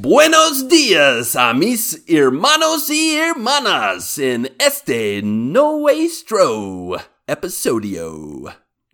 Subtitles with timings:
[0.00, 6.96] Buenos días a mis hermanos y hermanas en este nuestro
[7.26, 8.44] episodio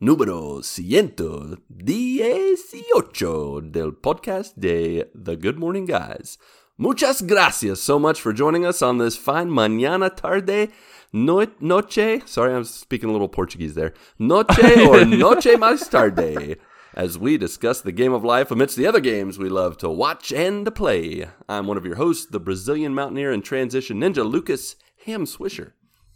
[0.01, 6.41] número 118 del podcast de The Good Morning Guys.
[6.77, 10.71] Muchas gracias so much for joining us on this fine mañana tarde
[11.13, 12.23] no- noche.
[12.27, 13.95] Sorry, I'm speaking a little Portuguese there.
[14.19, 16.57] Noche or noche más tarde
[16.96, 20.32] as we discuss the game of life amidst the other games we love to watch
[20.32, 21.27] and to play.
[21.49, 24.75] I'm one of your hosts, the Brazilian mountaineer and transition ninja Lucas
[25.07, 25.73] Ham Swisher.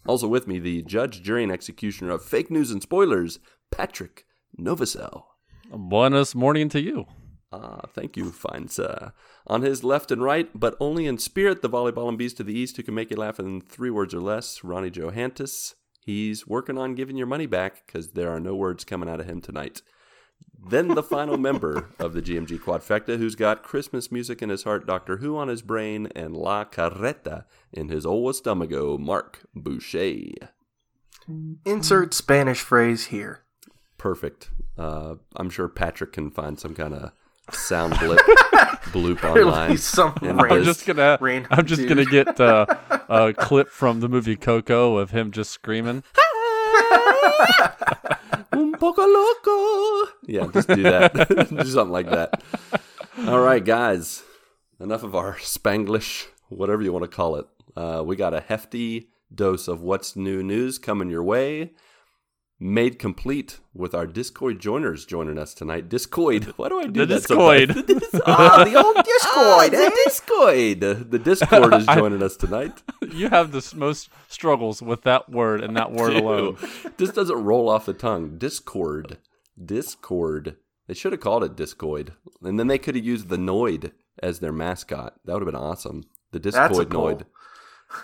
[0.07, 3.39] Also with me, the judge, jury, and executioner of fake news and spoilers,
[3.71, 4.25] Patrick
[4.59, 5.25] Novosel.
[5.71, 7.07] Buenos morning to you.
[7.51, 9.13] Ah, thank you, fine sir.
[9.47, 12.59] On his left and right, but only in spirit, the volleyball and beast to the
[12.59, 15.75] east who can make you laugh in three words or less, Ronnie Johantges.
[16.01, 19.27] He's working on giving your money back because there are no words coming out of
[19.27, 19.83] him tonight.
[20.59, 24.87] Then the final member of the GMG Quadfecta, who's got Christmas music in his heart,
[24.87, 30.51] Doctor Who on his brain, and La Carreta in his old stomacho, Marc Boucher.
[31.65, 33.45] Insert Spanish phrase here.
[33.97, 34.51] Perfect.
[34.77, 37.13] Uh, I'm sure Patrick can find some kind of
[37.53, 38.19] sound blip
[38.93, 39.71] bloop There'll online.
[39.73, 42.67] be some And I'm just gonna rain I'm just gonna get uh,
[43.09, 46.03] a clip from the movie Coco of him just screaming.
[48.53, 50.11] Un poco loco.
[50.27, 51.29] Yeah, just do that.
[51.51, 52.43] do something like that.
[53.27, 54.23] All right, guys.
[54.81, 57.47] Enough of our Spanglish, whatever you want to call it.
[57.77, 61.73] Uh, we got a hefty dose of what's new news coming your way.
[62.61, 65.89] Made complete with our Discord joiners joining us tonight.
[65.89, 66.45] Discord.
[66.57, 67.23] Why do I do The that?
[67.23, 67.37] so?
[67.55, 67.87] Discord.
[67.87, 69.05] The Dis- Ah, the old Discord,
[69.37, 69.69] Ah, eh?
[69.89, 71.11] the Discord.
[71.13, 72.83] The Discord is joining us tonight.
[73.13, 76.57] You have the most struggles with that word and that word alone.
[76.97, 78.39] This doesn't roll off the tongue.
[78.39, 79.19] Discord.
[79.65, 80.57] Discord.
[80.89, 82.11] They should have called it Discoid.
[82.43, 85.15] And then they could have used the Noid as their mascot.
[85.25, 86.07] That would have been awesome.
[86.33, 87.07] The That's a Discoid pull.
[87.07, 87.23] Noid.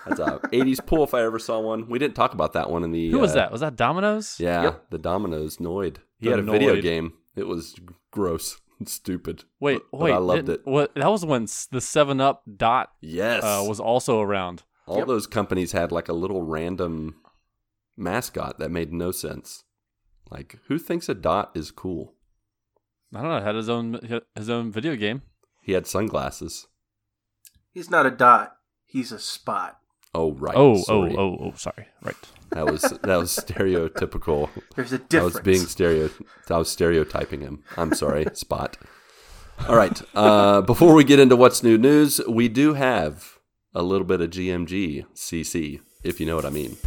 [0.07, 1.87] That's a 80s pull if I ever saw one.
[1.89, 3.11] We didn't talk about that one in the.
[3.11, 3.51] Who was uh, that?
[3.51, 4.37] Was that Domino's?
[4.39, 4.85] Yeah, Yep.
[4.89, 5.97] the Domino's Noid.
[6.19, 7.13] He The had a video game.
[7.35, 7.75] It was
[8.11, 9.43] gross and stupid.
[9.59, 10.11] Wait, but, wait.
[10.11, 10.61] But I loved it.
[10.65, 10.93] What?
[10.95, 13.43] That was when the Seven Up dot Yes.
[13.43, 14.63] uh, was also around.
[14.87, 15.07] All Yep.
[15.07, 17.15] those companies had like a little random
[17.97, 19.63] mascot that made no sense.
[20.31, 22.13] Like, who thinks a dot is cool?
[23.13, 23.41] I don't know.
[23.41, 25.21] Had his own his own video game.
[25.61, 26.67] He had sunglasses.
[27.71, 28.54] He's not a dot.
[28.95, 29.77] He's a spot.
[30.13, 30.55] Oh right.
[30.55, 31.13] Oh, Sorry.
[31.17, 31.53] oh, oh, oh.
[31.57, 31.87] Sorry.
[32.01, 32.15] Right.
[32.51, 34.49] That was that was stereotypical.
[34.73, 35.33] There's a I difference.
[35.33, 36.09] was being stereo.
[36.49, 37.61] I was stereotyping him.
[37.75, 38.77] I'm sorry, Spot.
[39.67, 40.01] All right.
[40.15, 43.37] Uh, before we get into what's new news, we do have
[43.73, 46.77] a little bit of GMG CC, if you know what I mean.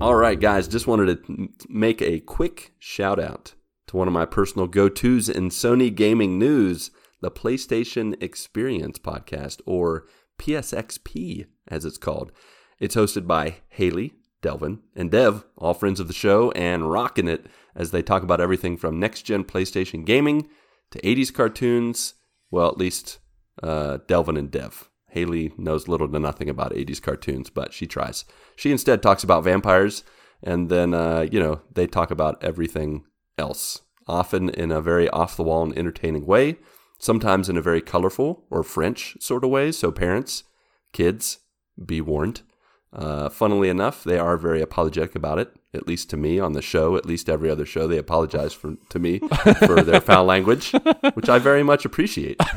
[0.00, 3.54] All right, guys, just wanted to make a quick shout out
[3.88, 6.90] to one of my personal go tos in Sony gaming news,
[7.20, 10.06] the PlayStation Experience podcast, or
[10.38, 12.30] PSXP as it's called.
[12.78, 17.46] It's hosted by Haley, Delvin, and Dev, all friends of the show, and rocking it
[17.74, 20.48] as they talk about everything from next gen PlayStation gaming
[20.90, 22.14] to 80s cartoons.
[22.50, 23.18] Well, at least
[23.62, 24.88] uh, Delvin and Dev.
[25.10, 28.24] Haley knows little to nothing about 80s cartoons, but she tries.
[28.54, 30.04] She instead talks about vampires,
[30.42, 33.04] and then, uh, you know, they talk about everything
[33.38, 36.56] else, often in a very off the wall and entertaining way,
[36.98, 39.72] sometimes in a very colorful or French sort of way.
[39.72, 40.44] So, parents,
[40.92, 41.38] kids,
[41.84, 42.42] be warned.
[42.90, 46.62] Uh, funnily enough, they are very apologetic about it, at least to me on the
[46.62, 46.96] show.
[46.96, 49.18] At least every other show, they apologize for, to me
[49.66, 50.72] for their foul language,
[51.12, 52.40] which I very much appreciate.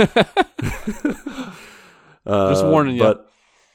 [2.25, 3.01] Just Uh, warning you.
[3.01, 3.29] But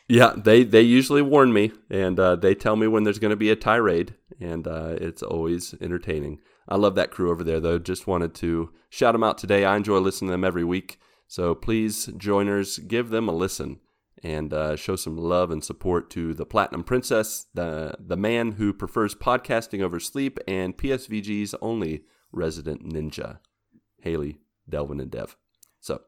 [0.08, 3.36] yeah, they they usually warn me, and uh, they tell me when there's going to
[3.36, 6.38] be a tirade, and uh, it's always entertaining.
[6.68, 7.78] I love that crew over there, though.
[7.78, 9.64] Just wanted to shout them out today.
[9.64, 13.80] I enjoy listening to them every week, so please, joiners, give them a listen
[14.22, 18.72] and uh, show some love and support to the Platinum Princess, the the man who
[18.72, 22.02] prefers podcasting over sleep, and PSVG's only
[22.32, 23.38] resident ninja,
[24.00, 24.38] Haley,
[24.68, 25.36] Delvin, and Dev.
[25.80, 26.02] So,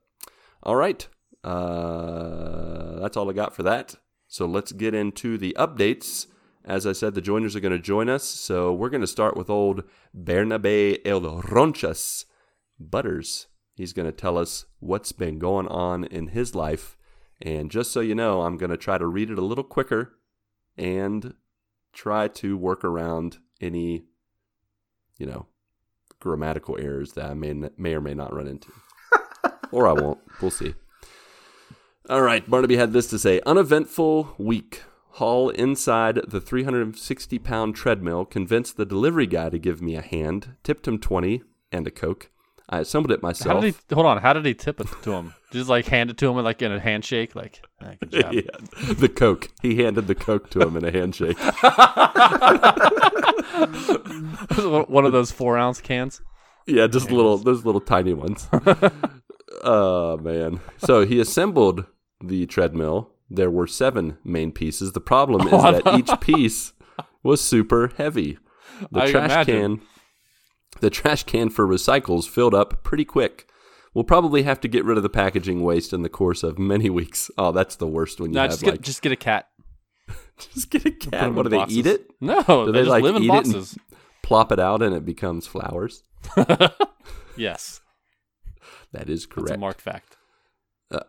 [0.62, 1.06] all right.
[1.44, 3.94] Uh, that's all I got for that.
[4.26, 6.26] So let's get into the updates.
[6.68, 8.24] As I said, the joiners are going to join us.
[8.24, 9.84] So we're going to start with old
[10.14, 12.26] Bernabe El Ronchas
[12.78, 13.46] Butters.
[13.74, 16.98] He's going to tell us what's been going on in his life.
[17.40, 20.18] And just so you know, I'm going to try to read it a little quicker
[20.76, 21.32] and
[21.94, 24.04] try to work around any,
[25.16, 25.46] you know,
[26.20, 28.70] grammatical errors that I may, may or may not run into.
[29.72, 30.18] or I won't.
[30.42, 30.74] We'll see.
[32.10, 34.82] All right, Barnaby had this to say: uneventful week.
[35.18, 38.24] Haul inside the 360 pound treadmill.
[38.24, 40.54] Convinced the delivery guy to give me a hand.
[40.62, 41.42] Tipped him 20
[41.72, 42.30] and a coke.
[42.68, 43.56] I assembled it myself.
[43.56, 43.94] How did he?
[43.94, 44.18] Hold on.
[44.18, 45.34] How did he tip it to him?
[45.50, 47.34] Just like hand it to him like in a handshake.
[47.34, 47.94] Like, "Ah.
[48.10, 48.42] Yeah,
[48.92, 49.48] the coke.
[49.62, 51.38] He handed the coke to him in a handshake.
[54.88, 56.20] One of those four ounce cans.
[56.66, 58.46] Yeah, just little those little tiny ones.
[59.64, 60.60] oh man.
[60.76, 61.86] So he assembled
[62.22, 63.10] the treadmill.
[63.30, 64.92] There were seven main pieces.
[64.92, 66.72] The problem is Oh, that each piece
[67.22, 68.38] was super heavy.
[68.90, 69.78] The I trash imagine.
[69.78, 69.86] can
[70.80, 73.46] the trash can for recycles filled up pretty quick.
[73.94, 76.88] We'll probably have to get rid of the packaging waste in the course of many
[77.00, 77.30] weeks.
[77.36, 79.48] Oh, that's the worst when you No, have just get like just get a cat.
[80.54, 81.34] just get a cat.
[81.34, 82.06] What do in they eat it?
[82.20, 83.76] No, Do they, they just like live in eat it and-
[84.22, 86.02] Plop it out and it becomes flowers.
[87.36, 87.80] Yes,
[88.92, 89.56] That is that's correct.
[89.56, 90.16] a marked fact.
[90.90, 91.00] Uh,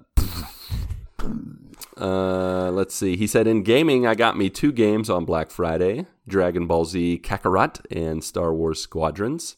[2.05, 3.15] let's see.
[3.17, 7.21] He said in gaming, I got me two games on Black Friday: Dragon Ball Z
[7.23, 9.57] Kakarot and Star Wars Squadrons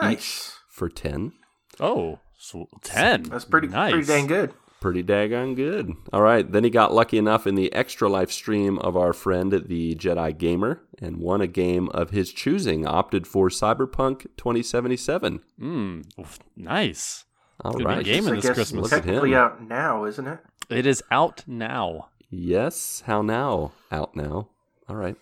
[0.00, 0.58] Nice.
[0.68, 1.32] for ten.
[1.78, 3.24] Oh, so ten.
[3.24, 3.92] That's pretty nice.
[3.92, 4.52] pretty dang good.
[4.80, 5.92] Pretty daggone good.
[6.10, 6.50] All right.
[6.50, 10.36] Then he got lucky enough in the extra life stream of our friend, the Jedi
[10.38, 12.86] Gamer, and won a game of his choosing.
[12.86, 15.42] Opted for Cyberpunk 2077.
[15.60, 17.24] Mm, oof, nice.
[17.62, 18.04] All Gonna be right.
[18.06, 18.84] gaming I this guess Christmas.
[18.84, 19.36] Look at technically him.
[19.36, 20.38] out now, isn't it?
[20.70, 22.08] It is out now.
[22.30, 23.02] Yes.
[23.06, 23.72] How now?
[23.90, 24.48] Out now.
[24.88, 25.16] All right.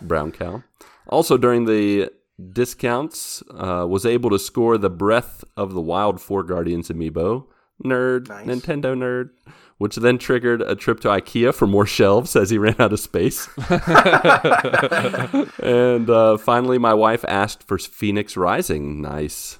[0.00, 0.62] Brown cow.
[1.08, 2.10] Also during the
[2.52, 7.46] discounts, uh, was able to score the Breath of the Wild Four Guardians amiibo.
[7.84, 8.46] Nerd, Nice.
[8.46, 9.30] Nintendo nerd.
[9.78, 13.00] Which then triggered a trip to IKEA for more shelves as he ran out of
[13.00, 13.48] space.
[15.60, 19.02] and uh, finally, my wife asked for Fenyx Rising.
[19.02, 19.58] Nice.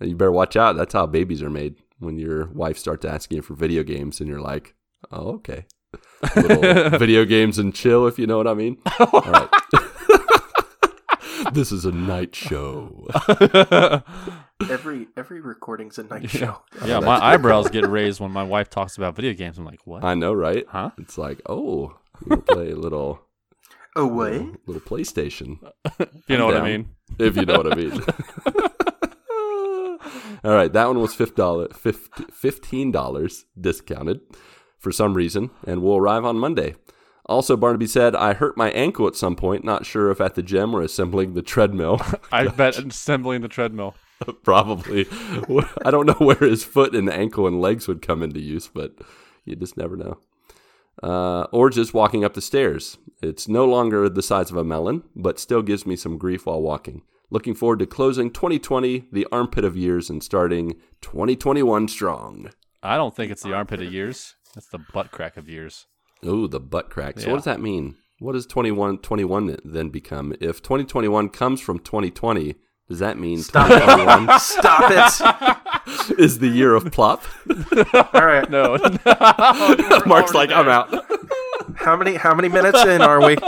[0.00, 0.76] You better watch out.
[0.76, 1.76] That's how babies are made.
[2.04, 4.74] When your wife starts asking you for video games, and you're like,
[5.10, 5.66] "Oh, okay."
[6.36, 8.78] Little video games and chill, if you know what I mean.
[8.98, 9.48] All right.
[11.52, 13.06] this is a night show.
[14.70, 16.62] Every every recording's a night show.
[16.86, 19.58] Yeah, my eyebrows get raised when my wife talks about video games.
[19.58, 20.04] I'm like, what?
[20.04, 20.64] I know, right?
[20.68, 20.90] Huh?
[20.96, 21.98] It's like, oh,
[22.30, 23.20] you play a little,
[23.96, 24.32] Oh wait.
[24.40, 25.58] little, little PlayStation,
[26.28, 26.88] you know what I mean?
[27.18, 28.70] if you know what I mean.
[30.44, 31.74] All right, that one was $5,
[32.32, 34.20] fifteen dollars discounted
[34.78, 36.74] for some reason, and will arrive on Monday.
[37.26, 39.64] Also, Barnaby said, I hurt my ankle at some point.
[39.64, 42.00] Not sure if at the gym or assembling the treadmill.
[42.32, 43.94] I bet assembling the treadmill.
[44.42, 45.06] Probably.
[45.84, 48.92] I don't know where his foot and ankle and legs would come into use, but
[49.46, 50.18] you just never know.
[51.02, 52.98] Uh, or just walking up the stairs.
[53.22, 56.60] It's no longer the size of a melon, but still gives me some grief while
[56.60, 57.02] walking.
[57.34, 62.50] Looking forward to closing 2020, the armpit of years, and starting 2021 strong.
[62.80, 64.36] I don't think it's the armpit of years.
[64.54, 65.86] That's the butt crack of years.
[66.24, 67.18] Ooh, the butt crack.
[67.18, 67.32] So, Yeah.
[67.32, 67.96] what does that mean?
[68.20, 70.32] What does 21, 21 then become?
[70.40, 72.54] If 2021 comes from 2020,
[72.88, 76.18] does that mean Stop 2021 Stop it.
[76.20, 77.24] is the year of plop?
[78.14, 78.48] All right.
[78.50, 78.76] No,
[80.06, 80.88] Marc's like, I'm out.
[81.76, 83.36] How many how many minutes in are we?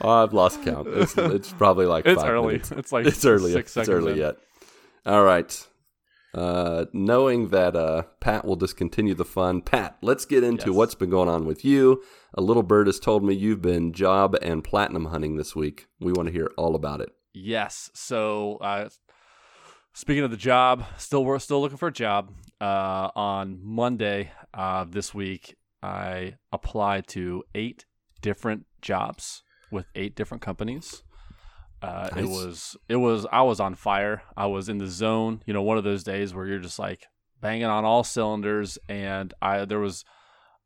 [0.00, 0.86] Oh, I've lost count.
[0.88, 2.46] It's, it's probably like it's five early.
[2.54, 2.70] minutes.
[2.70, 3.52] It's like It's early.
[3.52, 4.18] Six it's early in.
[4.18, 4.36] yet.
[5.04, 5.66] All right.
[6.32, 10.76] Uh, knowing that uh, Pat will just continue the fun, Pat, let's get into Yes.
[10.76, 12.00] what's been going on with you.
[12.34, 15.86] A little bird has told me you've been job and platinum hunting this week.
[15.98, 17.08] We want to hear all about it.
[17.34, 17.90] Yes.
[17.94, 18.90] So, uh,
[19.94, 22.30] speaking of the job, still we're still looking for a job.
[22.60, 27.84] Uh, on Monday uh, this week, I applied to eight
[28.20, 31.02] different jobs with eight different companies.
[31.80, 34.22] Uh, It was it was I was on fire.
[34.36, 35.42] I was in the zone.
[35.46, 37.06] You know, one of those days where you're just like
[37.40, 40.04] banging on all cylinders, and I there was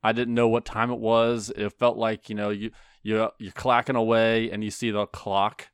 [0.02, 1.52] I didn't know what time it was.
[1.54, 2.71] It felt like you know you
[3.02, 5.69] you you're clacking away, and you see the clock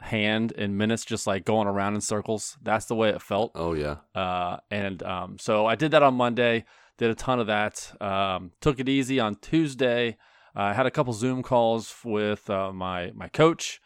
[0.00, 2.58] hand and minutes just like going around in circles.
[2.60, 3.52] That's the way it felt.
[3.54, 3.98] Oh, yeah.
[4.14, 6.64] Uh, and um, so I did that on Monday.
[7.02, 8.00] Did a ton of that.
[8.00, 10.16] Um, took it easy on Tuesday.
[10.54, 13.80] I had a couple Zoom calls with uh, my my coach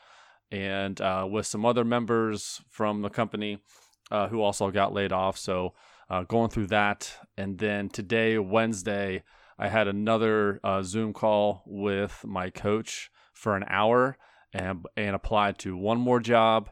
[0.51, 3.61] and uh, with some other members from the company
[4.11, 5.39] uh, who also got laid off.
[5.39, 5.73] So
[6.11, 9.23] uh, going through that, and then today, Wednesday,
[9.59, 14.19] I had another uh, Zoom call with my coach for an hour
[14.53, 16.69] and and applied to one more job.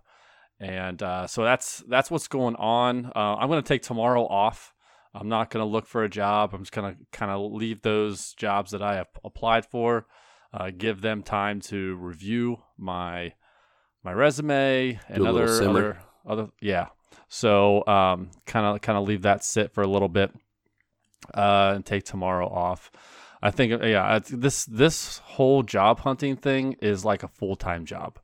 [0.60, 3.06] And uh, so that's that's what's going on.
[3.16, 4.73] Uh, I'm going to take tomorrow off.
[5.14, 6.52] I'm not going to look for a job.
[6.52, 10.06] I'm just going to kind of leave those jobs that I have applied for,
[10.52, 13.32] uh, give them time to review my
[14.02, 16.88] my resume and Do other other other yeah.
[17.28, 20.32] So kind of kind of leave that sit for a little bit
[21.32, 22.90] uh, and take tomorrow off.
[23.42, 28.18] I think yeah, this this whole job hunting thing is like a full time job.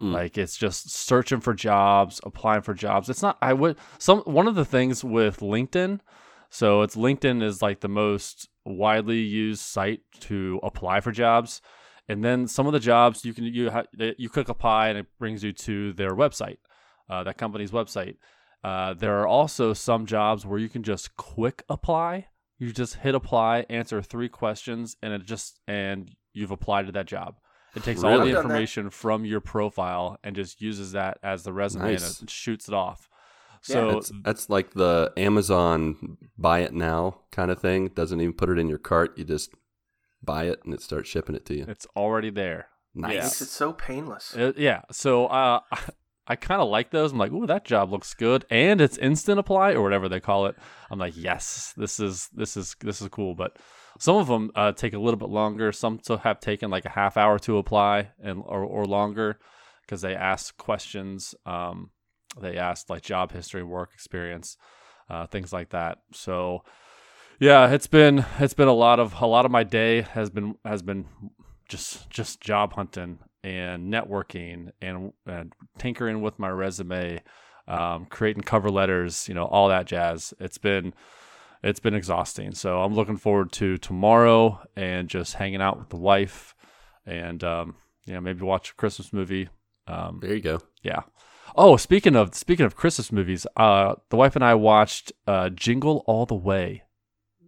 [0.00, 0.12] Mm.
[0.12, 3.08] Like it's just searching for jobs, applying for jobs.
[3.08, 3.38] It's not.
[3.40, 6.00] I would some one of the things with LinkedIn.
[6.54, 11.60] So it's LinkedIn is like the most widely used site to apply for jobs,
[12.08, 15.06] and then some of the jobs you can you ha- you click apply and it
[15.18, 16.58] brings you to their website,
[17.10, 18.18] uh, that company's website.
[18.62, 22.28] Uh, there are also some jobs where you can just quick apply.
[22.60, 27.06] You just hit apply, answer three questions, and it just and you've applied to that
[27.06, 27.34] job.
[27.74, 28.40] It takes all the I've done that.
[28.42, 32.20] information from your profile and just uses that as the resume Nice.
[32.20, 33.08] and it shoots it off.
[33.68, 33.74] Yeah.
[33.74, 37.88] So That's, that's like the Amazon buy it now kind of thing.
[37.88, 39.16] Doesn't even put it in your cart.
[39.16, 39.50] You just
[40.22, 41.64] buy it and it starts shipping it to you.
[41.68, 42.68] it's already there.
[42.94, 43.22] Nice.
[43.22, 44.36] Makes it so painless.
[44.36, 44.82] Uh, yeah.
[44.92, 45.60] So uh,
[46.26, 47.12] I kind of like those.
[47.12, 50.46] I'm like, ooh, that job looks good, and it's instant apply or whatever they call
[50.46, 50.56] it.
[50.90, 53.34] I'm like, yes, this is this is this is cool.
[53.34, 53.58] But
[53.98, 55.72] some of them uh, take a little bit longer.
[55.72, 59.38] Some still have taken like a half hour to apply and or, or longer
[59.82, 61.34] because they ask questions.
[61.44, 61.90] Um,
[62.40, 64.56] they asked like job history, work experience,
[65.08, 65.98] uh, things like that.
[66.12, 66.64] So
[67.40, 70.56] yeah, it's been it's been a lot of a lot of my day has been
[70.64, 71.06] has been
[71.68, 77.22] just just job hunting and networking and, and tinkering with my resume,
[77.68, 80.32] um, creating cover letters, you know, all that jazz.
[80.40, 80.94] It's been
[81.62, 82.54] it's been exhausting.
[82.54, 86.54] So I'm looking forward to tomorrow and just hanging out with the wife
[87.06, 87.74] and um,
[88.06, 89.48] you know maybe watch a Christmas movie.
[89.86, 90.60] Um, There you go.
[90.82, 91.02] yeah.
[91.56, 96.02] Oh, speaking of speaking of Christmas movies, uh, the wife and I watched uh, Jingle
[96.06, 96.82] All the Way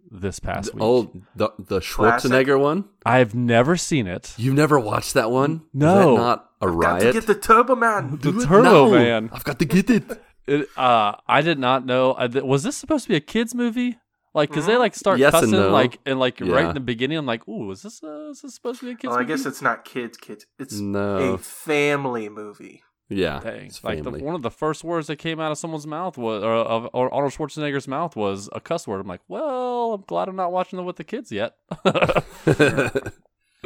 [0.09, 0.83] this past week.
[0.83, 2.85] Oh, the the Schwarzenegger one.
[3.05, 4.33] I've never seen it.
[4.37, 5.63] You've never watched that one?
[5.73, 5.99] No.
[5.99, 8.17] Is that not a Got to get the Turbo Man.
[8.21, 8.89] The Turbo now.
[8.89, 9.29] Man.
[9.33, 10.03] I've got to get it.
[10.47, 12.15] It, uh, I did not know.
[12.43, 13.97] Was this supposed to be a kids movie?
[14.33, 15.69] Like, cause they like start Yes and cussing no.
[15.71, 17.17] like and like right in the beginning.
[17.17, 19.09] I'm like, ooh, is this uh, is this supposed to be a kids?
[19.09, 20.45] Well, I guess it's not kids, kids.
[20.59, 21.33] It's No.
[21.33, 22.83] a family movie.
[23.09, 26.17] Yeah, it's Like the, one of the first words that came out of someone's mouth
[26.17, 28.99] was, or of or Arnold Schwarzenegger's mouth was a cuss word.
[28.99, 31.55] I'm like, well, I'm glad I'm not watching them with the kids yet.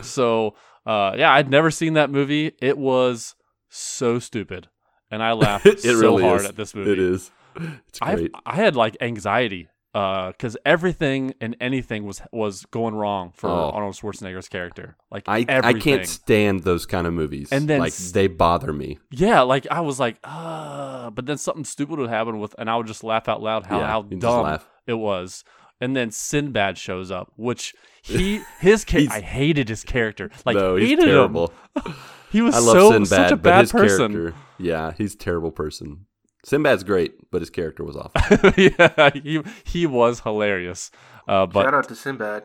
[0.03, 0.55] so,
[0.85, 2.51] uh, yeah, I'd never seen that movie.
[2.61, 3.35] It was
[3.67, 4.67] so stupid,
[5.09, 6.47] and I laughed it so really hard is.
[6.47, 6.91] at this movie.
[6.91, 7.31] It is.
[7.55, 8.31] It's I great.
[8.45, 13.71] I had like anxiety because everything and anything was was going wrong for Oh.
[13.71, 14.95] Arnold Schwarzenegger's character.
[15.11, 17.49] Like I I can't stand those kind of movies.
[17.51, 18.99] And then like they bother me.
[19.09, 22.77] Yeah, like I was like, uh, but then something stupid would happen with, and I
[22.77, 25.43] would just laugh out loud how Yeah, how dumb it was.
[25.81, 30.29] And then Sinbad shows up, which he his I hated his character.
[30.45, 31.51] Like no, he's hated terrible.
[31.85, 31.93] him.
[32.31, 34.13] He was I love so Sinbad, such a bad person.
[34.13, 36.05] character, yeah, he's a terrible person.
[36.43, 38.51] Sinbad's great, but his character was awful.
[38.57, 40.89] yeah, he he was hilarious.
[41.27, 42.43] Uh, but Shout out to Sinbad,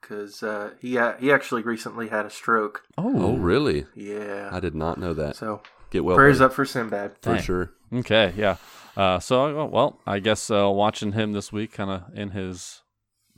[0.00, 2.82] because uh, he ha- he actually recently had a stroke.
[2.96, 3.86] oh, oh, really?
[3.94, 4.48] Yeah.
[4.52, 5.36] I did not know that.
[5.36, 7.16] So Get well, prayers buddy, up for Sinbad.
[7.22, 7.42] for Dang.
[7.42, 7.72] sure.
[7.92, 8.56] Okay, yeah.
[8.96, 12.82] Uh, so well, I guess uh, watching him this week, kind of in his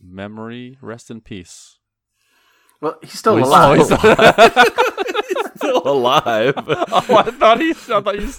[0.02, 1.78] memory, rest in peace.
[2.80, 3.84] Well, he's still He's alive.
[3.84, 4.16] still He's
[5.56, 6.54] still alive.
[6.66, 7.70] oh, I thought he.
[7.70, 8.30] I thought you.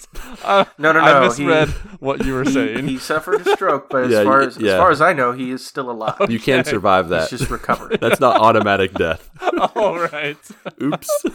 [0.44, 2.88] Uh, No, no, I no, misread he- what you were saying.
[2.88, 4.74] he suffered a stroke, but as far as yeah.
[4.74, 6.16] as far as I know, he is still alive.
[6.30, 7.30] You can't survive that.
[7.30, 8.00] He's just recovered.
[8.00, 9.30] That's not automatic death.
[9.76, 10.38] All right.
[10.82, 11.26] Oops.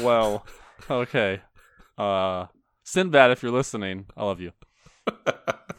[0.00, 0.46] Well,
[0.90, 1.40] okay.
[1.98, 2.46] Uh,
[2.84, 4.52] Sinbad, if you're listening, I love you.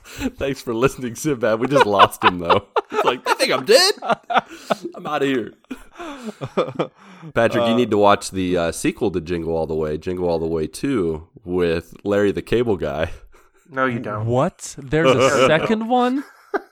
[0.38, 1.59] Thanks for listening, Sinbad.
[1.59, 2.67] We just lost him though.
[2.91, 3.93] It's like, I think I'm dead.
[4.95, 5.53] I'm out of here.
[7.33, 10.38] Patrick, you need to watch the uh, sequel to Jingle All the Way, Jingle All
[10.39, 13.12] the Way 2, with Larry the Cable Guy.
[13.69, 14.27] No, you don't.
[14.27, 14.75] What?
[14.77, 16.24] There's a second one?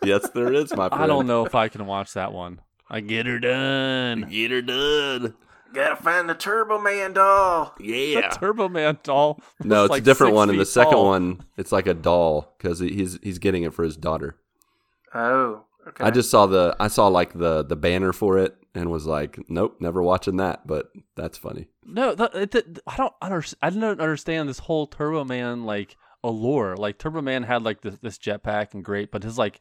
[0.04, 1.04] yes, there is, my friend.
[1.04, 2.60] I don't know if I can watch that one.
[2.90, 4.28] I get her done.
[4.30, 5.34] Get her done.
[5.74, 7.74] Gotta find the Turbo Man doll.
[7.80, 8.30] Yeah.
[8.30, 9.42] the Turbo Man doll.
[9.64, 10.50] No, it's like a different one.
[10.50, 11.06] And the feet second tall.
[11.06, 14.36] one, it's like a doll because he's he's getting it for his daughter.
[15.16, 16.04] Oh, okay.
[16.04, 19.40] I just saw the I saw like the the banner for it and was like,
[19.50, 20.68] nope, never watching that.
[20.68, 21.70] But that's funny.
[21.86, 23.60] No, the, it, the, I don't understand.
[23.62, 26.76] I don't understand this whole Turbo Man like allure.
[26.76, 29.60] Like Turbo Man had like this, this jetpack and great, but his like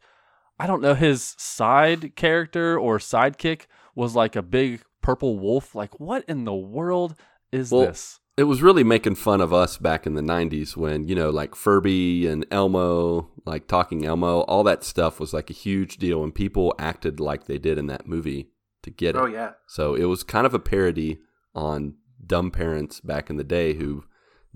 [0.59, 5.75] I don't know his side character or sidekick was like a big purple wolf.
[5.75, 7.13] Like what in the world
[7.51, 8.19] is Well, this?
[8.35, 11.53] It was really making fun of us back in the 90s when, you know, like
[11.53, 16.33] Furby and Elmo, like Talking Elmo, all that stuff was like a huge deal and
[16.33, 18.49] people acted like they did in that movie
[18.81, 19.19] to get it.
[19.19, 19.51] oh yeah.
[19.67, 21.19] So it was kind of a parody
[21.53, 21.93] on
[22.25, 24.03] dumb parents back in the day who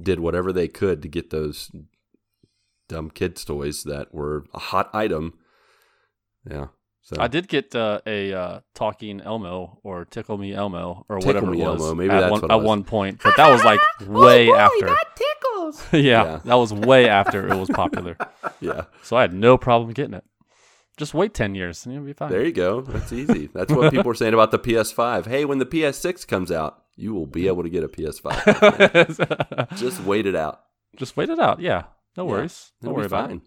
[0.02, 1.70] did whatever they could to get those
[2.90, 5.38] dumb kids' toys that were a hot item.
[6.50, 6.68] Yeah.
[7.08, 11.28] So I did get uh, a uh, talking Elmo or tickle me Elmo or Tickle
[11.28, 11.80] whatever Me it was.
[11.82, 14.52] Elmo, maybe at that's one, what it at one point, but that was like way
[14.52, 14.94] after.
[15.16, 15.82] tickles.
[15.94, 16.40] yeah, Yeah.
[16.44, 18.18] that was way after it was popular.
[18.60, 18.82] yeah.
[19.04, 20.26] So I had no problem getting it.
[20.98, 22.30] Just wait ten years and you'll be fine.
[22.30, 22.82] There you go.
[22.82, 23.48] That's easy.
[23.54, 25.28] That's what people are saying about the PS5.
[25.28, 29.78] Hey, when the PS6 comes out, you will be able to get a PS5.
[29.78, 30.62] Just wait it out.
[30.98, 31.62] Just wait it out.
[31.62, 31.84] Yeah,
[32.18, 32.74] no worries.
[32.82, 33.28] It'll Don't worry about it.
[33.30, 33.42] fine.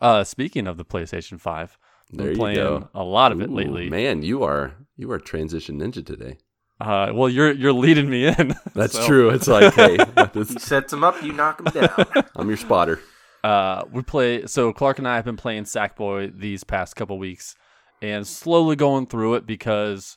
[0.00, 1.76] Uh, speaking of the PlayStation Five,
[2.10, 2.88] There been you playing go.
[2.94, 3.88] a lot of it Ooh, lately.
[3.90, 6.38] Man, you are you are transition ninja today.
[6.80, 8.54] Uh, well, you're you're leading me in.
[8.74, 9.30] That's So, true.
[9.30, 12.06] It's like, hey, He this, sets him up, you knock him down.
[12.36, 13.00] I'm your spotter.
[13.42, 14.46] Uh, we play.
[14.46, 17.54] So Clark and I have been playing Sackboy these past couple weeks,
[18.02, 20.16] and slowly going through it because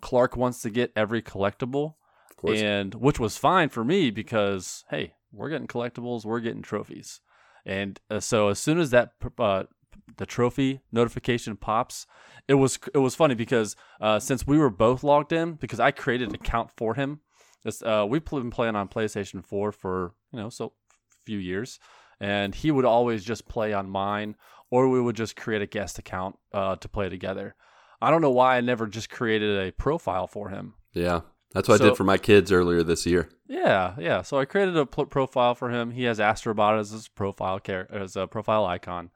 [0.00, 1.94] Clark wants to get every collectible,
[2.30, 2.60] Of course.
[2.60, 7.20] and which was fine for me because hey, we're getting collectibles, we're getting trophies,
[7.66, 9.64] and uh, so as soon as that uh,
[10.16, 12.06] the trophy notification pops,
[12.46, 15.90] it was it was funny because uh, since we were both logged in, because I
[15.90, 17.20] created an account for him.
[17.64, 20.72] This, uh, we've been playing on PlayStation 4 for you know so
[21.24, 21.78] few years,
[22.20, 24.36] and he would always just play on mine,
[24.70, 27.54] or we would just create a guest account uh, to play together.
[28.00, 30.74] I don't know why I never just created a profile for him.
[30.92, 31.22] Yeah.
[31.54, 33.28] That's what I did for my kids earlier this year.
[33.48, 34.22] Yeah, yeah.
[34.22, 35.92] So I created a pl- profile for him.
[35.92, 39.10] He has Astrobot as his profile char- as a profile icon,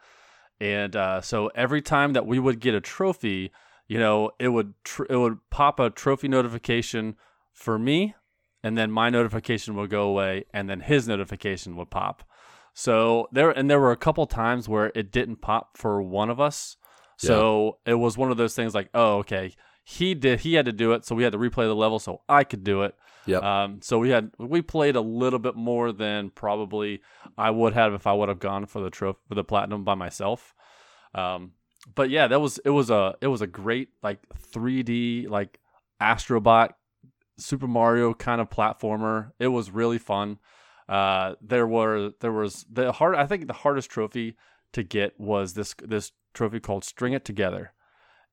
[0.62, 3.50] and uh, so every time that we would get a trophy,
[3.88, 7.16] you know, it would tr- it would pop a trophy notification
[7.52, 8.14] for me,
[8.62, 12.23] and then my notification would go away, and then his notification would pop.
[12.75, 16.38] So there and there were a couple times where it didn't pop for one of
[16.38, 16.76] us.
[17.16, 19.54] So it was one of those things like, oh, okay,
[19.85, 22.23] he did, he had to do it, so we had to replay the level so
[22.29, 22.95] I could do it.
[23.27, 23.39] Yeah.
[23.39, 27.03] Um, so we had we played a little bit more than probably
[27.39, 29.95] I would have if I would have gone for the trophy for the platinum by
[29.95, 30.55] myself.
[31.15, 31.53] Um,
[31.95, 34.21] but yeah, that was it was a it was a great like
[34.53, 35.61] 3D like
[36.01, 36.71] Astrobot
[37.38, 39.33] Super Mario kind of platformer.
[39.38, 40.38] It was really fun.
[40.88, 44.37] Uh, there were there was the hard I think the hardest trophy
[44.73, 47.73] to get was this this trophy called String It Together,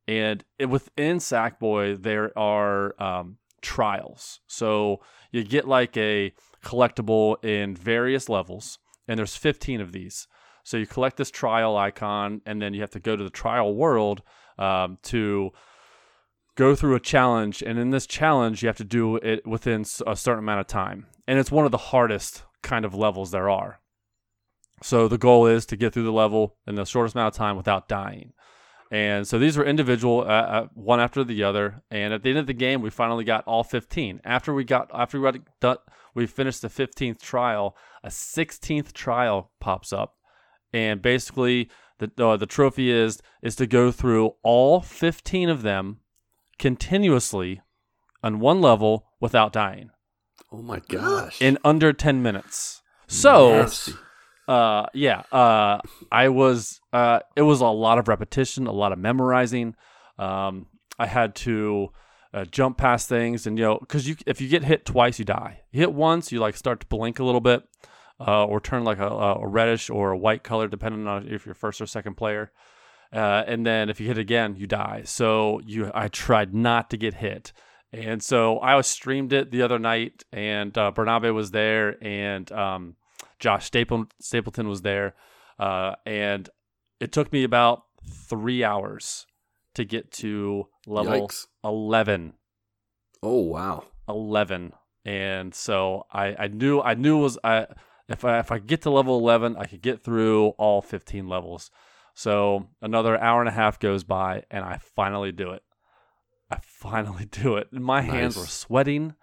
[0.09, 4.39] and it, within Sackboy there are um, trials.
[4.47, 6.33] So you get like a
[6.65, 10.27] collectible in various levels, and there's 15 of these.
[10.63, 13.75] So you collect this trial icon, and then you have to go to the trial
[13.75, 14.23] world
[14.57, 15.51] um, to
[16.55, 17.61] go through a challenge.
[17.61, 21.05] And in this challenge, you have to do it within a certain amount of time.
[21.27, 23.79] And it's one of the hardest kind of levels there are.
[24.81, 27.57] So the goal is to get through the level in the shortest amount of time
[27.57, 28.33] without dying.
[28.91, 31.83] And so these were individual, uh, uh, one after the other.
[31.91, 34.19] And at the end of the game, we finally got all 15.
[34.23, 35.77] After we got, after we got done,
[36.15, 37.77] we finished the 15th trial.
[38.03, 40.15] A 16th trial pops up,
[40.73, 45.99] and basically the uh, the trophy is is to go through all 15 of them
[46.57, 47.61] continuously
[48.23, 49.89] on one level without dying
[50.51, 51.41] Oh my gosh.
[51.41, 52.81] in under 10 minutes.
[53.07, 53.93] So Nasty.
[54.49, 55.79] Uh yeah uh
[56.11, 59.75] i was uh it was a lot of repetition a lot of memorizing.
[60.17, 60.65] Um
[60.97, 61.89] i had to
[62.33, 65.25] uh, jump past things and you know because you if you get hit twice you
[65.25, 65.61] die.
[65.71, 67.63] You hit once you like start to blink a little bit
[68.19, 71.55] uh, or turn like a, a reddish or a white color depending on if you're
[71.55, 72.51] first or second player.
[73.11, 75.03] Uh, and then if you hit again you die.
[75.05, 77.53] So you i tried not to get hit.
[77.93, 82.51] And so i was streamed it the other night and uh, bernabe was there and
[82.51, 82.95] um
[83.39, 85.15] Josh Staple, Stapleton was there,
[85.57, 86.49] uh, and
[86.99, 89.25] it took me about three hours
[89.75, 91.47] to get to level Yikes.
[91.63, 92.33] 11.
[93.23, 93.85] Oh wow.
[94.07, 94.73] 11.
[95.05, 97.67] And so I, I knew I knew it was I
[98.07, 101.71] if I if I get to level 11, I could get through all 15 levels.
[102.13, 105.63] So another hour and a half goes by, and I finally do it.
[106.51, 107.69] I finally do it.
[107.71, 109.15] And my hands were sweating.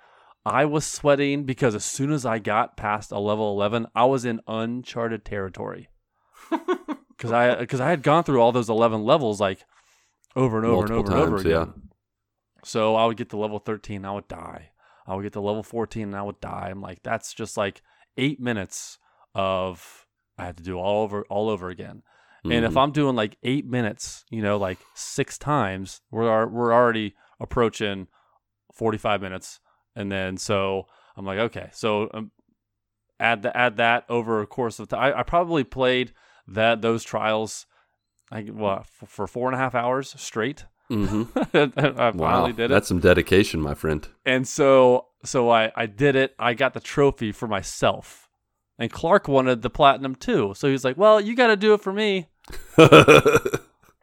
[0.46, 4.24] I was sweating because as soon as I got past a level 11, I was
[4.24, 5.88] in uncharted territory.
[7.16, 9.64] Because I because I had gone through all those 11 levels like
[10.36, 11.62] over and over Multiple and over and over times, yeah.
[11.62, 11.82] again.
[12.62, 14.72] So I would get to level 13, I would die.
[15.06, 16.68] I would get to level 14 and I would die.
[16.70, 17.80] I'm like, that's just like
[18.18, 18.98] eight minutes
[19.34, 20.06] of
[20.36, 22.02] I had to do all over all over again.
[22.44, 22.82] And if Mhm.
[22.82, 28.08] I'm doing like eight minutes, you know, like six times, we're we're already approaching
[28.74, 29.58] 45 minutes,
[29.96, 32.30] and then so I'm like, okay, so um,
[33.18, 35.00] add the, add that over a course of time.
[35.14, 36.12] I, I probably played
[36.46, 37.66] that those trials,
[38.30, 40.66] I what f- for four and a half hours straight.
[40.90, 41.28] Mhm.
[41.98, 44.06] I wow, finally did it, that's some dedication, my friend.
[44.24, 46.34] and so so I I did it.
[46.38, 48.28] I got the trophy for myself.
[48.78, 50.52] and Clark wanted the platinum too.
[50.54, 52.28] So he's like, "Well, you got to do it for me."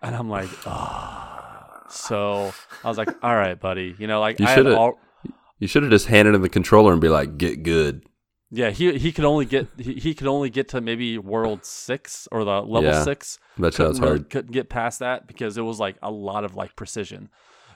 [0.02, 2.52] And I'm like, "Ah." So
[2.84, 5.00] I was like, "All right, buddy." You know, like You I had shoulda- all,
[5.64, 8.04] you should have just handed him the controller and be like, "Get good."
[8.52, 12.28] yeah, he he could only get he, he could only get to maybe world six
[12.32, 13.04] or the level Yeah.
[13.04, 13.40] six.
[13.58, 14.30] That's how it's couldn't really- hard.
[14.30, 17.30] couldn't get past that because it was like a lot of like precision.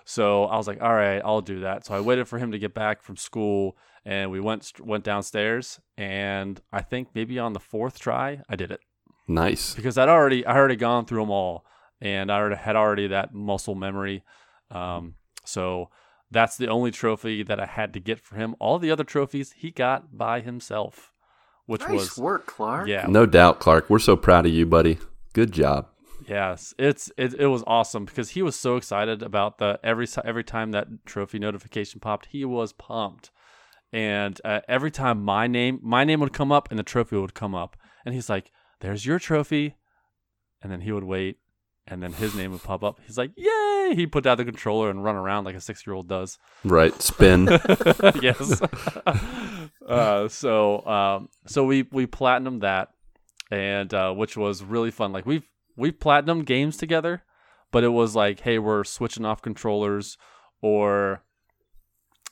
[0.05, 1.85] So I was like, all right, I'll do that.
[1.85, 5.79] So I waited for him to get back from school, and we went went downstairs.
[5.97, 8.79] And I think maybe on the fourth try, I did it
[9.27, 9.73] Nice.
[9.75, 11.65] because I'd already I already gone through them all,
[11.99, 14.23] and I already had already that muscle memory.
[14.69, 15.89] Um, so
[16.31, 18.55] that's the only trophy that I had to get for him.
[18.59, 21.13] All the other trophies he got by himself,
[21.65, 22.87] which nice was work, Clark.
[22.87, 23.89] yeah, No doubt, Clark.
[23.89, 24.97] We're so proud of you, buddy.
[25.33, 25.87] Good job.
[26.27, 30.43] Yes, it's it, it was awesome because he was so excited about the every every
[30.43, 33.31] time that trophy notification popped, he was pumped.
[33.93, 37.33] And uh, every time my name my name would come up and the trophy would
[37.33, 39.75] come up, and he's like, "There's your trophy,"
[40.61, 41.37] and then he would wait,
[41.87, 42.99] and then his name would pop up.
[43.05, 45.93] He's like, "Yay!" He put down the controller and run around like a six year
[45.93, 46.37] old does.
[46.63, 46.99] Right.
[47.01, 47.45] Spin.
[48.21, 48.61] yes.
[49.87, 52.89] uh, so um, so we we platinum that,
[53.51, 55.11] and uh, which was really fun.
[55.11, 57.23] Like we've we platinum games together,
[57.71, 60.17] but it was like, hey, we're switching off controllers,
[60.61, 61.23] or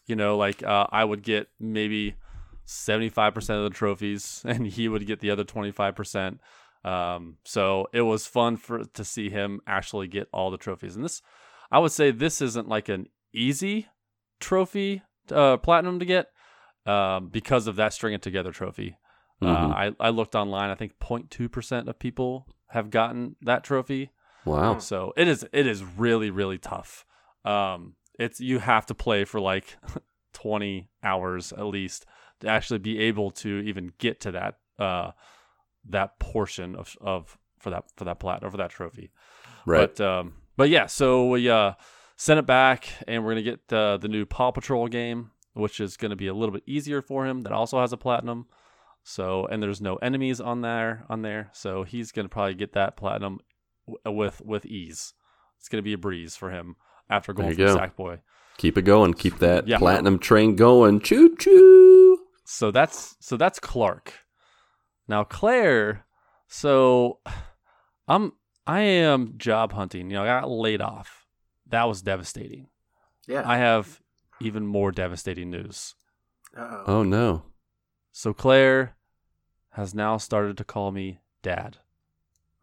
[0.07, 2.15] you know, like uh, I would get maybe
[2.65, 6.39] seventy five percent of the trophies, and he would get the other twenty five percent.
[6.85, 11.03] Um, so it was fun for to see him actually get all the trophies, and
[11.03, 11.21] this,
[11.71, 13.87] I would say, this isn't like an easy
[14.39, 16.27] trophy uh, platinum to get
[16.85, 18.97] um, because of that string it together trophy.
[19.41, 19.47] Mhm.
[19.71, 20.69] Uh, I, I looked online.
[20.69, 24.11] I think 0.2 percent of people have gotten that trophy.
[24.45, 24.77] Wow.
[24.77, 27.05] So it is it is really really tough.
[27.43, 29.77] Um, it's you have to play for like
[30.33, 32.05] 20 hours at least
[32.41, 35.11] to actually be able to even get to that uh,
[35.89, 39.11] that portion of of for that for that plat or for that trophy.
[39.65, 39.95] Right.
[39.95, 41.73] But um, but yeah, so we uh
[42.17, 45.97] sent it back, and we're gonna get uh, the new Paw Patrol game, which is
[45.97, 47.41] gonna be a little bit easier for him.
[47.43, 48.47] That also has a platinum.
[49.03, 52.97] So and there's no enemies on there on there, so he's gonna probably get that
[52.97, 53.39] platinum
[53.87, 55.13] w- with with ease.
[55.59, 56.75] It's gonna be a breeze for him
[57.09, 57.75] after going from go.
[57.77, 58.19] Sackboy.
[58.57, 59.13] Keep it going.
[59.13, 59.77] Keep that Yeah.
[59.77, 61.01] platinum train going.
[61.01, 62.19] Choo choo.
[62.45, 64.13] So that's so that's Clark.
[65.07, 66.05] Now Claire,
[66.47, 67.19] so
[68.07, 68.33] I'm
[68.67, 70.09] I am job hunting.
[70.09, 71.25] You know, I got laid off.
[71.67, 72.67] That was devastating.
[73.27, 73.43] Yeah.
[73.45, 74.01] I have
[74.41, 75.95] even more devastating news.
[76.57, 76.83] Uh-oh.
[76.87, 77.43] Oh no.
[78.11, 78.95] So Claire
[79.71, 81.77] has now started to call me dad.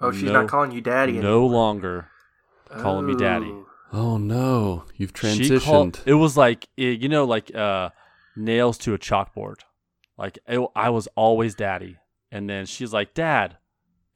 [0.00, 1.50] oh, she's no- not calling you daddy No anymore.
[1.50, 2.09] longer.
[2.70, 3.50] calling me daddy.
[3.50, 3.66] Oh.
[3.94, 4.85] Oh no.
[4.96, 5.62] You've She transitioned.
[5.64, 7.90] called, it was like eh, you know, like uh,
[8.35, 9.57] nails to a chalkboard.
[10.16, 11.98] Like it, I was always daddy,
[12.33, 13.59] and then she's like dad,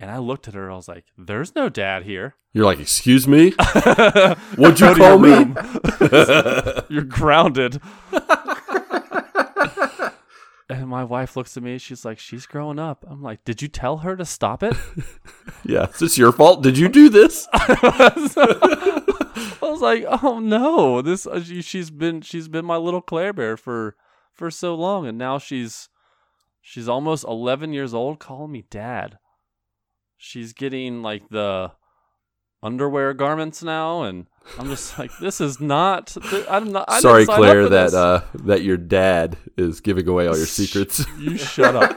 [0.01, 0.71] and I looked at her.
[0.71, 3.51] I was like, "There's no dad here." You're like, excuse me?
[4.57, 5.29] What'd you call me?
[6.89, 7.83] You're grounded.
[10.71, 11.77] and my wife looks at me.
[11.77, 14.75] She's like, "She's growing up." I'm like, "Did you tell her to stop it?"
[15.65, 15.91] yeah.
[15.91, 16.63] Is this your fault?
[16.63, 17.47] Did you do this?
[17.53, 18.13] I
[19.61, 23.97] was like, "Oh no, this uh, she's been she's been my little Claire Bear for
[24.33, 25.91] for so long, and now she's
[26.69, 29.19] she's almost 11 years old, calling me dad.
[30.17, 31.71] She's getting like the
[32.63, 34.27] underwear garments now, and
[34.59, 36.09] I'm just like, this is not.
[36.31, 36.87] th- I'm not.
[36.89, 37.95] I Sorry, Claire, that this.
[37.95, 41.05] uh, that your dad is giving away all your secrets.
[41.21, 41.93] you shut up.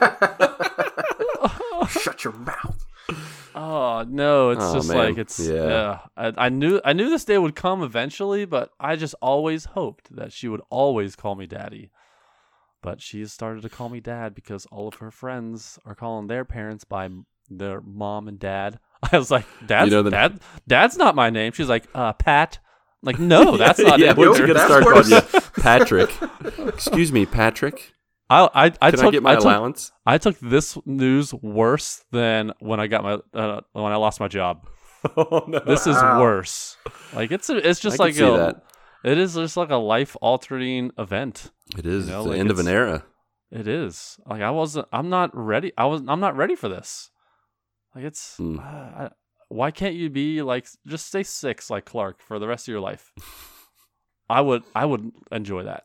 [1.88, 2.86] Shut your mouth.
[3.54, 4.96] Oh no, it's Oh, just man.
[4.98, 5.64] like it's Yeah.
[5.66, 5.98] yeah.
[6.16, 10.14] I, I knew I knew this day would come eventually, but I just always hoped
[10.14, 11.90] that she would always call me daddy.
[12.82, 16.44] But she's started to call me dad because all of her friends are calling their
[16.44, 17.08] parents by
[17.50, 18.78] their mom and dad.
[19.12, 22.58] I was like, "Dad's know the- dad, dad's not my name." She's like, "Uh, Pat."
[23.02, 24.16] I'm like, no, that's not yeah, it.
[24.16, 26.10] we're either." gonna That's start calling you Patrick.
[26.74, 27.92] Excuse me, Patrick.
[28.30, 29.92] I I I Can took I get my took- allowance?
[30.06, 34.28] I took this news worse than when I got my uh, when I lost my
[34.28, 34.66] job.
[35.16, 35.58] oh no.
[35.60, 36.20] This is Wow.
[36.20, 36.76] worse.
[37.14, 38.62] Like it's a, it's just I like a, that.
[39.04, 41.50] It is just like a life altering event.
[41.76, 43.04] It is You know, the like end of an era.
[43.50, 44.88] It is like I wasn't.
[44.92, 45.72] I'm not ready.
[45.76, 46.02] I was.
[46.06, 47.10] I'm not ready for this.
[47.94, 48.36] Like it's.
[48.36, 48.58] Hmm.
[48.58, 49.10] uh, I,
[49.48, 52.80] why can't you be like just stay six like Clark for the rest of your
[52.80, 53.12] life?
[54.30, 54.62] I would.
[54.74, 55.84] I would enjoy that.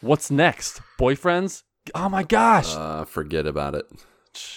[0.00, 0.80] What's next?
[0.98, 1.62] Boyfriends?
[1.94, 2.74] Oh my gosh!
[2.74, 3.86] Uh, forget about it.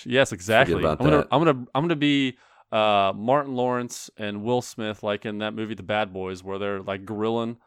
[0.05, 0.79] Yes, exactly.
[0.79, 1.27] about I'm gonna, that.
[1.31, 2.37] I'm gonna, I'm gonna be
[2.71, 6.82] uh, Martin Lawrence and Will Smith, like in that movie, The Bad Boys, where they're
[6.82, 7.58] like grilling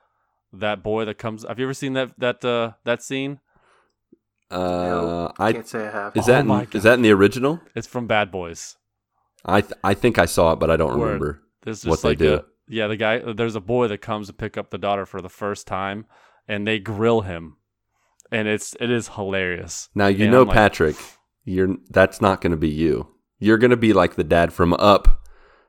[0.53, 1.45] that boy that comes.
[1.47, 3.41] Have you ever seen that that uh, that scene?
[4.51, 6.17] Uh, No, I can't say I have.
[6.17, 7.61] is Oh that in, is that in the original?
[7.75, 8.77] It's from Bad Boys.
[9.45, 11.01] I th- I think I saw it, but I don't Word.
[11.01, 11.43] remember.
[11.63, 12.35] There's What just they do.
[12.35, 13.19] a yeah, the guy.
[13.33, 16.07] There's a boy that comes to pick up the daughter for the first time,
[16.47, 17.57] and they grill him,
[18.31, 19.89] and it's it is hilarious.
[19.95, 20.97] Now you And know, like, Patrick,
[21.45, 23.09] you're that's not going to be you.
[23.39, 25.27] You're going to be like the dad from Up.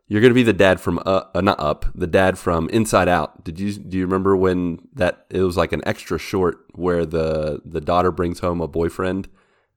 [0.08, 3.08] You're going to be the dad from uh, uh, not Up, the dad from Inside
[3.08, 3.44] Out.
[3.44, 7.62] Did you do you remember when that it was like an extra short where the
[7.64, 9.28] the daughter brings home a boyfriend?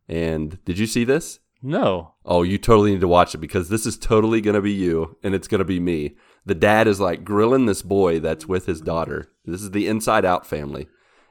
[0.09, 1.38] And did you see this?
[1.64, 4.72] No, Oh, you totally need to watch it because this is totally going to be
[4.72, 6.16] you and it's going to be me.
[6.44, 9.31] The dad is like grilling this boy that's with his daughter.
[9.44, 10.88] This is the Inside Out family.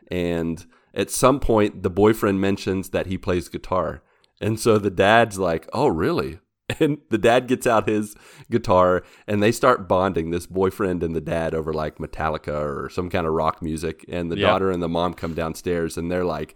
[0.10, 4.04] And at some point, the boyfriend mentions that he plays guitar.
[4.39, 6.39] And so the dad's like, Oh, really?
[6.80, 8.16] And the dad gets out his
[8.50, 13.10] guitar and they start bonding this boyfriend and the dad over like Metallica or some
[13.10, 14.06] kind of rock music.
[14.08, 14.48] And the Yeah.
[14.48, 16.56] daughter and the mom come downstairs and they're like,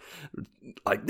[0.86, 1.02] like,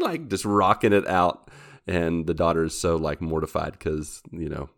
[0.00, 1.50] like just rocking it out.
[1.86, 4.70] And the daughter is so like mortified because, you know,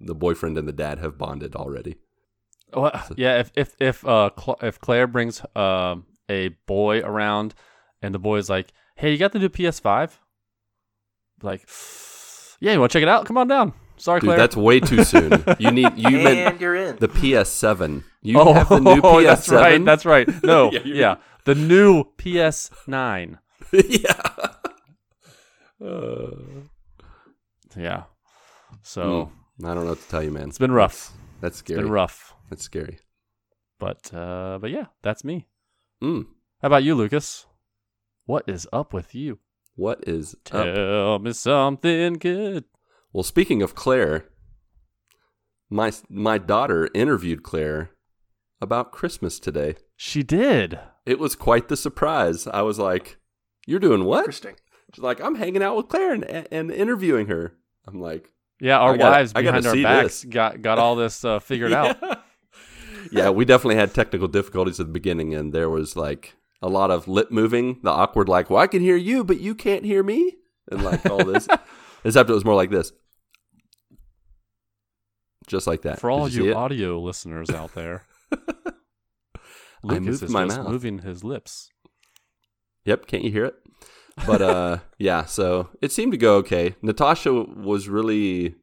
[0.00, 1.96] the boyfriend and the dad have bonded already.
[2.74, 3.38] Well, yeah.
[3.38, 7.54] If if if uh Cl- if Claire brings um a boy around,
[8.02, 10.18] and the boy's like, "Hey, you got the new PS5?"
[11.42, 11.62] Like,
[12.60, 13.26] yeah, you want to check it out?
[13.26, 13.72] Come on down.
[13.98, 14.38] Sorry, Dude, Claire.
[14.38, 15.42] that's way too soon.
[15.58, 16.96] You need, you and meant you're in.
[16.96, 18.04] the PS7.
[18.22, 19.24] You oh, have the new PS7.
[19.24, 19.84] that's right.
[19.84, 20.44] That's right.
[20.44, 23.38] No, Yeah, yeah, the new PS9.
[23.72, 24.20] yeah.
[25.84, 26.30] Uh,
[27.76, 28.04] Yeah.
[28.82, 29.30] So
[29.64, 30.48] I don't know what to tell you, man.
[30.48, 31.12] it's been rough.
[31.40, 31.82] That's It's scary.
[31.82, 32.34] been rough.
[32.50, 32.98] That's scary.
[33.78, 35.46] But uh, but yeah, that's me.
[36.02, 36.26] Mm.
[36.62, 37.46] How about you, Lucas?
[38.24, 39.38] What is up with you?
[39.76, 40.64] What is up?
[40.64, 42.64] Tell me something good.
[43.12, 44.24] Well, speaking of Claire,
[45.70, 47.90] my my daughter interviewed Claire
[48.60, 49.76] about Christmas today.
[49.96, 50.78] She did.
[51.04, 52.46] It was quite the surprise.
[52.46, 53.18] I was like,
[53.66, 54.56] "You're doing what?" Interesting.
[54.94, 57.52] She's like, "I'm hanging out with Claire and, and interviewing her."
[57.86, 60.24] I'm like, Yeah, our I gotta- wives gotta behind our see backs this.
[60.24, 61.96] got got all this uh, figured out.
[62.02, 62.14] Yeah.
[63.12, 66.90] yeah, we definitely had technical difficulties at the beginning, and there was like a lot
[66.90, 70.02] of lip moving, the awkward, like, "Well, I can hear you, but you can't hear
[70.02, 70.34] me,"
[70.70, 71.46] and like all this.
[72.04, 72.92] Except it was more like this,
[75.46, 76.00] just like that.
[76.00, 78.38] For all Did you you audio listeners out there, I
[79.82, 80.68] Lucas moved is my just mouth.
[80.68, 81.68] moving his lips.
[82.84, 83.54] Yep, can't you hear it?
[84.26, 86.74] But uh yeah, so it seemed to go okay.
[86.82, 88.54] Natasha was really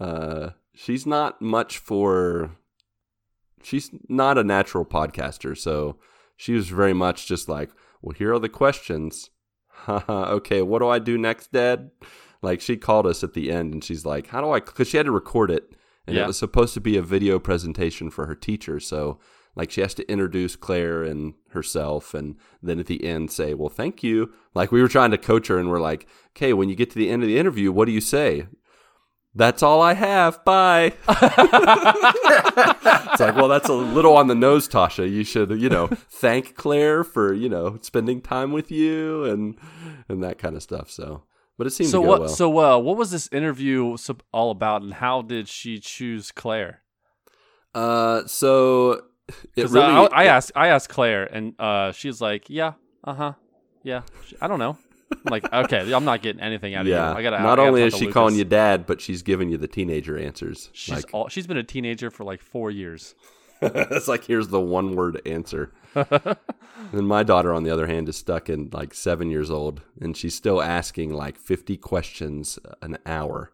[0.00, 2.56] uh she's not much for
[3.62, 5.96] she's not a natural podcaster, so
[6.38, 7.70] she was very much just like,
[8.00, 9.28] "Well, here are the questions."
[9.88, 11.90] Okay, what do I do next, Dad?
[12.42, 14.96] Like she called us at the end and she's like, "How do I cuz she
[14.96, 15.72] had to record it
[16.06, 16.24] and Yeah.
[16.24, 19.18] it was supposed to be a video presentation for her teacher, so
[19.56, 23.68] like she has to introduce Claire and herself and then at the end say, "Well,
[23.68, 26.74] thank you." Like we were trying to coach her and we're like, "Okay, when you
[26.76, 28.46] get to the end of the interview, what do you say?"
[29.38, 30.44] That's all I have.
[30.44, 30.94] Bye.
[31.08, 31.22] it's
[33.20, 35.08] like, well, that's a little on the nose, Tasha.
[35.08, 39.56] You should, you know, thank Claire for, you know, spending time with you and
[40.08, 40.90] and that kind of stuff.
[40.90, 41.22] So,
[41.56, 42.22] but it seemed so what?
[42.22, 42.28] well.
[42.28, 43.96] So uh, what was this interview
[44.32, 46.82] all about, and how did she choose Claire?
[47.76, 49.02] uh, so
[49.56, 52.72] it really, I, I asked I asked Claire, and uh, she's like, "Yeah,
[53.04, 53.32] uh huh,
[53.84, 54.02] yeah."
[54.40, 54.78] I don't know.
[55.10, 57.12] I'm like, okay, I'm not getting anything out of yeah.
[57.12, 57.18] you.
[57.18, 57.36] I gotta.
[57.36, 58.14] I Not gotta only is she Lucas.
[58.14, 60.70] calling you dad, but she's giving you the teenager answers.
[60.72, 63.14] she's like, all, she's been a teenager for like four years.
[63.62, 65.72] it's like here's the one word answer.
[65.94, 70.16] and my daughter, on the other hand, is stuck in like seven years old, and
[70.16, 73.50] she's still asking like fifty questions an hour.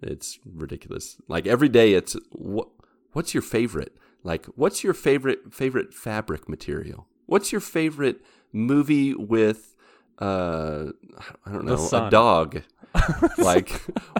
[0.00, 1.16] It's ridiculous.
[1.28, 2.68] Like every day, it's what
[3.12, 3.96] what's your favorite?
[4.22, 7.06] Like what's your favorite favorite fabric material?
[7.26, 8.20] What's your favorite
[8.52, 9.71] movie with
[10.18, 10.86] uh
[11.46, 12.62] I don't know a dog?
[13.38, 13.70] like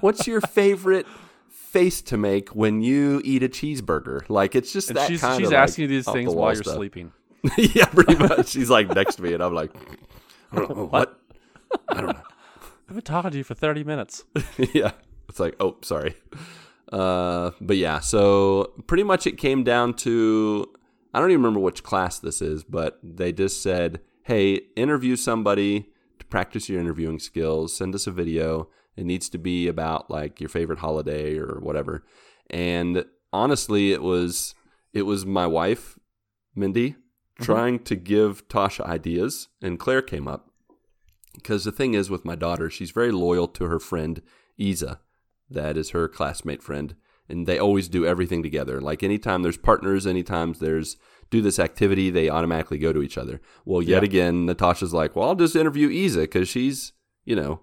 [0.00, 1.06] what's your favorite
[1.48, 4.28] face to make when you eat a cheeseburger?
[4.28, 6.20] Like it's just And that she's kind she's of asking like, you these off the
[6.20, 6.76] things while you're stuff.
[6.76, 7.12] sleeping.
[7.56, 8.48] yeah, pretty much.
[8.48, 9.72] She's like next to me, and I'm like,
[10.52, 11.18] I don't know, what?
[11.88, 12.22] I don't know.
[12.88, 14.24] I've been talking to you for thirty minutes.
[14.72, 14.92] yeah,
[15.28, 16.14] it's like, oh, sorry.
[16.92, 20.68] Uh, but yeah, so pretty much it came down to
[21.14, 25.88] I don't even remember which class this is, but they just said, hey, interview somebody
[26.18, 27.76] to practice your interviewing skills.
[27.76, 28.68] Send us a video.
[28.96, 32.04] It needs to be about like your favorite holiday or whatever.
[32.50, 34.54] And honestly, it was
[34.92, 35.98] it was my wife,
[36.54, 37.42] Mindy, mm-hmm.
[37.44, 40.50] trying to give Tasha ideas, and Claire came up
[41.34, 44.20] because the thing is with my daughter, she's very loyal to her friend
[44.58, 45.00] Isa.
[45.48, 46.94] That is her classmate friend.
[47.28, 48.80] and they always do everything together.
[48.80, 50.96] Like anytime there's partners, anytime there's
[51.32, 53.40] do this activity, they automatically go to each other.
[53.64, 54.06] Well, yet Yeah.
[54.06, 56.92] again, Natasha's like, well, I'll just interview Isa because she's,
[57.24, 57.60] you know,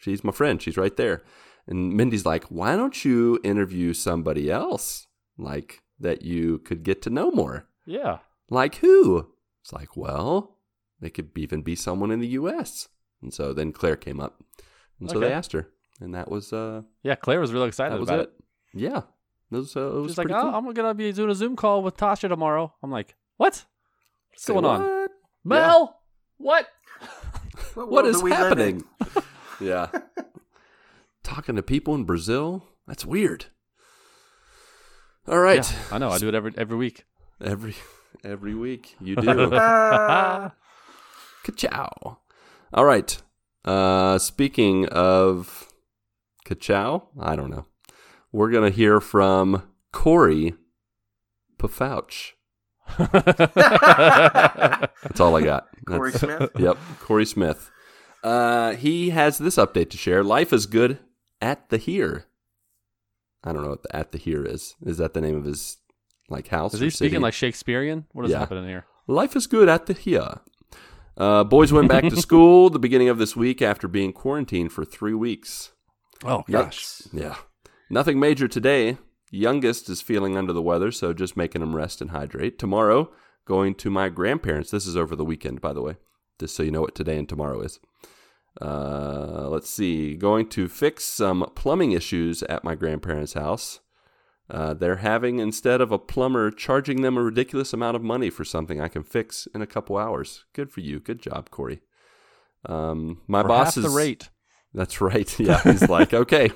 [0.00, 0.60] she's my friend.
[0.60, 1.22] She's right there.
[1.68, 5.06] And Mindy's like, why don't you interview somebody else,
[5.38, 7.68] like that you could get to know more?
[7.86, 8.18] Yeah.
[8.48, 9.28] Like who?
[9.62, 10.56] It's like, well,
[11.02, 12.88] it could even be someone in the U.S.
[13.22, 14.42] And so then Claire came up,
[14.98, 15.68] and so they asked her,
[16.00, 17.14] and that was uh, Yeah.
[17.16, 18.32] Claire was really excited that was about it.
[18.74, 18.80] it.
[18.80, 19.02] Yeah,
[19.52, 20.54] it was, uh, it was She's like, pretty oh, cool.
[20.54, 22.72] I'm gonna be doing a Zoom call with Tasha tomorrow.
[22.82, 23.64] I'm like, what?
[24.30, 25.08] What's Say, going on?
[25.44, 26.00] Mel,
[26.38, 26.66] what?
[27.74, 28.58] What, What world is do we live in?
[28.58, 28.84] happening?
[29.60, 29.88] yeah,
[31.22, 32.64] talking to people in Brazil.
[32.86, 33.46] That's weird.
[35.28, 36.08] All right, Yeah, I know.
[36.10, 37.04] I do it every every week.
[37.40, 37.74] every
[38.24, 39.50] every week you do.
[39.54, 40.54] Ah,
[41.44, 42.18] Ka-chow.
[42.74, 43.20] All right.
[43.64, 45.68] Uh, speaking of
[46.44, 47.66] ka-chow, I don't know.
[48.32, 49.62] We're going to hear from
[49.92, 50.54] Corey
[51.58, 52.32] Pafouch.
[52.98, 53.10] That's
[55.20, 55.68] all I got.
[55.86, 56.50] Corey That's- Smith.
[56.58, 57.70] Yep, Corey Smith.
[58.22, 60.22] Uh, he has this update to share.
[60.22, 60.98] Life is good
[61.40, 62.26] at the here.
[63.42, 64.74] I don't know what the at the here is.
[64.84, 65.78] Is that the name of his
[66.28, 66.74] like house?
[66.74, 67.22] Is or he speaking city?
[67.22, 68.04] like Shakespearean?
[68.12, 68.40] What is Yeah.
[68.40, 68.84] happening here?
[69.06, 70.40] Life is good at the here.
[71.16, 74.84] Uh, boys went back to school the beginning of this week after being quarantined for
[74.84, 75.72] three weeks.
[76.22, 77.08] Oh Yikes.
[77.14, 77.36] Yeah.
[77.90, 78.98] Nothing major today.
[79.32, 82.58] Youngest is feeling under the weather, so just making him rest and hydrate.
[82.58, 83.10] Tomorrow,
[83.44, 84.70] going to my grandparents.
[84.70, 85.96] This is over the weekend, by the way,
[86.38, 87.80] just so you know what today and tomorrow is.
[88.60, 90.14] Uh, let's see.
[90.16, 93.80] Going to fix some plumbing issues at my grandparents' house.
[94.48, 98.44] Uh, they're having, instead of a plumber, charging them a ridiculous amount of money for
[98.44, 100.44] something I can fix in a couple hours.
[100.54, 100.98] Good for you.
[100.98, 101.82] Good job, Corey.
[102.66, 104.28] Um, my For boss half is the rate.
[104.74, 105.32] that's right.
[105.40, 106.50] Yeah, he's like, okay,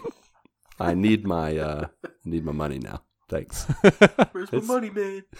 [0.78, 1.86] I need my uh,
[2.24, 3.02] need my money now.
[3.28, 3.64] Thanks.
[4.32, 5.24] Where's my money, man?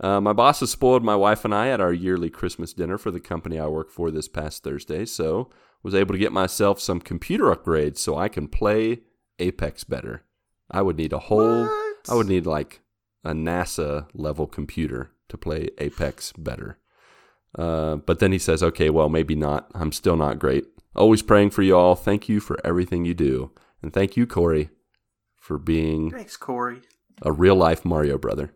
[0.00, 3.12] Uh, my boss has spoiled my wife and I at our yearly Christmas dinner for
[3.12, 5.04] the company I work for this past Thursday.
[5.04, 5.50] So
[5.84, 9.02] was able to get myself some computer upgrades so I can play
[9.38, 10.24] Apex better.
[10.70, 11.66] I would need a whole.
[11.66, 11.96] What?
[12.08, 12.80] I would need like
[13.22, 16.78] a NASA level computer to play Apex better.
[17.56, 19.70] Uh, but then he says, okay, well, maybe not.
[19.74, 20.64] I'm still not great.
[20.96, 21.94] Always praying for you all.
[21.94, 23.52] Thank you for everything you do.
[23.84, 24.70] And thank you, Corey,
[25.36, 26.80] for being Thanks, Corey.
[27.20, 28.50] a real life Mario brother.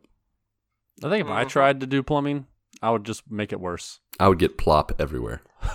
[1.05, 1.49] I think if I Mhm.
[1.51, 2.47] tried to do plumbing,
[2.81, 4.01] I would just make it worse.
[4.19, 5.43] I would get plop everywhere.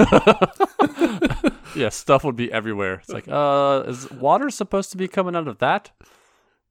[1.76, 2.96] yeah, stuff would be everywhere.
[2.96, 5.92] It's like, uh, is water supposed to be coming out of that?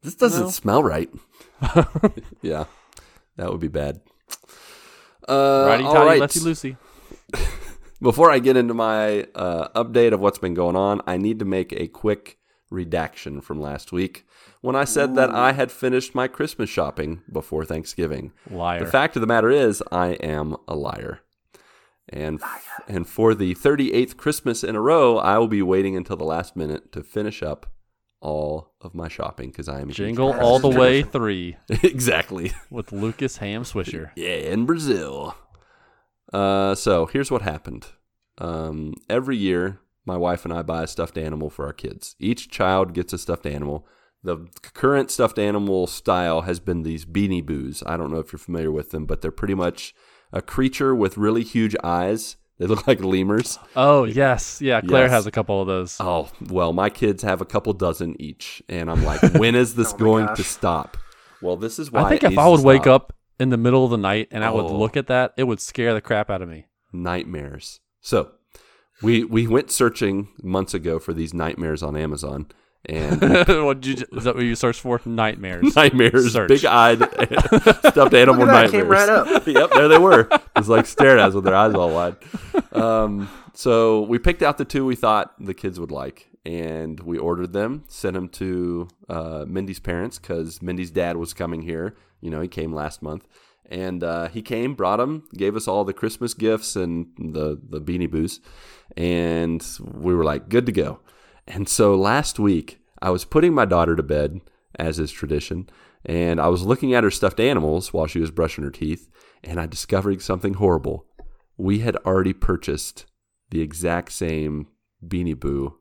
[0.03, 0.51] This doesn't No.
[0.51, 1.09] smell right.
[2.42, 2.64] yeah,
[3.37, 4.01] that would be bad.
[5.29, 6.21] Uh, Righty all tighty, right.
[6.21, 6.77] lefty loosey.
[8.03, 11.45] Before I get into my uh, update of what's been going on, I need to
[11.45, 12.38] make a quick
[12.73, 14.27] redaction from last week
[14.61, 18.33] when I said that I had finished my Christmas shopping before Thanksgiving.
[18.51, 18.85] Liar.
[18.85, 21.21] The fact of the matter is, I am a liar.
[22.09, 22.41] And
[22.89, 26.57] and for the 38th Christmas in a row, I will be waiting until the last
[26.57, 27.67] minute to finish up
[28.21, 32.53] all of my shopping because I am Jingle all the way three exactly.
[32.71, 34.11] with Lucas Ham Swisher.
[34.17, 35.37] Yeah, in Brazil.
[36.33, 37.87] Uh, so here's what happened.
[38.39, 42.17] Um, every year, my wife and I buy a stuffed animal for our kids.
[42.19, 43.87] Each child gets a stuffed animal.
[44.25, 47.83] The current stuffed animal style has been these beanie boos.
[47.87, 49.95] I don't know if you're familiar with them, but they're pretty much
[50.33, 52.37] a creature with really huge eyes.
[52.59, 53.59] They look like lemurs.
[53.75, 54.81] Oh yes, yeah.
[54.81, 55.11] Claire Yes.
[55.12, 55.97] has a couple of those.
[55.99, 58.62] Oh, well, my kids have a couple dozen each.
[58.69, 60.37] And I'm like, when is this Oh going gosh.
[60.37, 60.97] to stop?
[61.41, 63.57] Well, this is why I think it if needs I would wake up in the
[63.57, 64.79] middle of the night and I would Oh.
[64.79, 66.67] look at that, it would scare the crap out of me.
[66.93, 67.81] nightmares.
[68.01, 68.31] So
[69.03, 72.47] we we went searching months ago for these nightmares on Amazon
[72.87, 75.01] and what did you, is that what you searched for?
[75.05, 75.77] Nightmares.
[75.77, 76.49] nightmares, Search.
[76.49, 78.73] big eyed stuffed animal Look at that, nightmares.
[78.73, 79.47] came right up.
[79.47, 80.29] yep, there they were.
[80.57, 82.17] Just like staring at us with their eyes all wide.
[82.73, 87.19] Um, so we picked out the two we thought the kids would like, and we
[87.19, 91.95] ordered them, sent them to uh, Mindy's parents because Mindy's dad was coming here.
[92.21, 93.29] You know, he came last month,
[93.70, 97.81] and uh, he came, brought them, gave us all the Christmas gifts and the the
[97.81, 98.40] beanie boos,
[98.96, 101.00] and we were like, good to go.
[101.46, 104.40] And so last week, I was putting my daughter to bed,
[104.79, 105.69] as is tradition,
[106.04, 109.08] and I was looking at her stuffed animals while she was brushing her teeth,
[109.42, 111.06] and I discovered something horrible.
[111.56, 113.06] We had already purchased
[113.50, 114.69] the exact same
[115.04, 115.79] Beanie Boo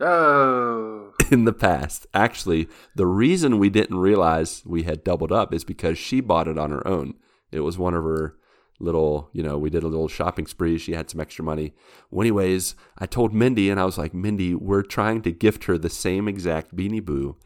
[0.00, 0.93] Oh.
[1.30, 2.06] in the past.
[2.14, 6.58] Actually, the reason we didn't realize we had doubled up is because she bought it
[6.58, 7.14] on her own.
[7.50, 8.36] It was one of her
[8.80, 10.78] little, you know, we did a little shopping spree.
[10.78, 11.74] She had some extra money.
[12.10, 15.78] Well, anyways, I told Mindy and I was like, Mindy, we're trying to gift her
[15.78, 17.36] the same exact Beanie Boo.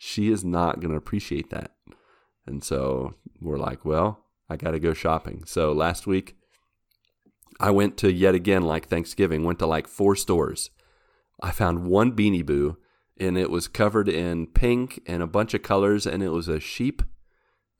[0.00, 1.72] she is not going to appreciate that.
[2.46, 5.42] And so we're like, well, I got to go shopping.
[5.44, 6.36] So last week,
[7.60, 10.70] I went to yet again, like Thanksgiving, went to like four stores.
[11.42, 12.78] I found one Beanie Boo,
[13.20, 16.60] and it was covered in pink and a bunch of colors, and it was a
[16.60, 17.02] sheep.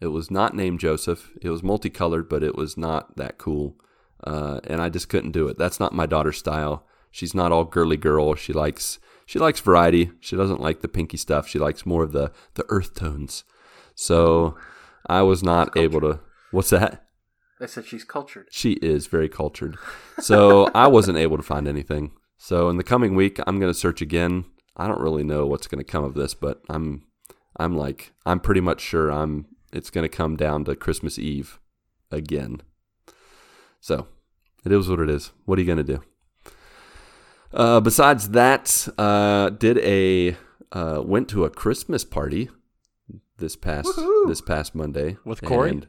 [0.00, 1.30] It was not named Joseph.
[1.42, 3.76] It was multicolored, but it was not that cool.
[4.24, 5.58] Uh, and I just couldn't do it.
[5.58, 6.86] That's not my daughter's style.
[7.10, 8.34] She's not all girly girl.
[8.34, 10.10] She likes she likes variety.
[10.20, 11.48] She doesn't like the pinky stuff.
[11.48, 13.44] She likes more of the the earth tones.
[13.94, 14.56] So
[15.06, 16.20] I was not able to.
[16.50, 17.04] What's that?
[17.60, 18.48] I said she's cultured.
[18.50, 19.76] She is very cultured.
[20.20, 22.12] So I wasn't able to find anything.
[22.36, 24.44] So in the coming week, I'm going to search again.
[24.78, 27.04] I don't really know what's going to come of this, but I'm
[27.56, 31.58] I'm like I'm pretty much sure I'm it's going to come down to Christmas Eve
[32.10, 32.62] again.
[33.80, 34.06] So
[34.64, 35.32] it is what it is.
[35.44, 36.02] What are you going to do?
[37.52, 40.36] Uh, besides that, uh, did a
[40.72, 42.50] uh, went to a Christmas party
[43.38, 44.28] this past Woohoo!
[44.28, 45.82] this past Monday With Corey?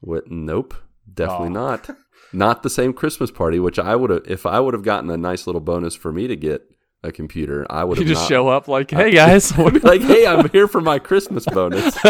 [0.00, 0.30] What?
[0.30, 0.74] Nope,
[1.12, 1.52] definitely Oh.
[1.52, 1.90] not.
[2.32, 3.58] Not the same Christmas party.
[3.58, 6.26] Which I would have, if I would have gotten a nice little bonus for me
[6.26, 6.70] to get
[7.02, 9.80] a computer, I would You have just not- show up like, hey guys, I'd be
[9.80, 11.96] like, hey, I'm here for my Christmas bonus.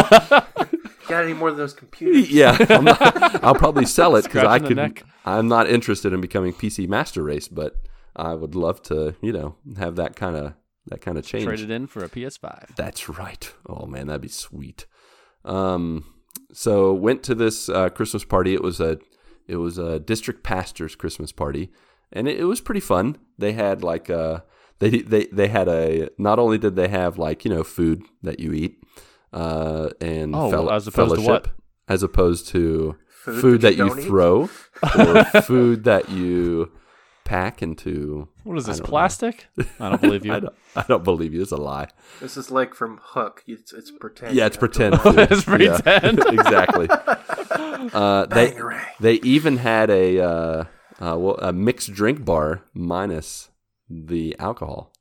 [1.09, 2.31] Got any more of those computers?
[2.33, 4.77] yeah, I'm not, I'll probably sell it because I Scratching the could.
[4.77, 5.03] neck.
[5.25, 7.77] I'm not interested in becoming PC Master Race, but
[8.17, 10.55] I would love to, you know, have that kind of
[10.89, 11.45] that kind of change.
[11.45, 12.75] traded in for a PS5.
[12.77, 13.53] That's right.
[13.69, 14.87] Oh man, that'd be sweet.
[15.45, 16.05] Um,
[16.53, 18.55] so went to this uh, Christmas party.
[18.55, 18.99] It was a
[19.47, 21.71] it was a district pastor's Christmas party,
[22.13, 23.17] and it, it was pretty fun.
[23.39, 24.41] They had like uh
[24.79, 28.41] they they they had a not only did they have like you know food that
[28.41, 28.83] you eat,
[29.33, 31.49] uh, and Oh, fel- as opposed fellowship,
[31.89, 34.07] as opposed to Food food, that that you you, don't eat?
[34.07, 34.51] throw
[34.99, 36.71] or food that you
[37.25, 38.29] pack into.
[38.45, 38.91] What is this, don't know.
[38.91, 39.47] plastic?
[39.81, 40.33] I don't believe you.
[40.33, 41.43] I don't, I don't believe you.
[41.43, 41.89] It's a lie.
[42.21, 43.43] This is like from Hook.
[43.49, 44.37] It's, it's pretend.
[44.37, 44.95] Yeah, it's pretend.
[45.05, 45.83] It's pretend.
[45.85, 46.87] Yeah, exactly.
[47.93, 48.57] Uh, they
[49.01, 50.65] they even had a uh,
[51.01, 53.49] uh, well, a mixed drink bar minus
[53.89, 54.93] the alcohol,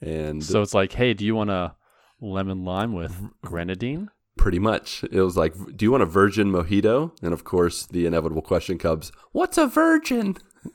[0.00, 1.74] and So it's like, hey, do you want a
[2.20, 4.10] lemon lime with grenadine?
[4.36, 7.12] pretty much it was like, do you want a virgin mojito?
[7.22, 10.38] And of course, the inevitable question comes, what's a virgin?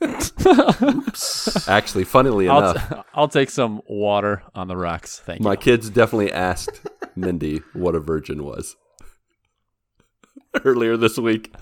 [1.66, 5.18] Actually, funnily I'll, enough, t- I'll take some water on the rocks.
[5.18, 5.50] Thank my you.
[5.50, 6.80] My kids definitely asked
[7.16, 8.76] Mindy what a virgin was
[10.64, 11.52] earlier this week.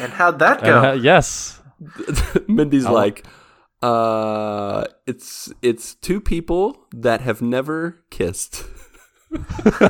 [0.00, 0.90] And how'd that go?
[0.90, 1.60] Uh, yes.
[2.48, 2.92] Mindy's Oh.
[2.92, 3.24] like,
[3.82, 8.64] uh, it's it's two people that have never kissed.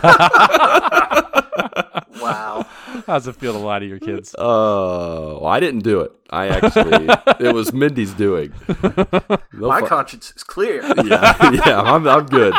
[2.21, 2.67] wow.
[3.07, 4.35] How's it feel to lie to your kids?
[4.39, 6.13] Oh, I didn't do it.
[6.31, 7.09] I actually,
[7.41, 8.53] it was Mindy's doing.
[9.53, 10.83] No My fu- conscience is clear.
[11.05, 12.55] yeah, yeah, I'm I'm good.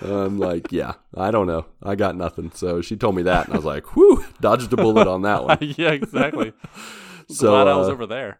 [0.00, 1.66] I'm like, yeah, I don't know.
[1.82, 2.50] I got nothing.
[2.54, 5.44] So she told me that, and I was like, whew, dodged a bullet on that
[5.44, 5.58] one.
[5.76, 6.52] yeah, exactly.
[7.28, 8.38] So, Glad I was uh, over there.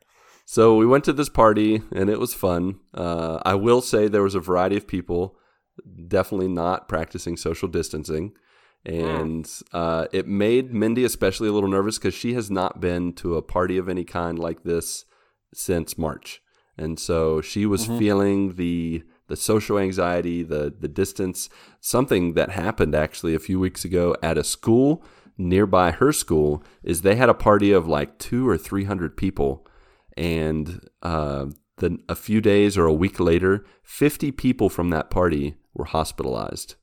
[0.53, 2.79] So we went to this party and it was fun.
[2.93, 5.39] Uh, I will say there was a variety of people,
[6.09, 8.33] definitely not practicing social distancing.
[8.85, 13.37] And uh, it made Mindy especially a little nervous because she has not been to
[13.37, 15.07] a party of any kind like this
[15.55, 16.43] since March.
[16.77, 21.49] And so she was feeling the the social anxiety, the the distance.
[21.81, 25.03] Something that happened actually a few weeks ago at a school
[25.39, 29.67] nearby her school is they had a party of like two or three hundred people,
[30.17, 31.47] and uh,
[31.79, 36.75] then a few days or a week later, fifty people from that party were hospitalized,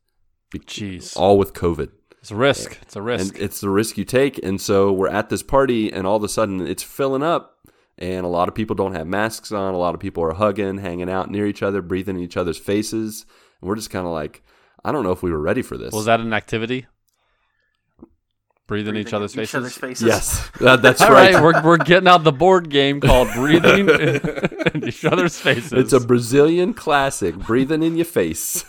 [0.54, 1.16] Jeez.
[1.16, 1.92] all with COVID.
[2.20, 2.78] It's a risk.
[2.82, 3.36] It's a risk.
[3.36, 4.44] And it's the risk you take.
[4.44, 7.60] And so we're at this party, and all of a sudden it's filling up,
[7.98, 9.74] and a lot of people don't have masks on.
[9.74, 12.58] A lot of people are hugging, hanging out near each other, breathing in each other's
[12.58, 13.26] faces.
[13.62, 14.44] And we're just kind of like,
[14.84, 15.94] I don't know if we were ready for this.
[15.94, 16.88] Was that an activity?
[18.70, 19.56] Breathing, each other's Each faces.
[19.56, 20.08] other's faces.
[20.08, 21.34] Yes, That- that's All right.
[21.34, 25.74] right, we're, we're getting out the board game called breathing in each other's faces.
[25.74, 28.64] It's a Brazilian classic, breathing in your face.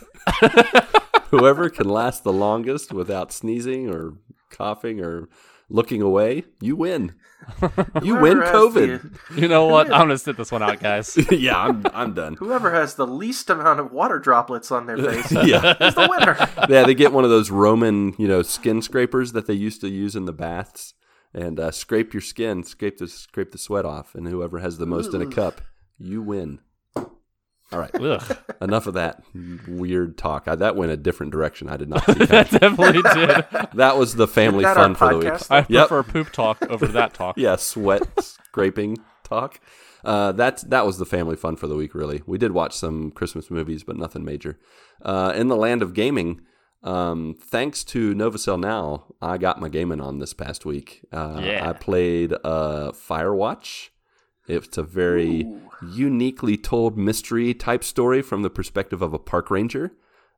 [1.31, 4.15] Whoever can last the longest without sneezing or
[4.51, 5.29] coughing or
[5.71, 7.15] looking away, you win.
[8.03, 9.17] You win COVID.
[9.35, 9.87] the- you know what?
[9.91, 11.17] I'm gonna sit this one out, guys.
[11.31, 12.35] yeah, I'm I'm done.
[12.35, 15.75] whoever has the least amount of water droplets on their face Yeah.
[15.81, 16.37] is the winner.
[16.69, 19.89] yeah, they get one of those Roman, you know, skin scrapers that they used to
[19.89, 20.93] use in the baths,
[21.33, 24.87] and uh, scrape your skin, scrape the scrape the sweat off, and whoever has the
[24.87, 25.63] most in a cup,
[25.99, 26.61] you win.
[27.73, 29.23] All right, Ugh, enough of that
[29.69, 30.49] weird talk.
[30.49, 31.69] I, that went a different direction.
[31.69, 33.69] I did not see that definitely did.
[33.75, 35.29] That was the family that fun our for the week.
[35.29, 35.47] podcast?
[35.51, 35.89] I Yep.
[35.89, 37.37] prefer poop talk over that talk.
[37.39, 39.61] Yeah, sweat scraping talk.
[40.05, 41.95] Uh, that's that was the family fun for the week.
[41.95, 44.59] Really, we did watch some Christmas movies, but nothing major.
[45.03, 46.41] Uh, in the land of gaming,
[46.83, 51.03] um, thanks to Novosel Now, I got my gaming on this past week.
[51.13, 51.69] Uh, Yeah.
[51.69, 53.91] I played uh, Firewatch.
[54.47, 55.47] It's a very
[55.83, 59.93] uniquely told mystery type story from the perspective of a park ranger.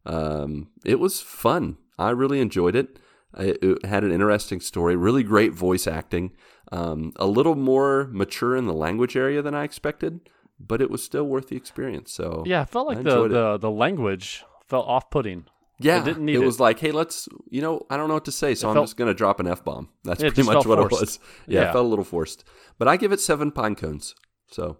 [0.04, 1.78] Um, it was fun.
[1.98, 2.98] I really enjoyed it.
[3.38, 6.32] It, it had an interesting story, really great voice acting,
[6.70, 10.20] um, a little more mature in the language area than I expected,
[10.60, 12.12] but it was still worth the experience.
[12.12, 15.46] So Yeah, I felt like the, the the language felt off putting.
[15.84, 16.46] Yeah, It didn't need it it.
[16.46, 18.86] was like, hey, let's, you know, I don't know what to say, so I'm felt-
[18.86, 19.88] just going to drop an f bomb.
[20.04, 21.18] That's pretty much felt what it was.
[21.46, 21.68] Yeah, Yeah.
[21.68, 22.44] it felt a little forced,
[22.78, 24.14] but I give it seven pine cones,
[24.50, 24.78] so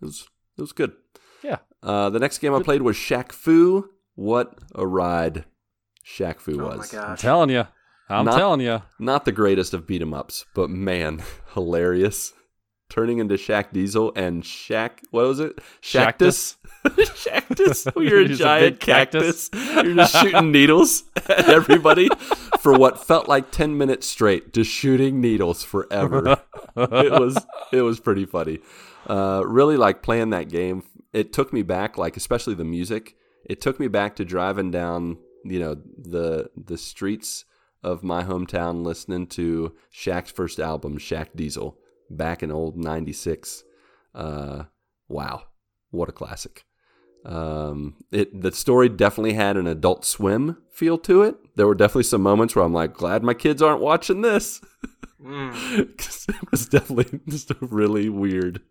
[0.00, 0.28] it was
[0.58, 0.92] it was good.
[1.42, 1.58] Yeah.
[1.82, 3.88] Uh, the next game I played was Shaq Fu.
[4.14, 5.44] What a ride
[6.04, 6.92] Shaq Fu Oh my was.
[6.94, 7.64] I'm telling you.
[8.10, 8.82] I'm Not- telling you.
[8.98, 11.22] Not the greatest of beat 'em ups, but man,
[11.54, 12.32] hilarious.
[12.90, 15.58] Turning into Shaq Diesel and Shaq, what was it?
[15.80, 16.56] Shaqtus?
[16.84, 17.90] Shaqtus?
[18.08, 19.48] You're a He's a giant cactus.
[19.48, 19.84] cactus.
[19.84, 22.08] You're just shooting needles at everybody
[22.58, 26.40] for what felt like 10 minutes straight, just shooting needles forever.
[26.76, 27.38] it was
[27.72, 28.58] it was pretty funny.
[29.06, 30.82] Uh, really like playing that game.
[31.12, 33.14] It took me back, like especially the music.
[33.44, 37.44] It took me back to driving down, you know, the the streets
[37.82, 41.78] of my hometown, listening to Shaq's first album, Shaq Diesel,
[42.10, 43.64] back in old '96.
[44.14, 44.64] Uh,
[45.08, 45.44] wow,
[45.90, 46.64] what a classic!
[47.24, 51.36] Um, it the story definitely had an Adult Swim feel to it.
[51.56, 54.60] There were definitely some moments where I'm like, glad my kids aren't watching this.
[55.22, 55.88] Mm.
[56.28, 58.62] it was definitely just really weird.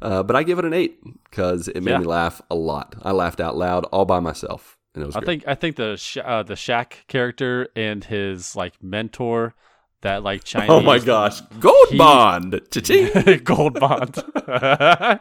[0.00, 1.98] Uh, but I give it an eight because it made Yeah.
[1.98, 2.94] me laugh a lot.
[3.02, 5.26] I laughed out loud all by myself, and it was I great.
[5.26, 9.54] think I think the uh, the Shaq character and his like mentor,
[10.02, 10.70] that like Chinese.
[10.70, 13.40] oh my gosh, Gold He- Bond, Cha-ching.
[13.44, 14.22] Gold Bond.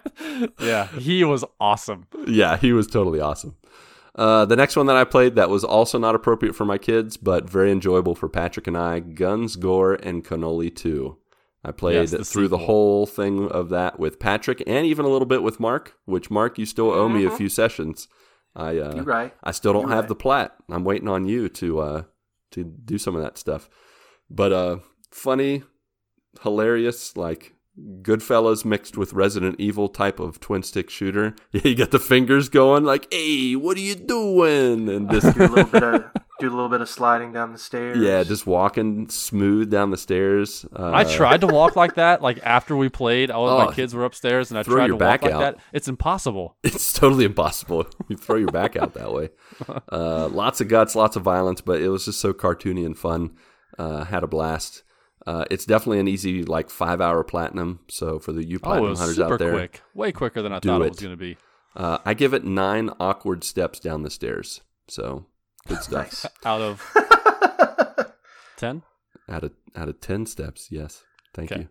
[0.59, 2.07] yeah, he was awesome.
[2.27, 3.55] yeah, he was totally awesome.
[4.15, 7.15] Uh, the next one that I played that was also not appropriate for my kids,
[7.15, 11.15] but very enjoyable for Patrick and I, Guns, Gore, and Cannoli 2.
[11.63, 15.09] I played Yes, the through the whole thing of that with Patrick and even a
[15.09, 18.07] little bit with Marc, which Marc, you still owe me a few sessions.
[18.55, 19.33] I uh, You're right.
[19.43, 20.09] I still don't You're have right.
[20.09, 20.55] the plat.
[20.69, 22.03] I'm waiting on you to uh,
[22.51, 23.69] to do some of that stuff.
[24.29, 24.77] But uh,
[25.11, 25.63] funny,
[26.43, 27.53] hilarious, like
[28.01, 31.35] Goodfellas mixed with Resident Evil type of twin stick shooter.
[31.51, 35.47] you got the fingers going, like, "Hey, what are you doing?" And just Do a
[35.47, 36.03] little bit of
[36.39, 37.97] do a little bit of sliding down the stairs.
[37.97, 40.65] yeah, just walking smooth down the stairs.
[40.77, 42.21] Uh, I tried to walk like that.
[42.21, 44.87] Like after we played, all was, Oh, my kids were upstairs, and I throw tried
[44.87, 45.39] your to walk back like out.
[45.39, 45.57] that.
[45.73, 46.55] It's impossible.
[46.63, 47.87] It's totally impossible.
[48.09, 49.29] You throw your back out that way.
[49.91, 53.31] Uh, lots of guts, lots of violence, but it was just so cartoony and fun.
[53.79, 54.83] Uh, had a blast.
[55.25, 57.79] Uh, it's definitely an easy like five hour platinum.
[57.87, 60.41] So for the you Oh, it platinum was hunters super out there, quick, way quicker
[60.41, 60.89] than I thought it, it.
[60.91, 61.37] was going to be.
[61.75, 64.61] uh, I give it nine awkward steps down the stairs.
[64.87, 65.25] So
[65.67, 66.05] good stuff.
[66.05, 66.25] Nice.
[66.45, 66.81] Out of
[68.57, 68.83] ten,
[69.29, 71.03] Out of out of ten steps, yes.
[71.33, 71.61] Thank Okay.
[71.61, 71.67] you.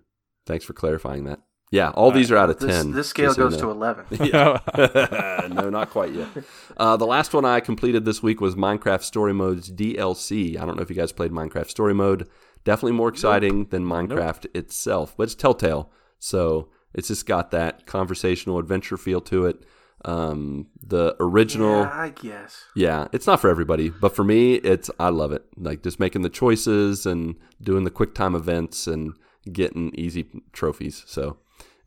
[0.47, 1.41] Thanks for clarifying that.
[1.71, 2.93] Yeah, all these are out of This, ten.
[2.93, 4.07] this scale just so you goes to eleven.
[4.11, 5.49] Yeah.
[5.53, 6.29] no, not quite yet.
[6.77, 10.59] Uh, the last one I completed this week was Minecraft Story Mode's DLC.
[10.59, 12.29] I don't know if you guys played Minecraft Story Mode.
[12.65, 18.59] Definitely more exciting than Minecraft itself, but it's Telltale, so it's just got that conversational
[18.59, 19.65] adventure feel to it.
[20.05, 22.65] Um, the original, Yeah, I guess.
[22.77, 25.45] yeah, it's not for everybody, but for me, it's I love it.
[25.57, 29.15] Like just making the choices and doing the quick time events and
[29.53, 31.03] getting easy trophies.
[31.07, 31.39] So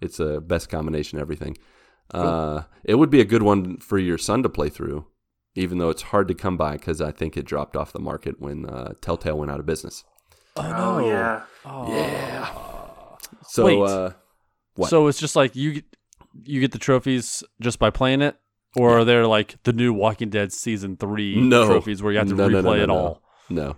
[0.02, 1.58] it's a best combination of everything.
[2.14, 5.06] Uh, it would be a good one for your son to play through,
[5.56, 8.40] even though it's hard to come by because I think it dropped off the market
[8.40, 10.04] when uh, Telltale went out of business.
[10.58, 10.64] Oh,
[11.00, 11.08] no!
[11.08, 11.42] yeah.
[11.88, 12.50] Yeah.
[13.48, 13.80] So Wait.
[13.80, 14.12] uh,
[14.76, 14.90] What?
[14.90, 15.86] So it's just like you get-
[16.46, 18.38] you get the trophies just by playing it,
[18.78, 21.66] or are there like the new Walking Dead season three No.
[21.66, 22.96] trophies where you have to No, replay no, no, no, it no.
[22.96, 23.22] all?
[23.50, 23.76] No.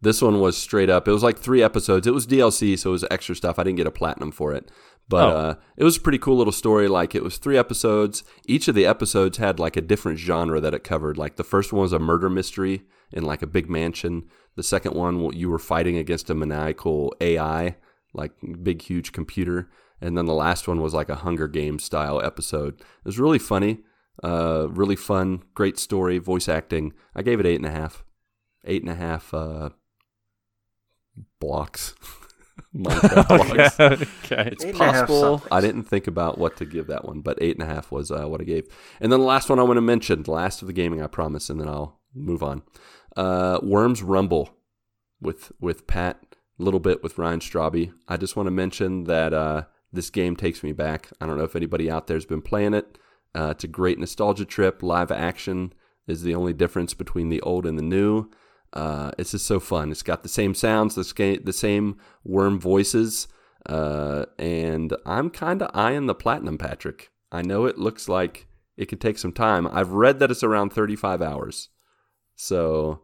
[0.00, 1.08] This one was straight up.
[1.08, 2.06] It was like three episodes.
[2.06, 3.58] It was DLC, so it was extra stuff.
[3.58, 4.70] I didn't get a platinum for it.
[5.08, 5.36] But Oh.
[5.36, 6.86] uh, it was a pretty cool little story.
[6.86, 8.22] Like it was three episodes.
[8.46, 11.16] Each of the episodes had like a different genre that it covered.
[11.16, 14.24] Like the first one was a murder mystery in like a big mansion.
[14.56, 17.76] The second one, you were fighting against a maniacal AI,
[18.12, 18.32] like
[18.62, 19.70] big, huge computer.
[20.00, 22.74] And then the last one was like a Hunger Games style episode.
[22.80, 23.78] It was really funny,
[24.22, 26.92] uh, really fun, great story, voice acting.
[27.14, 28.04] I gave it eight and a half
[28.64, 29.70] eight and a half uh,
[31.40, 31.94] blocks.
[32.74, 34.04] Minecraft okay.
[34.24, 34.50] okay.
[34.52, 35.42] It's Eight and a half possible.
[35.50, 38.10] I didn't think about what to give that one, but eight and a half was
[38.10, 38.66] uh, what I gave.
[39.00, 41.06] And then the last one I want to mention, the last of the gaming, I
[41.06, 42.62] promise, and then I'll move on.
[43.16, 44.50] Uh, Worms Rumble
[45.20, 46.20] with with Pat,
[46.58, 47.92] a little bit with Ryan Straube.
[48.06, 51.08] I just want to mention that uh, this game takes me back.
[51.20, 52.98] I don't know if anybody out there's been playing it.
[53.34, 54.82] Uh, it's a great nostalgia trip.
[54.82, 55.72] Live action
[56.06, 58.28] is the only difference between the old and the new.
[58.72, 59.90] Uh, it's just so fun.
[59.90, 63.28] It's got the same sounds, the, sca- the same worm voices,
[63.66, 67.10] uh, and I'm kind of eyeing the platinum, Patrick.
[67.32, 68.46] I know it looks like
[68.76, 69.66] it could take some time.
[69.66, 71.68] I've read that it's around 35 hours,
[72.36, 73.02] so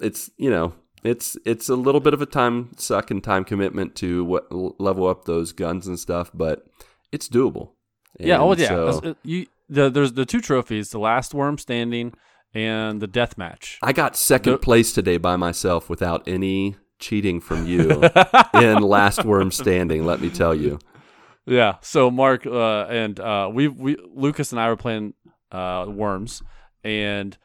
[0.00, 3.94] it's you know it's it's a little bit of a time suck and time commitment
[3.96, 4.46] to what,
[4.80, 6.66] level up those guns and stuff, but
[7.12, 7.70] it's doable.
[8.18, 8.38] yeah.
[8.38, 8.68] Oh yeah.
[8.68, 12.12] so- uh, you the, there's the two trophies: the last worm standing
[12.54, 13.78] and the death match.
[13.82, 18.02] I got second The- place today by myself without any cheating from you
[18.54, 20.04] in last worm standing.
[20.06, 20.78] Let me tell you.
[21.46, 21.76] Yeah.
[21.82, 25.14] So Marc uh, and uh, we we Lucas and I were playing
[25.52, 26.42] uh, worms,
[26.82, 27.36] and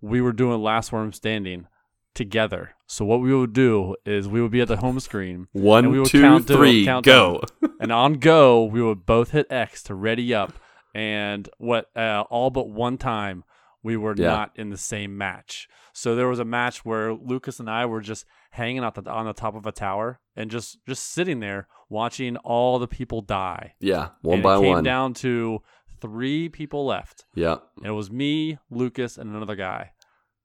[0.00, 1.66] we were doing last worm standing
[2.14, 2.70] together.
[2.86, 5.68] So what we would do is we would be at the home screen, And we
[5.68, 7.42] One, will two, count three, count go.
[7.80, 10.52] and on go we would both hit X to ready up.
[10.94, 13.44] And what uh, all but one time
[13.82, 14.28] we were Yeah.
[14.28, 15.68] not in the same match.
[15.92, 19.26] So there was a match where Lucas and I were just hanging out the, on
[19.26, 23.74] the top of a tower and just just sitting there watching all the people die.
[23.80, 24.84] Yeah, one and by it came one.
[24.84, 25.62] down to
[26.00, 27.24] three people left.
[27.34, 29.92] Yeah, And it was me, Lucas, and another guy.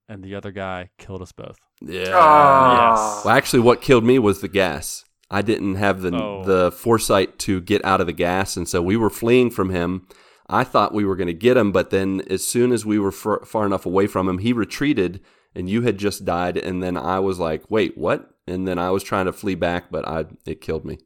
[0.10, 1.58] And the other guy killed us both.
[1.82, 2.12] yeah.
[2.14, 3.16] Ah.
[3.16, 3.26] Yes.
[3.26, 5.06] Well, actually, what killed me was the gas.
[5.32, 6.44] I didn't have the Oh.
[6.44, 10.08] the foresight to get out of the gas, and so we were fleeing from him.
[10.50, 13.12] I thought we were going to get him, but then as soon as we were
[13.12, 15.22] far, far enough away from him, he retreated,
[15.56, 16.58] and you had just died.
[16.58, 19.90] And then I was like, "Wait, what?" And then I was trying to flee back,
[19.90, 20.98] but I it killed me.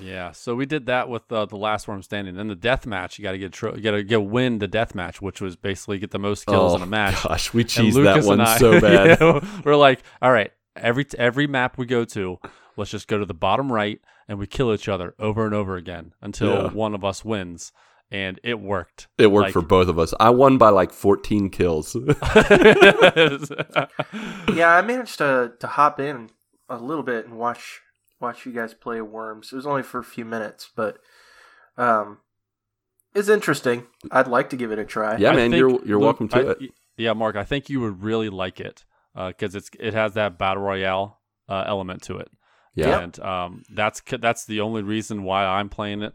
[0.00, 2.34] Yeah, so we did that with uh, the last worm standing.
[2.34, 4.66] Then the death match, you got to get tro- you got to get win the
[4.66, 7.14] death match, which was basically get the most kills in a match.
[7.24, 9.20] Oh, Gosh, we cheesed that one I- so bad.
[9.20, 12.38] you know, we're like, all right, every every map we go to,
[12.76, 15.76] let's just go to the bottom right and we kill each other over and over
[15.76, 16.68] again until Yeah.
[16.72, 17.72] one of us wins,
[18.14, 19.08] and it worked.
[19.18, 20.14] It worked Like- for both of us.
[20.20, 21.96] I won by like 14 kills.
[24.54, 26.30] Yeah, I managed to to hop in
[26.68, 27.80] a little bit and watch
[28.20, 29.52] watch you guys play Worms.
[29.52, 30.98] It was only for a few minutes, but
[31.76, 32.18] um,
[33.14, 33.86] it's interesting.
[34.10, 35.16] I'd like to give it a try.
[35.16, 36.58] Yeah, I man, think, you're you're Luke, welcome to I- it.
[36.96, 38.84] Yeah, Marc, I think you would really like it
[39.16, 42.30] because it's it has that battle royale uh, element to it.
[42.76, 43.00] Yeah.
[43.00, 46.12] and um, that's that's the only reason why I'm playing it.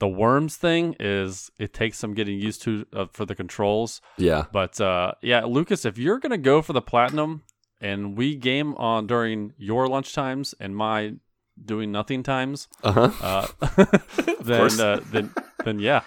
[0.00, 4.46] The worms thing is it takes some getting used to uh, for the controls, Yeah.
[4.52, 7.42] but uh, yeah, Lucas, if you're gonna go for the platinum
[7.80, 11.14] and we game on during your lunch times and my
[11.62, 13.10] doing nothing times, Uh-huh.
[13.22, 13.46] uh,
[14.40, 15.32] then uh, then
[15.64, 16.00] then yeah,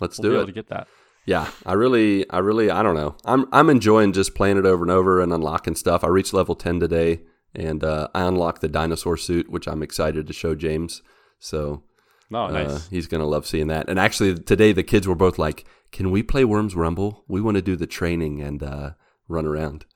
[0.00, 0.46] Let's we'll do it.
[0.46, 0.86] to get that.
[1.24, 3.14] Yeah, I really, I really, I don't know.
[3.26, 6.02] I'm, I'm enjoying just playing it over and over and unlocking stuff.
[6.02, 7.20] I reached level ten today,
[7.54, 11.02] and uh, I unlocked the dinosaur suit, which I'm excited to show James.
[11.38, 11.82] So
[12.32, 12.88] Oh, uh, nice.
[12.88, 13.88] he's gonna love seeing that.
[13.88, 17.24] And actually, today the kids were both like, "Can we play Worms Rumble?
[17.28, 18.90] We want to do the training and uh,
[19.28, 19.86] run around."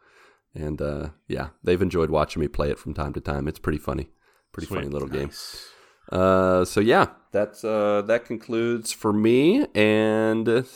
[0.54, 3.48] And uh, yeah, they've enjoyed watching me play it from time to time.
[3.48, 4.08] It's pretty funny,
[4.52, 4.78] pretty Sweet.
[4.78, 5.28] funny little game.
[5.28, 5.68] Nice.
[6.10, 9.66] Uh, so yeah, that's uh, that concludes for me.
[9.74, 10.66] And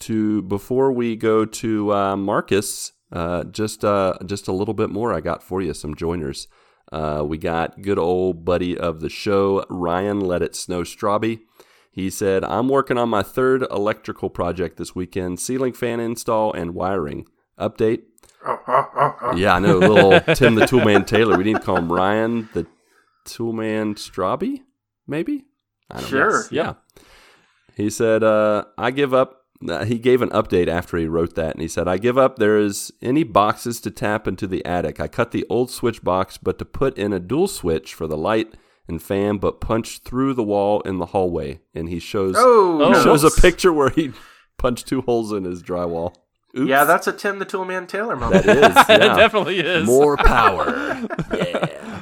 [0.00, 5.12] to before we go to uh, Marcus, uh, just uh, just a little bit more.
[5.12, 6.48] I got for you some joiners.
[6.92, 10.20] Uh, we got good old buddy of the show, Ryan.
[10.20, 11.40] Let it snow, Strawby.
[11.90, 16.74] He said, "I'm working on my third electrical project this weekend: ceiling fan install and
[16.74, 17.26] wiring.
[17.58, 18.02] Update
[19.36, 19.78] yeah, I know.
[19.78, 21.36] Little Tim the Toolman Taylor.
[21.36, 22.66] We need to call him Ryan the
[23.24, 24.60] Toolman Strawby,
[25.06, 25.46] maybe?
[25.90, 26.30] I don't Sure.
[26.42, 26.46] know.
[26.50, 26.74] Yeah.
[27.74, 29.42] He said, uh, I give up.
[29.68, 32.36] Uh, He gave an update after he wrote that, and he said, I give up.
[32.36, 35.00] There is any boxes to tap into the attic.
[35.00, 38.16] I cut the old switch box, but to put in a dual switch for the
[38.16, 38.54] light
[38.88, 41.60] and fan, but punched through the wall in the hallway.
[41.74, 43.02] And he shows, Oh, no.
[43.02, 44.12] shows a picture where he
[44.58, 46.14] punched two holes in his drywall.
[46.56, 46.68] Oops.
[46.70, 48.44] Yeah, that's a Tim the Toolman Taylor moment.
[48.46, 48.76] that is.
[48.88, 49.84] it definitely is.
[49.84, 50.66] More power.
[51.36, 52.00] yeah.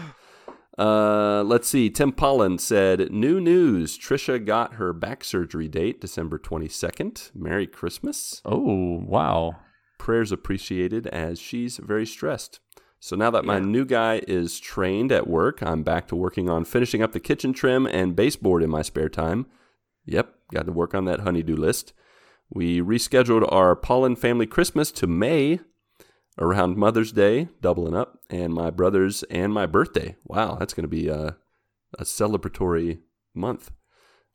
[0.76, 1.88] Uh, let's see.
[1.88, 3.96] Tim Pollen said, New news.
[3.98, 7.30] Trisha got her back surgery date, December 22nd.
[7.34, 8.40] Merry Christmas.
[8.44, 9.56] Oh wow.
[9.98, 12.58] Prayers appreciated as she's very stressed.
[12.98, 13.64] So now that my Yeah.
[13.66, 17.52] new guy is trained at work, I'm back to working on finishing up the kitchen
[17.52, 19.46] trim and baseboard in my spare time.
[20.06, 21.92] Yep, got to work on that honeydew list.
[22.50, 25.60] We rescheduled our Pollen family Christmas to May
[26.38, 30.16] around Mother's Day, doubling up, and my brother's and my birthday.
[30.24, 31.36] Wow, that's going to be a,
[31.98, 33.00] a celebratory
[33.34, 33.70] month.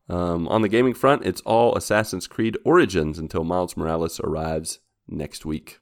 [0.08, 5.46] Um, on the gaming front, it's all Assassin's Creed Origins until Miles Morales arrives next
[5.46, 5.80] week.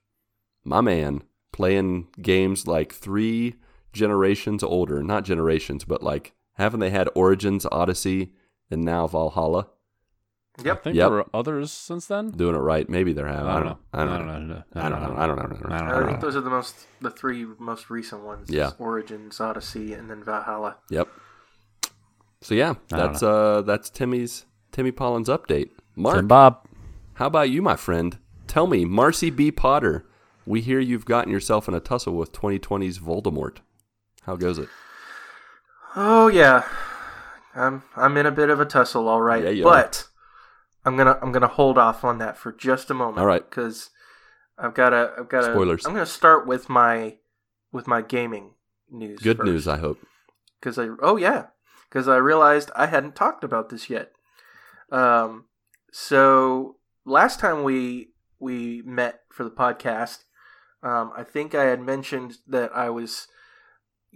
[0.63, 3.55] My man, playing games like three
[3.93, 8.33] generations older, not generations, but like haven't they had Origins, Odyssey,
[8.69, 9.69] and now Valhalla.
[10.59, 10.83] I Yep.
[10.83, 11.03] think Yep.
[11.09, 12.31] there were others since then.
[12.31, 12.89] Doing it right.
[12.89, 13.47] Maybe they're having.
[13.47, 13.77] I don't know.
[13.93, 14.13] I don't know.
[14.15, 14.63] I don't know.
[14.73, 15.15] I don't know.
[15.15, 15.43] I don't know.
[15.43, 15.75] I don't know.
[15.75, 16.05] I don't I know.
[16.07, 18.49] think those are the most the three most recent ones.
[18.49, 18.71] Yeah.
[18.79, 20.77] Origins, Odyssey, and then Valhalla.
[20.89, 21.07] Yep.
[22.41, 25.69] So yeah, that's uh that's Timmy's Timmy Pollen's update.
[25.95, 26.65] Marc, Tim Bob.
[27.15, 28.17] how about you, my friend?
[28.47, 29.51] Tell me, Marcy B.
[29.51, 30.05] Potter.
[30.45, 33.57] We hear you've gotten yourself in a tussle with 2020's Voldemort.
[34.23, 34.69] How goes it?
[35.95, 36.63] Oh yeah,
[37.55, 39.43] I'm I'm in a bit of a tussle, all right.
[39.43, 40.07] Yeah, you but
[40.87, 43.19] I'm gonna I'm gonna hold off on that for just a moment.
[43.19, 43.47] All right.
[43.47, 43.89] because
[44.57, 45.43] I've got to I've got.
[45.43, 45.85] Spoilers.
[45.85, 47.17] I'm gonna start with my
[47.73, 48.53] with my gaming
[48.89, 49.19] news.
[49.19, 49.99] Good news, I hope.
[50.61, 51.47] because I oh yeah
[51.89, 54.13] because I realized I hadn't talked about this yet.
[54.89, 55.47] Um,
[55.91, 60.19] so last time we we met for the podcast,
[60.81, 63.27] um, I think I had mentioned that I was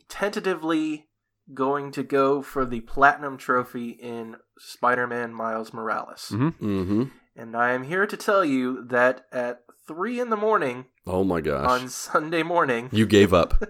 [0.07, 1.09] tentatively
[1.53, 6.53] going to go for the platinum trophy in Spider-Man Miles Morales, Mhm.
[6.59, 7.03] Mm-hmm.
[7.35, 11.41] and I am here to tell you that at three in the morning Oh my
[11.41, 11.69] gosh.
[11.69, 13.61] on Sunday morning, you gave up.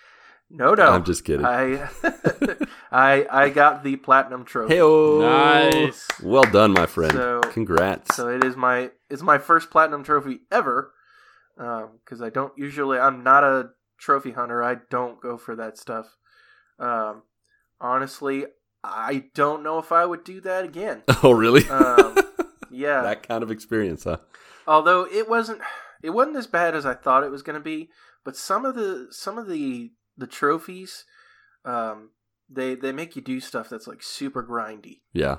[0.50, 1.44] no, no, I'm just kidding.
[1.46, 1.88] I
[2.90, 4.76] I I got the platinum trophy.
[4.76, 6.06] Hey, Nice.
[6.22, 7.12] Well done, my friend.
[7.12, 8.16] So- Congrats.
[8.16, 10.92] So it is my it's my first platinum trophy ever.
[11.56, 14.62] Because I don't usually I'm not a trophy hunter.
[14.62, 16.06] I don't go for that stuff.
[16.78, 17.22] Um,
[17.80, 18.46] honestly,
[18.82, 21.02] I don't know if I would do that again.
[21.22, 21.68] oh, really?
[21.68, 22.16] Um,
[22.70, 23.02] yeah.
[23.02, 24.18] that kind of experience, huh?
[24.66, 25.60] Although it wasn't
[26.02, 27.90] it wasn't as bad as I thought it was going to be,
[28.24, 31.04] but some of the some of the the trophies
[31.64, 32.10] um
[32.50, 35.00] they they make you do stuff that's like super grindy.
[35.12, 35.38] Yeah.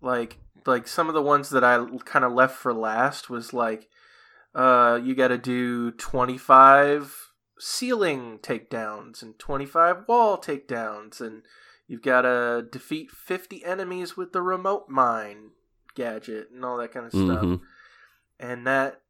[0.00, 3.88] like like some of the ones that I kind of left for last was like
[4.54, 11.42] uh you got to do 25 ceiling takedowns and 25 wall takedowns and
[11.88, 15.50] you've got to defeat 50 enemies with the remote mine
[15.96, 17.54] gadget and all that kind of stuff hmm
[18.38, 19.00] and that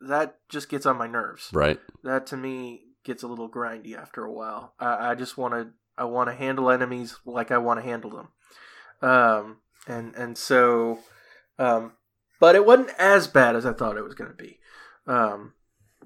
[0.00, 1.80] that just gets on my nerves Right.
[2.04, 4.74] that to me gets a little grindy after a while.
[4.78, 8.10] I, I just want to I want to handle enemies like I want to handle
[8.10, 8.28] them,
[9.02, 9.56] um,
[9.88, 11.00] and and so,
[11.58, 11.94] um,
[12.38, 14.60] but it wasn't as bad as I thought it was going to be.
[15.08, 15.54] Um,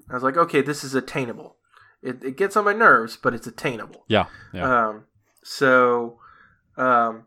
[0.09, 1.57] I was like, okay, this is attainable.
[2.01, 4.05] It, it gets on my nerves, but it's attainable.
[4.07, 4.25] Yeah.
[4.51, 4.87] Yeah.
[4.87, 5.03] Um,
[5.43, 6.19] so,
[6.77, 7.25] um,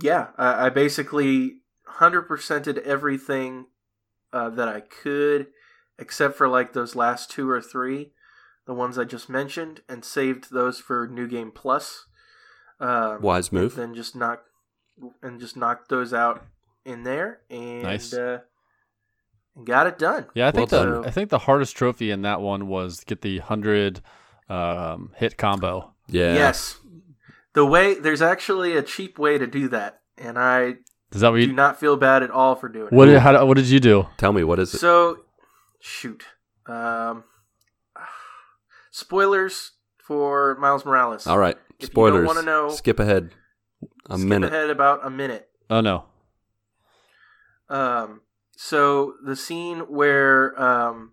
[0.00, 3.66] yeah, I, I basically hundred percented everything
[4.32, 5.48] uh, that I could,
[5.98, 8.12] except for like those last two or three,
[8.66, 12.06] the ones I just mentioned, and saved those for New Game Plus.
[12.80, 13.74] Um, Wise move.
[13.76, 14.42] Then just knock
[15.22, 16.44] and just knocked those out
[16.84, 18.12] in there, and Nice.
[18.12, 18.40] uh,
[19.64, 20.26] got it done.
[20.34, 21.06] Yeah, I think Well the done.
[21.06, 24.00] I think the hardest trophy in that one was get the hundred
[24.48, 25.92] um, hit combo.
[26.08, 26.34] Yeah.
[26.34, 26.78] Yes,
[27.54, 30.76] the way there's actually a cheap way to do that, and I
[31.12, 31.52] Is that what do you?
[31.52, 33.12] not feel bad at all for doing What it.
[33.12, 34.06] did how, what did you do?
[34.16, 34.78] Tell me, what is it?
[34.78, 35.18] So,
[35.80, 36.24] shoot.
[36.66, 37.24] Um,
[38.90, 41.26] spoilers for Miles Morales.
[41.26, 41.56] All right.
[41.78, 42.26] If Spoilers.
[42.26, 43.30] wanna know- Skip ahead
[44.08, 44.52] a Skip minute.
[44.52, 45.48] ahead about a minute.
[45.70, 46.04] Oh no.
[47.68, 48.20] Um,
[48.56, 51.12] so the scene where um,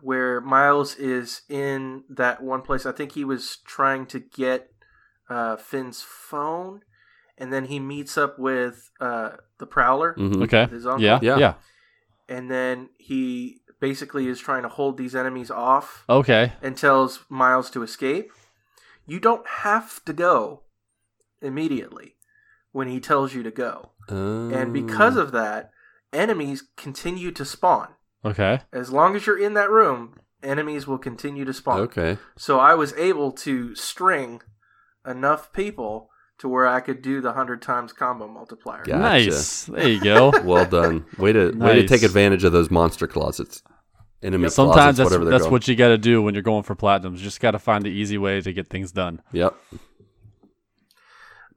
[0.00, 4.70] where Miles is in that one place, I think he was trying to get
[5.30, 6.82] uh, Phin's phone,
[7.38, 10.42] and then he meets up with uh, the Prowler, Mhm.
[10.44, 10.66] Okay.
[10.66, 11.02] his uncle.
[11.02, 11.18] Yeah.
[11.22, 11.38] Yeah.
[11.38, 11.54] Yeah.
[12.28, 16.52] and then he basically is trying to hold these enemies off Okay.
[16.62, 18.30] and tells Miles to escape.
[19.06, 20.62] You don't have to go
[21.42, 22.16] immediately
[22.72, 23.90] when he tells you to go.
[24.08, 25.22] And because Oh.
[25.22, 25.70] of that,
[26.12, 27.94] enemies continue to spawn.
[28.24, 28.60] Okay.
[28.72, 31.80] As long as you're in that room, enemies will continue to spawn.
[31.80, 32.18] Okay.
[32.36, 34.42] So I was able to string
[35.06, 38.82] enough people to where I could do the 100 times combo multiplier.
[38.84, 38.98] Gotcha.
[38.98, 39.64] Nice.
[39.64, 40.32] There you go.
[40.44, 41.04] Well done.
[41.18, 43.62] Way to way to take advantage of those monster closets.
[44.22, 45.52] Enemy Sometimes closets, that's whatever that's called.
[45.52, 47.18] what you got to do when you're going for platinums.
[47.18, 49.22] You just got to find the easy way to get things done.
[49.32, 49.54] Yep.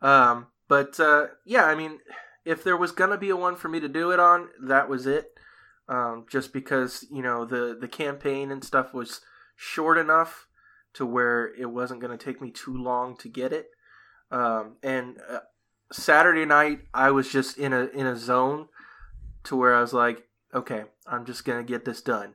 [0.02, 2.00] Um, but uh, yeah, I mean,
[2.46, 5.08] if there was gonna be a one for me to do it on, that was
[5.08, 5.32] it.
[5.88, 9.22] Um, just because you know the the campaign and stuff was
[9.56, 10.48] short enough
[10.94, 13.68] to where it wasn't gonna take me too long to get it.
[14.32, 15.40] Um, and uh,
[15.92, 18.68] Saturday night, I was just in a in a zone
[19.46, 22.34] to where I was like, okay, I'm just gonna get this done.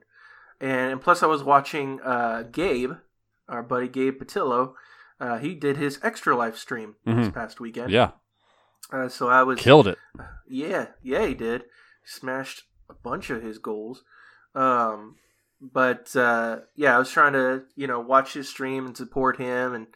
[0.61, 2.93] And, and plus, I was watching uh, Gabe,
[3.49, 4.75] our buddy Gabe Patillo.
[5.21, 7.35] Uh, he did his extra life stream this Mhm.
[7.35, 7.91] past weekend.
[7.91, 8.13] Yeah.
[8.93, 9.99] Uh, so I was Killed it.
[10.49, 11.65] yeah, yeah, he did.
[12.05, 14.03] Smashed a bunch of his goals.
[14.55, 15.17] Um,
[15.61, 19.75] but uh, yeah, I was trying to you know watch his stream and support him,
[19.75, 19.87] and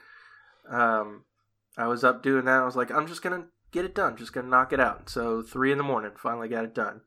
[0.70, 1.24] um,
[1.76, 2.60] I was up doing that.
[2.60, 4.16] I was like, I'm just gonna get it done.
[4.16, 5.08] Just gonna knock it out.
[5.08, 7.00] So three in the morning, finally got it done.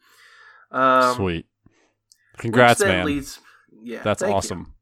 [0.71, 1.45] Um, Sweet.
[2.37, 3.05] Congrats, man.
[3.05, 3.39] leads-
[3.81, 4.35] yeah, That's thank you.
[4.37, 4.73] awesome.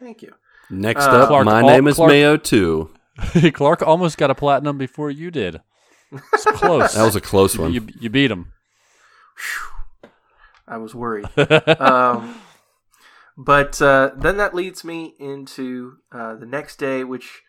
[0.00, 0.32] Thank you.
[0.70, 2.90] Next Uh, up, Clark, my all- name is Clark- Mayo too.
[3.52, 5.60] Clark almost got a platinum before you did.
[6.10, 6.94] It's close.
[6.94, 7.72] That was a close one.
[7.72, 8.52] you, you beat him.
[10.66, 11.26] I was worried.
[11.80, 12.34] um,
[13.36, 17.42] but uh, then that leads me into uh, the next day, which,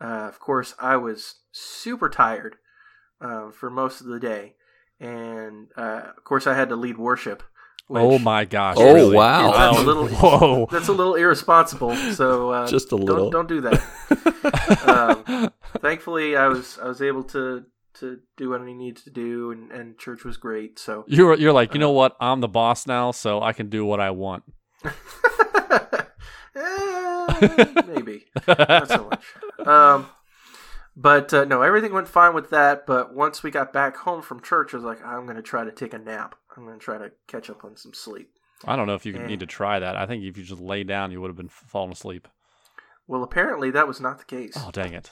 [0.00, 2.56] uh, of course, I was super tired
[3.20, 4.54] uh, for most of the day,
[5.00, 7.42] and uh, of course, I had to lead worship.
[7.88, 8.76] which- oh my gosh.
[8.78, 9.16] Oh, really?
[9.16, 9.52] wow.
[9.52, 10.68] That's a little- Whoa.
[10.70, 11.94] That's a little irresponsible.
[12.12, 13.30] So uh, Just a little.
[13.30, 14.82] Don't, don't do that.
[14.86, 15.50] um,
[15.80, 17.64] thankfully, I was I was able to
[17.94, 20.78] to do what I needed to do, and, and church was great.
[20.78, 22.16] So You're you're like, you know what?
[22.20, 24.42] I'm the boss now, so I can do what I want.
[26.58, 29.24] Eh, maybe not so much.
[29.66, 30.06] Um,
[30.96, 32.86] but uh, no, everything went fine with that.
[32.86, 35.64] But once we got back home from church, I was like, I'm going to try
[35.64, 36.34] to take a nap.
[36.56, 38.30] I'm going to try to catch up on some sleep.
[38.64, 39.26] I don't know if you Yeah.
[39.26, 39.96] need to try that.
[39.96, 42.26] I think if you just lay down, you would have been falling asleep.
[43.06, 44.54] Well, apparently that was not the case.
[44.56, 45.10] Oh dang it!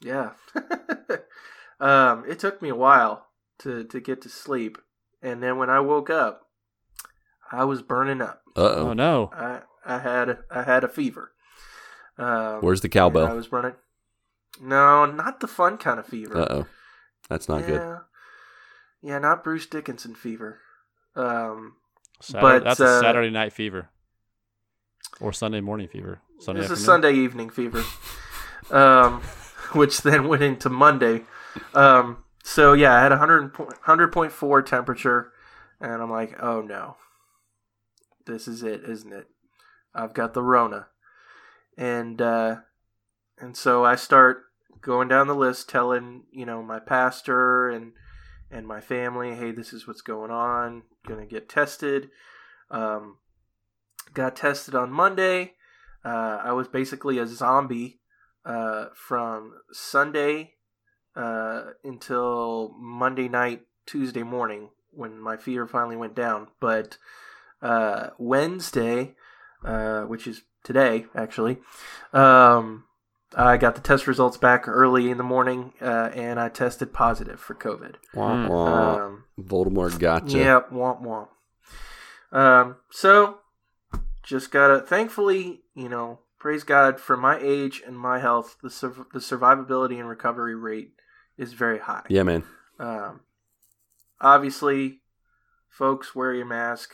[0.00, 0.30] Yeah.
[1.80, 3.26] um, it took me a while
[3.58, 4.78] to to get to sleep,
[5.20, 6.43] and then when I woke up,
[7.54, 8.42] I was burning up.
[8.56, 8.92] Uh Oh oh.
[8.92, 9.30] no!
[9.32, 11.32] I I had I had a fever.
[12.18, 13.36] Um, Where's the and I cowbell?
[13.36, 13.74] was running.
[14.60, 16.36] No, not the fun kind of fever.
[16.36, 16.66] Uh oh.
[17.28, 17.66] That's not yeah.
[17.66, 17.98] good.
[19.02, 20.60] Yeah, not Bruce Dickinson fever.
[21.16, 21.74] Um,
[22.20, 23.90] Saturday, but, that's uh, a Saturday night fever,
[25.20, 26.20] or Sunday morning fever.
[26.38, 26.76] Sunday it's a?
[26.76, 27.84] Sunday evening fever.
[28.70, 29.20] um,
[29.72, 31.22] which then went into Monday.
[31.74, 35.32] Um, so yeah, I had a 100 100.4 temperature,
[35.80, 36.96] and I'm like, oh no,
[38.26, 39.26] this is it, isn't it?
[39.94, 40.88] I've got the Rona,
[41.76, 42.56] and uh,
[43.38, 44.44] and so I start
[44.80, 47.92] going down the list, telling you know my pastor and
[48.50, 50.82] and my family, hey, this is what's going on.
[51.06, 52.10] Gonna get tested.
[52.70, 53.18] Um,
[54.12, 55.54] got tested on Monday.
[56.04, 58.00] Uh, I was basically a zombie
[58.44, 60.54] uh, from Sunday
[61.16, 66.48] uh, until Monday night, Tuesday morning when my fever finally went down.
[66.60, 66.98] But
[67.64, 69.14] uh, Wednesday,
[69.64, 71.58] uh, which is today actually,
[72.12, 72.84] um,
[73.36, 77.40] I got the test results back early in the morning uh, and I tested positive
[77.40, 77.96] for COVID.
[78.14, 78.48] Wah, Mm.
[78.48, 78.94] wah.
[79.06, 80.38] Um, Voldemort gotcha.
[80.38, 81.28] Yep, womp womp.
[82.30, 83.38] Um, so
[84.22, 88.56] just gotta thankfully, you know, praise God for my age and my health.
[88.62, 90.92] The sur- the survivability and recovery rate
[91.36, 92.04] is very high.
[92.08, 92.44] Yeah, man.
[92.78, 93.20] Um,
[94.20, 95.00] obviously,
[95.68, 96.92] folks, wear your mask,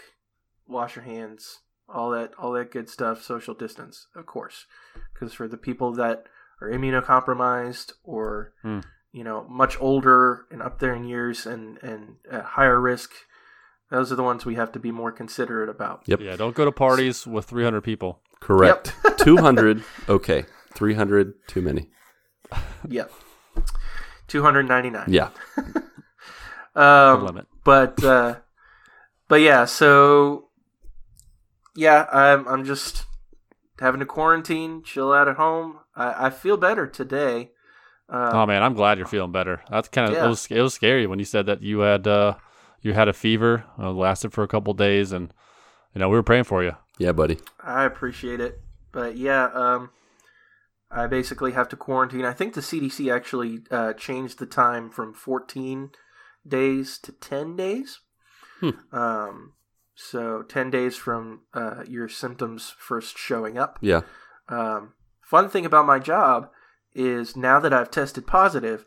[0.71, 1.59] wash your hands,
[1.89, 3.23] all that, all that good stuff.
[3.23, 4.67] Social distance, of course,
[5.13, 6.25] because for the people that
[6.63, 8.81] are immunocompromised or Hmm.
[9.13, 13.11] you know much older and up there in years and and at higher risk,
[13.91, 16.03] those are the ones we have to be more considerate about.
[16.07, 16.21] Yep.
[16.21, 18.21] Yeah, don't go to parties with 300 people.
[18.41, 18.95] Correct.
[19.19, 19.83] 200.
[20.09, 20.45] Okay.
[20.75, 21.35] 300.
[21.49, 21.91] Too many.
[22.89, 23.11] Yep.
[24.29, 25.07] Two hundred ninety nine.
[25.09, 25.31] Yeah.
[25.57, 25.83] The
[26.81, 27.47] Um, limit.
[27.65, 28.37] but uh,
[29.29, 30.50] but yeah, so
[31.77, 33.05] yeah, I'm I'm just
[33.79, 35.79] having to quarantine, chill out at home.
[35.97, 37.51] I, I feel better today.
[38.09, 39.63] Uh, Oh man, I'm glad you're feeling better.
[39.71, 40.27] That's kind of Yeah.
[40.27, 42.35] it was it was scary when you said that you had uh
[42.83, 45.33] you had a fever, uh, lasted for a couple days, and
[45.95, 46.73] you know we were praying for you.
[46.99, 47.39] Yeah, buddy.
[47.63, 48.61] I appreciate it,
[48.93, 49.91] but yeah, um,
[50.91, 52.25] I basically have to quarantine.
[52.25, 55.91] I think the CDC actually uh, changed the time from 14
[56.47, 58.01] days to 10 days.
[58.61, 58.71] Hmm.
[58.93, 59.53] Um,
[60.01, 63.79] so 10 days from uh, your symptoms first showing up.
[63.83, 64.01] Yeah.
[64.49, 66.51] Um, fun thing about my job
[66.95, 68.85] is now that I've tested positive,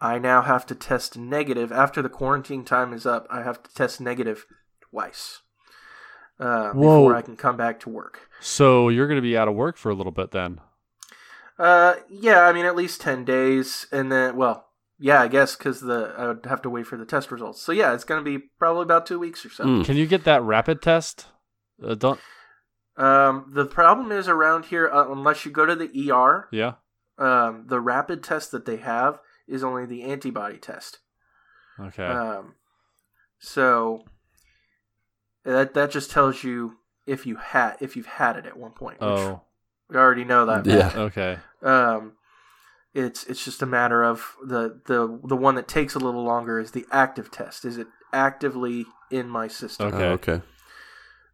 [0.00, 1.70] I now have to test negative.
[1.70, 4.44] After the quarantine time is up, I have to test negative
[4.80, 5.40] twice
[6.40, 7.04] uh, Whoa.
[7.04, 8.28] before I can come back to work.
[8.40, 10.60] So you're going to be out of work for a little bit then.
[11.58, 14.66] Uh, yeah, I mean at least ten days, and then well,
[14.98, 17.60] yeah, I guess because the I would have to wait for the test results.
[17.60, 19.64] So yeah, it's gonna be probably about two weeks or so.
[19.64, 19.84] Mm.
[19.84, 21.26] Can you get that rapid test?
[21.82, 22.20] Uh, don't
[22.96, 26.74] Um, the problem is around here, uh, unless you go to the ER, yeah.
[27.18, 31.00] um, the rapid test that they have is only the antibody test.
[31.78, 32.06] Okay.
[32.06, 32.54] Um,
[33.38, 34.04] so
[35.44, 39.00] that that just tells you if you had if you've had it at one point.
[39.00, 39.42] Which oh.
[39.90, 40.66] we already know that.
[40.66, 40.92] Yeah.
[40.96, 41.38] Okay.
[41.62, 42.15] Um,
[42.96, 46.58] it's it's just a matter of the the the one that takes a little longer
[46.58, 47.64] is the active test.
[47.64, 49.88] Is it actively in my system?
[49.88, 50.04] Okay.
[50.04, 50.42] Oh, okay.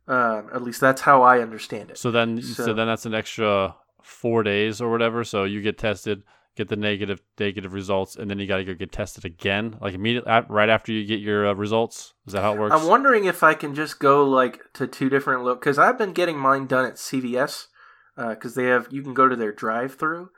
[0.08, 1.98] Um, at least that's how I understand it.
[1.98, 5.22] So then, so, So- then that's an extra four days or whatever.
[5.22, 6.24] So you get tested,
[6.56, 9.94] get the negative negative results, and then you got to go get tested again, like
[9.94, 12.14] immediately right after you get your uh, results.
[12.26, 12.74] Is that how it works?
[12.74, 16.12] I'm wondering if I can just go like to two different look because I've been
[16.12, 17.68] getting mine done at CVS
[18.16, 20.30] because they have you can go to their drive-through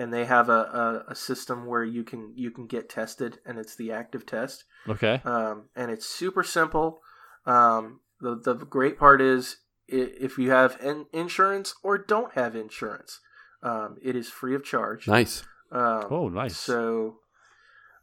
[0.00, 3.58] and they have a, a, a system where you can you can get tested and
[3.58, 5.20] it's the active test okay.
[5.24, 7.00] um, and it's super simple.
[7.44, 13.20] Um, the the great part is if you have in- insurance or don't have insurance,
[13.62, 15.06] um, it is free of charge.
[15.06, 15.42] Nice.
[15.72, 16.56] Um, Oh, nice.
[16.56, 17.18] So,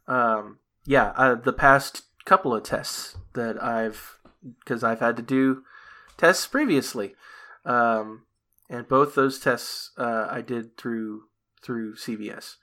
[0.06, 4.18] um, yeah, uh, the past couple of tests that I've
[4.60, 5.64] because I've had to do
[6.16, 7.14] tests previously,
[7.64, 8.26] um,
[8.70, 11.27] and both those tests uh, I did through
[11.62, 12.56] through CVS.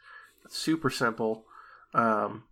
[0.50, 1.46] Super simple.
[1.94, 2.44] Um,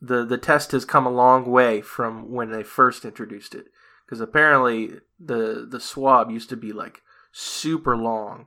[0.00, 3.66] the the test has come a long way from when they first introduced it
[4.04, 8.46] because apparently the the swab used to be like super long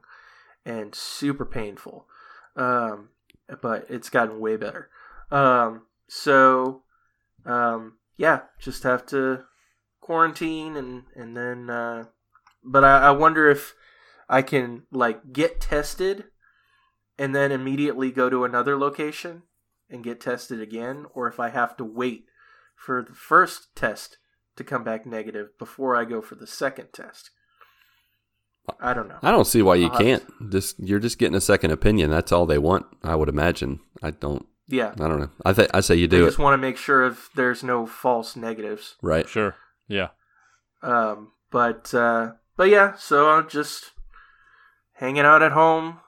[0.66, 2.06] and super painful.
[2.56, 3.10] Um,
[3.62, 4.89] but it's gotten way better.
[5.32, 6.84] Um, so,
[7.45, 9.43] um, yeah, just have to
[10.01, 11.70] quarantine and and then.
[11.70, 12.06] Uh,
[12.64, 13.74] but I, I wonder if
[14.30, 16.26] I can like get tested
[17.18, 19.43] and then immediately go to another location
[19.89, 22.26] and get tested again, or if I have to wait
[22.76, 24.18] for the first test
[24.55, 27.32] to come back negative before I go for the second test.
[28.80, 29.20] I don't know.
[29.22, 30.24] I don't see why you I'll can't.
[30.49, 32.09] Just you're just getting a second opinion.
[32.09, 32.86] That's all they want.
[33.03, 33.82] I would imagine.
[34.01, 34.45] I don't.
[34.68, 35.30] Yeah, I don't know.
[35.45, 37.86] I think I say you do it just want to make sure if there's no
[37.86, 38.95] false negatives.
[39.01, 39.28] right.
[39.28, 39.55] Sure.
[39.89, 40.09] Yeah.
[40.82, 43.91] Um, but uh, but yeah, so I'm just
[44.93, 45.99] hanging out at home,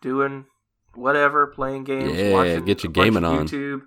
[0.00, 0.46] doing
[0.94, 3.46] whatever, playing games, Yeah, watching get your a bunch gaming of on.
[3.48, 3.80] YouTube,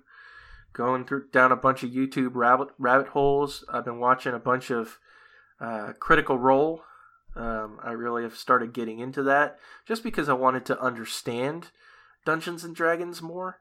[0.72, 3.64] going through down a bunch of YouTube rabbit rabbit holes.
[3.72, 4.98] I've been watching a bunch of
[5.60, 6.82] uh, Critical Role.
[7.36, 11.70] Um, I really have started getting into that just because I wanted to understand
[12.24, 13.58] Dungeons and Dragons more,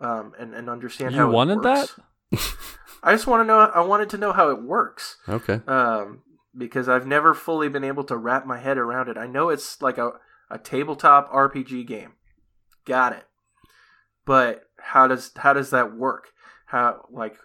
[0.00, 1.90] um, and and understand You how it wanted that?
[3.02, 3.58] I just want to know.
[3.58, 5.60] I wanted to know how it works Okay.
[5.66, 6.22] um,
[6.56, 9.16] because I've never fully been able to wrap my head around it.
[9.16, 10.12] I know it's like a,
[10.50, 12.12] a tabletop RPG game,
[12.84, 13.24] got it,
[14.24, 16.28] but how does how does that work?
[16.66, 17.36] How like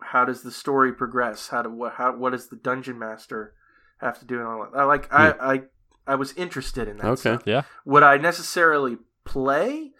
[0.00, 1.48] how does the story progress?
[1.48, 3.54] How do what how what does the dungeon master
[3.98, 4.38] have to do?
[4.38, 4.78] And all that?
[4.78, 5.62] I like I, I
[6.06, 7.02] I was interested in that.
[7.02, 7.08] Hmm.
[7.10, 7.20] Okay.
[7.20, 7.42] stuff.
[7.46, 7.62] Yeah.
[7.84, 9.92] Would I necessarily play?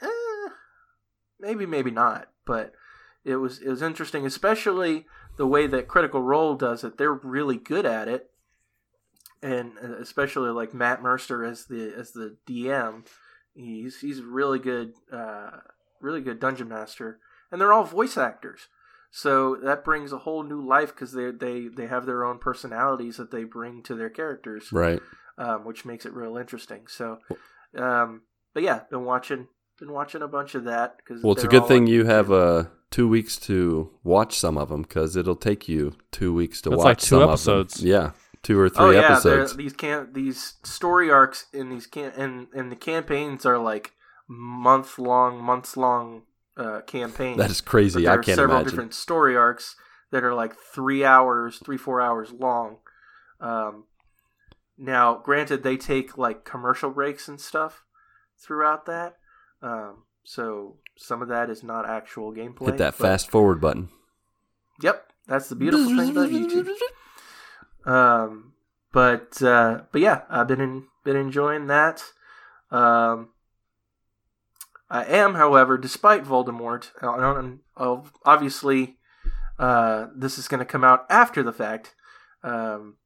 [0.00, 0.48] Eh,
[1.40, 2.28] maybe, maybe not.
[2.46, 2.72] But
[3.24, 6.98] it was it was interesting, especially the way that Critical Role does it.
[6.98, 8.30] They're really good at it,
[9.44, 13.06] and especially like Matt Mercer as the as the DM.
[13.54, 15.50] He's he's really good, uh,
[16.00, 17.20] really good dungeon master,
[17.52, 18.62] and they're all voice actors.
[19.12, 23.16] So that brings a whole new life because they they they have their own personalities
[23.18, 25.00] that they bring to their characters Right.
[25.38, 26.86] um, which makes it real interesting.
[26.88, 27.18] So,
[27.76, 28.22] um,
[28.54, 29.46] but yeah, been watching,
[29.78, 32.64] been watching a bunch of that because Well, it's a good thing you have uh
[32.90, 36.78] two weeks to watch some of them because it'll take you two weeks to That's
[36.78, 37.74] watch like two some of episodes.
[37.74, 37.86] them.
[37.88, 38.10] Yeah,
[38.44, 39.56] two or Oh three yeah, episodes.
[39.56, 43.92] these can these story arcs in these can and and the campaigns are like
[44.28, 46.22] month long, months long
[46.56, 47.38] uh, campaigns.
[47.38, 48.02] That is crazy.
[48.04, 48.70] there I are can't several imagine.
[48.70, 49.74] different story arcs
[50.12, 52.78] that are like three hours, three four hours long.
[53.40, 53.84] Um,
[54.78, 57.84] now, granted, they take like commercial breaks and stuff
[58.38, 59.16] throughout that,
[59.62, 62.66] um, so some of that is not actual gameplay.
[62.66, 63.88] Hit that fast forward button.
[64.82, 66.68] Yep, that's the beautiful thing about YouTube.
[67.86, 68.52] Um,
[68.92, 72.02] but uh, but yeah, I've been in, been enjoying that.
[72.70, 73.30] Um,
[74.90, 78.96] I am, however, despite Voldemort, uh, and uh, obviously
[79.58, 81.94] uh, this is going to come out after the fact.
[82.42, 82.96] Um,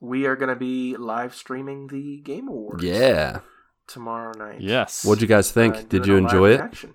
[0.00, 2.82] we are going to be live streaming the Game Awards.
[2.82, 3.40] Yeah.
[3.86, 4.60] tomorrow night.
[4.60, 5.04] Yes.
[5.04, 5.76] What'd you guys think?
[5.76, 6.60] Uh, Did you enjoy it?
[6.60, 6.94] reaction.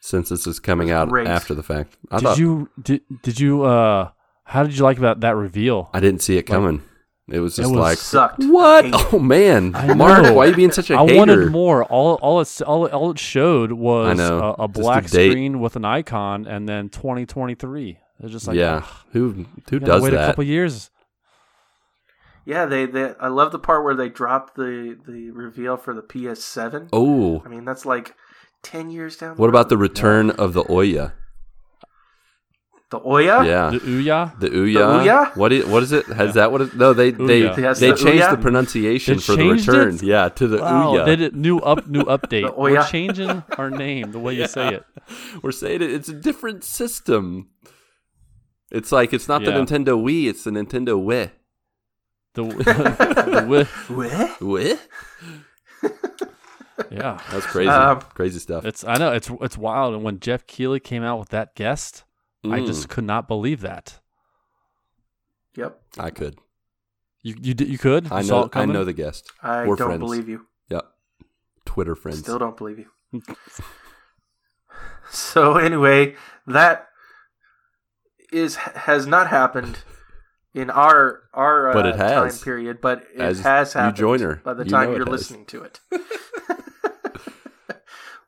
[0.00, 1.26] Since this is coming out great.
[1.26, 4.10] after the fact, I did thought you did did you uh
[4.44, 5.90] how did you like about that reveal?
[5.92, 6.82] I didn't see it coming.
[7.26, 8.44] It was It just was like Sucked.
[8.44, 8.84] what?
[9.12, 11.14] Oh man, Mark, why are you being such a I hater?
[11.14, 11.82] I wanted more.
[11.84, 14.54] All all it all, all it showed was I know.
[14.58, 17.98] a, a black screen with an icon and then 2023.
[18.20, 20.90] It's just like yeah, ugh, who who gotta does wait a couple years.
[22.46, 26.02] Yeah, they, they I love the part where they dropped the the reveal for the
[26.02, 26.90] PS7.
[26.92, 28.14] Oh, I mean, that's like
[28.62, 29.82] 10 years down the what about the road.
[29.90, 31.12] return of the Ouya?
[32.90, 33.44] The Oya?
[33.44, 34.38] Yeah, The Ouya.
[34.38, 35.02] the Ouya.
[35.04, 35.36] Ouya?
[35.36, 36.06] What is what is it?
[36.06, 36.60] Has that what?
[36.60, 38.30] It, no, they they Yes, they the changed Ouya?
[38.30, 39.94] the pronunciation They for the return.
[39.96, 40.02] it?
[40.02, 41.04] Yeah, to the Wow, Ouya.
[41.06, 42.42] they did new up new update.
[42.54, 44.84] The We're changing our name the way you say it.
[45.42, 45.90] We're saying it.
[45.90, 47.48] It's a different system.
[48.70, 50.28] It's like it's not the Nintendo Wii.
[50.28, 51.30] It's the Nintendo Wii.
[52.34, 52.42] The,
[53.24, 54.38] the wi- What?
[54.40, 54.78] Wii?
[56.90, 57.68] Yeah, That's crazy.
[57.70, 58.64] Um, crazy stuff.
[58.64, 59.94] it's I know it's it's wild.
[59.94, 62.04] And when Geoff Keighley came out with that guest,
[62.44, 64.00] I Mm, just could not believe that.
[65.56, 65.80] Yep.
[65.98, 66.38] I could.
[67.22, 68.50] You you you could I You know.
[68.52, 69.30] I know the guest.
[69.42, 70.00] I We're don't friends.
[70.00, 70.46] believe you.
[70.68, 70.84] Yep.
[71.64, 72.18] Twitter friends.
[72.18, 73.22] Still don't believe you.
[75.10, 76.16] so anyway,
[76.46, 76.88] that
[78.32, 79.78] is has not happened
[80.52, 82.38] in our our uh, But it has.
[82.38, 85.06] time period, but it As has you happened join her, by the you time you're
[85.06, 85.80] listening to it.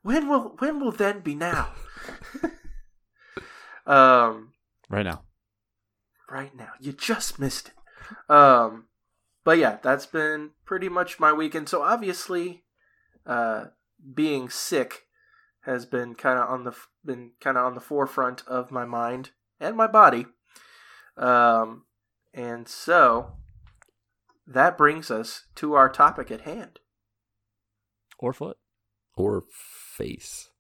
[0.03, 1.69] when will when will then be now?
[3.87, 4.53] um
[4.89, 5.23] right now.
[6.31, 6.71] right now.
[6.81, 8.33] You just missed it.
[8.33, 8.87] Um,
[9.45, 11.69] but yeah, that's been pretty much my weekend.
[11.69, 12.65] So obviously,
[13.25, 13.67] uh,
[14.15, 15.03] being sick
[15.63, 16.73] has been kind of on the
[17.05, 19.31] been kind of on the forefront of my mind
[19.61, 20.27] and my body.
[21.17, 21.85] Um,
[22.35, 23.33] and so
[24.47, 26.79] that brings us to our topic at hand.
[28.19, 28.57] Or foot.
[29.17, 30.51] or face.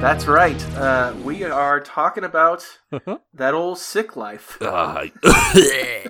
[0.00, 0.62] That's right.
[0.76, 2.64] Uh, we are talking about
[3.34, 4.58] that old sick life.
[4.62, 5.04] Ah.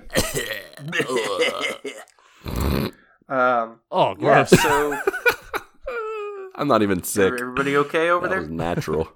[3.29, 4.15] Um, Oh, yeah.
[4.47, 4.49] gross.
[4.51, 4.97] So
[6.55, 7.33] I'm not even sick.
[7.33, 8.39] everybody okay over That there?
[8.41, 9.09] was natural.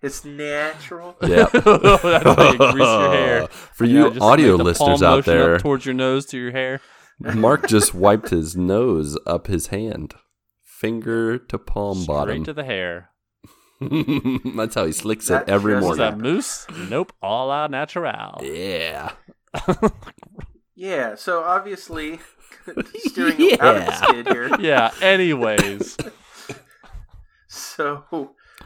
[0.00, 1.16] It's natural.
[1.22, 1.46] Yeah.
[1.52, 3.46] That's how you grease your hair.
[3.48, 5.94] For Yeah, you just audio make the listeners palm out motion up there, towards your
[5.94, 6.80] nose to your hair.
[7.18, 10.14] Mark just wiped his nose up his hand,
[10.80, 12.44] finger to palm Straight bottom.
[12.44, 13.10] to the hair.
[13.80, 16.18] That's how he slicks That it every just- Was morning.
[16.18, 16.66] that mousse?
[16.90, 17.12] Nope.
[17.22, 18.40] All out natural.
[18.42, 19.12] Yeah.
[20.78, 22.18] Yeah, so obviously,
[22.96, 23.94] steering out of the Yeah.
[24.02, 24.50] skid here.
[24.60, 24.90] Yeah.
[25.00, 25.96] Anyways.
[27.48, 28.04] So,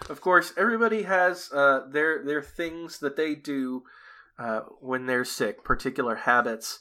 [0.09, 3.85] of course, everybody has uh, their their things that they do
[4.41, 6.81] uh, when they're sick, particular habits,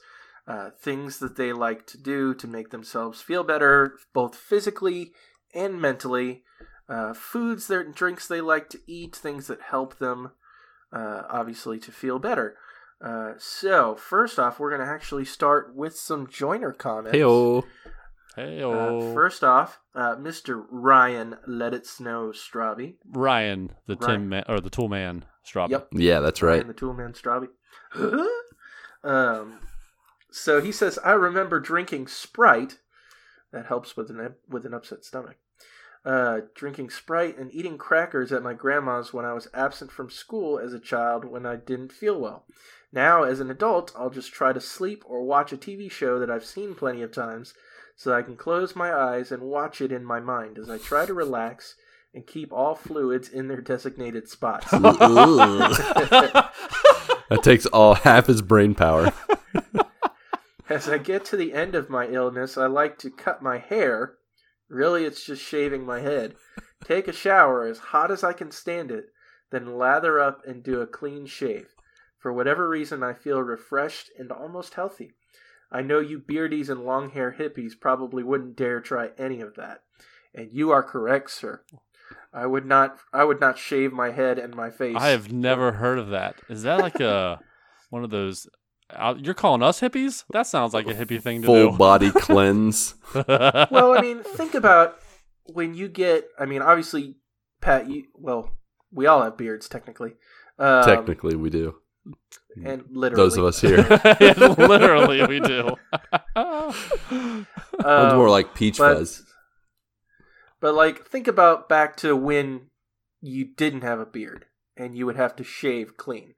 [0.50, 5.12] uh, things that they like to do to make themselves feel better, both physically
[5.54, 6.42] and mentally.
[6.90, 10.32] Uh, foods, their drinks they like to eat, things that help them,
[10.92, 12.58] uh, obviously, to feel better.
[13.00, 17.16] Uh, so, first off, we're going to actually start with some joiner comments.
[17.16, 17.64] Heyo.
[18.36, 19.14] Hey, Uh, oh.
[19.14, 20.66] first off, uh, Mr.
[20.72, 22.96] Ryan Let It Snow Straubby.
[23.06, 24.20] Ryan, the Ryan.
[24.20, 25.82] Tim man, or the Tool Man, Strawberry.
[25.82, 25.88] Yep.
[25.94, 26.68] Yeah, that's Ryan right.
[26.68, 27.50] the Toolman Straubby.
[29.04, 29.60] um,
[30.32, 32.80] so he says, I remember drinking Sprite.
[33.52, 35.38] That helps with an with an upset stomach.
[36.06, 40.58] Uh, drinking Sprite and eating crackers at my grandma's when I was absent from school
[40.58, 42.46] as a child when I didn't feel well.
[42.92, 46.32] Now, as an adult, I'll just try to sleep or watch a TV show that
[46.32, 47.54] I've seen plenty of times
[47.96, 51.06] so I can close my eyes and watch it in my mind as I try
[51.06, 51.76] to relax
[52.14, 54.72] and keep all fluids in their designated spots.
[57.30, 59.14] That takes all half his brain power.
[60.70, 64.14] As I get to the end of my illness, I like to cut my hair.
[64.70, 66.36] Really, it's just shaving my head.
[66.86, 69.06] Take a shower as hot as I can stand it,
[69.52, 71.70] then lather up and do a clean shave.
[72.20, 75.14] For whatever reason, I feel refreshed and almost healthy.
[75.72, 79.82] I know you beardies and long hair hippies probably wouldn't dare try any of that.
[80.34, 81.64] And you are correct, sir.
[82.34, 84.96] I would not I would not shave my head and my face.
[84.98, 86.36] I have never heard of that.
[86.48, 87.40] Is that like a
[87.90, 88.48] one of those?
[88.90, 90.26] Uh, you're calling us hippies?
[90.32, 91.54] That sounds like a hippie thing to do.
[91.54, 91.78] Full do.
[91.78, 92.96] body cleanse.
[93.14, 94.98] well, I mean, think about
[95.46, 96.28] when you get.
[96.40, 97.16] I mean, obviously,
[97.62, 97.90] Pat.
[97.90, 98.58] You well,
[98.92, 100.14] we all have beards technically.
[100.60, 101.76] Um, Technically, we do.
[102.64, 103.78] and literally, Those of us here.
[104.20, 105.76] Literally, we do.
[106.36, 106.76] Um,
[107.80, 109.24] One's more like peach but, fuzz.
[110.60, 112.68] But like, think about back to when
[113.22, 114.46] you didn't have a beard
[114.76, 116.36] and you would have to shave clean.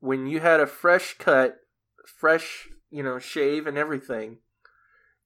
[0.00, 1.58] When you had a fresh cut,
[2.08, 4.38] fresh, you know, shave and everything,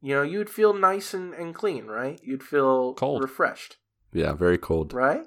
[0.01, 2.21] you know, you'd feel nice and, and clean, right?
[2.23, 3.23] You'd feel Cold.
[3.23, 3.77] refreshed,
[4.13, 4.93] Yeah, very cold.
[4.93, 5.25] right?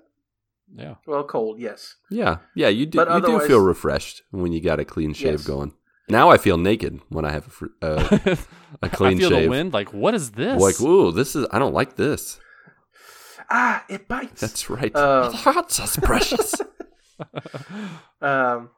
[0.75, 0.95] yeah.
[1.05, 1.95] Well, cold, yes.
[2.09, 2.97] Yeah, yeah, you do.
[2.97, 5.43] But You do otherwise- feel refreshed when you got a clean shave Yes.
[5.47, 5.73] going.
[6.09, 8.17] Now I feel naked when I have a, fr- uh,
[8.81, 9.43] a clean I feel shave.
[9.43, 9.71] the wind.
[9.73, 10.59] Like, what is this?
[10.61, 11.45] Like, ooh, this is.
[11.51, 12.39] I don't like this.
[13.49, 14.41] Ah, it bites.
[14.41, 14.93] That's right.
[14.95, 16.55] Um, it hurts us, precious.
[18.21, 18.69] Um,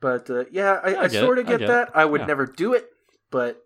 [0.00, 1.72] but uh, yeah, I, I I, sort of I get, get it.
[1.72, 1.90] that.
[1.96, 2.26] I would Yeah.
[2.26, 2.88] never do it,
[3.30, 3.62] but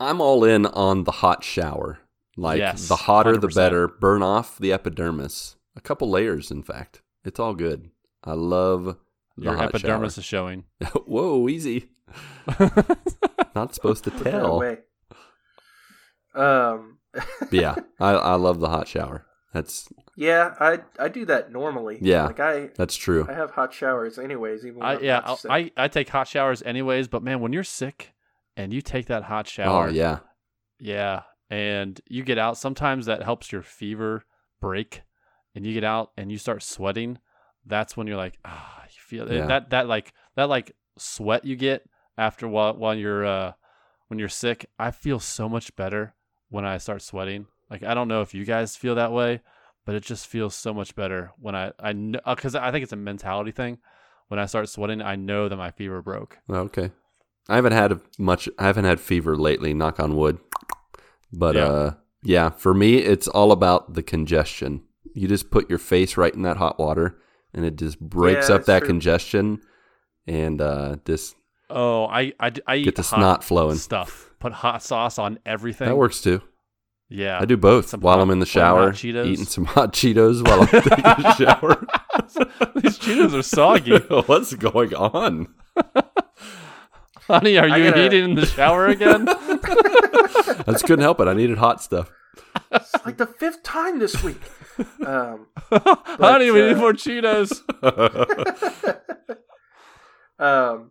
[0.00, 1.98] I'm all in on the hot shower.
[2.36, 3.54] Like Yes, the hotter the 100%.
[3.54, 3.88] better.
[3.88, 5.56] Burn off the epidermis.
[5.74, 7.02] A couple layers, in fact.
[7.24, 7.90] It's all good.
[8.24, 8.96] I love
[9.36, 10.64] the Your hot epidermis is showing.
[11.06, 11.90] Whoa, easy.
[13.54, 14.62] Not supposed to tell.
[16.34, 16.98] Um,
[17.50, 19.25] yeah, I, I love the hot shower.
[19.56, 21.96] That's Yeah, I I do that normally.
[22.02, 22.26] Yeah.
[22.26, 23.24] like I that's true.
[23.26, 24.66] I have hot showers anyways.
[24.66, 25.50] Even when I I'm yeah, I, sick.
[25.50, 28.12] I I take hot showers anyways, but man, when you're sick
[28.54, 30.18] and you take that hot Oh shower, yeah,
[30.78, 34.24] yeah, and you get out, sometimes that helps your fever
[34.60, 35.02] break,
[35.54, 37.18] and you get out and you start sweating.
[37.64, 39.46] That's when you're like, ah, you feel Yeah.
[39.46, 41.88] that that like that like sweat you get
[42.18, 43.52] after while while you're uh
[44.08, 44.66] when you're sick.
[44.78, 46.14] I feel so much better
[46.50, 47.46] when I start sweating.
[47.70, 49.40] Like I don't know if you guys feel that way,
[49.84, 52.92] but it just feels so much better when I I know because I think it's
[52.92, 53.78] a mentality thing.
[54.28, 56.38] When I start sweating, I know that my fever broke.
[56.48, 56.90] Oh, okay.
[57.48, 58.48] I haven't had much.
[58.58, 59.72] I haven't had fever lately.
[59.72, 60.38] Knock on wood.
[61.32, 61.66] But Yeah.
[61.66, 64.82] uh, yeah, for me, it's all about the congestion.
[65.14, 67.18] You just put your face right in that hot water,
[67.54, 68.88] and it just breaks Yeah, up that true.
[68.88, 69.60] congestion,
[70.26, 71.36] and uh, just
[71.70, 73.76] Oh, I I, I get the hot snot flowing.
[73.76, 74.30] stuff.
[74.40, 75.88] Put hot sauce on everything.
[75.88, 76.42] That works too.
[77.08, 79.64] Yeah, I do both Some while hot- I'm in the some hot shower, eating some
[79.64, 81.86] hot Cheetos while I'm taking a shower.
[82.82, 83.96] These Cheetos are soggy.
[84.26, 85.46] What's going on?
[87.28, 89.26] Honey, are I you gotta- eating in the shower again?
[89.28, 91.28] I just couldn't help it.
[91.28, 92.10] I needed hot stuff.
[92.72, 94.40] it's like the fifth time this week.
[95.06, 97.52] um, Honey, we need uh, more Cheetos.
[100.38, 100.90] um,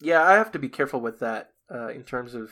[0.00, 2.50] yeah, I have to be careful with that uh, in terms of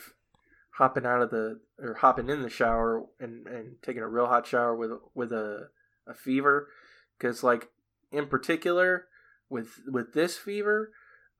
[0.82, 4.44] hopping out of the or hopping in the shower and, and taking a real hot
[4.46, 5.68] shower with with a
[6.09, 6.68] a fever
[7.16, 7.68] because like
[8.10, 9.06] in particular
[9.48, 10.90] with with this fever,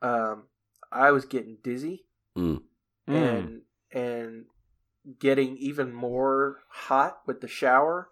[0.01, 0.45] um,
[0.93, 2.05] I was getting dizzy
[2.37, 2.63] Mm.
[3.09, 3.63] and
[3.93, 4.45] and
[5.19, 8.09] getting even more hot with the shower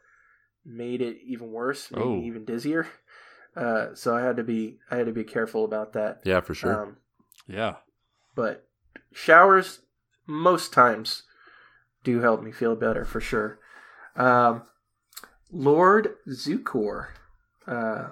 [0.65, 2.16] made it even worse, made Oh.
[2.16, 2.86] me even dizzier.
[3.57, 6.20] Uh, so I had to be I had to be careful about that.
[6.24, 6.82] Yeah, for sure.
[6.82, 6.97] Um,
[7.47, 7.77] yeah.
[8.35, 8.66] but
[9.12, 9.81] showers
[10.26, 11.24] most times
[12.05, 13.59] do help me feel better for sure.
[14.16, 14.62] Um,
[15.51, 17.09] Lord Zukor,
[17.66, 18.10] uh,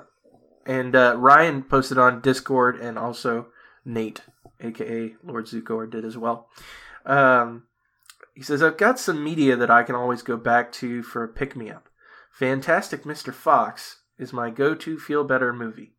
[0.66, 3.48] and uh, Ryan posted on Discord, and also
[3.84, 4.22] Nate,
[4.60, 6.48] aka Lord Zukor, did as well.
[7.06, 7.64] Um,
[8.34, 11.28] he says, "I've got some media that I can always go back to for a
[11.28, 11.88] pick me up.
[12.32, 13.32] Fantastic Mr.
[13.32, 15.94] Fox is my go to feel better movie.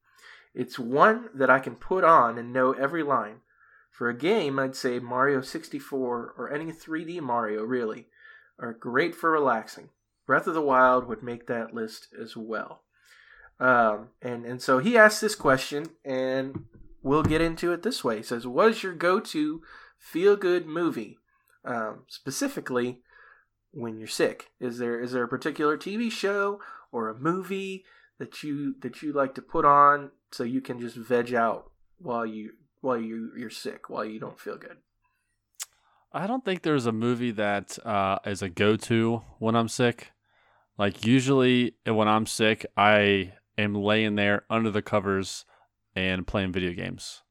[0.54, 3.42] It's one that I can put on and know every line."
[4.00, 8.08] For a game, I'd say Mario 64 or any 3D Mario, really,
[8.58, 9.90] are great for relaxing.
[10.26, 12.84] Breath of the Wild would make that list as well.
[13.60, 16.64] Um, and, and so he asked this question, and
[17.04, 18.16] we'll get into it this way.
[18.16, 19.62] He says, What is your go to
[19.98, 21.18] feel good movie?
[21.66, 23.02] Um, specifically,
[23.74, 24.52] when you're sick.
[24.62, 26.62] Is there is there a particular TV show
[26.94, 27.84] or a movie
[28.18, 32.26] that you that you like to put on so you can just veg out while
[32.26, 34.78] you while you you're sick, while you don't feel good?
[36.12, 40.12] I don't think there's a movie that uh, is a go-to when I'm sick.
[40.78, 45.46] Like usually when I'm sick, I am laying there under the covers
[45.96, 47.22] and playing video games.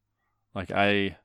[0.55, 1.17] Like I,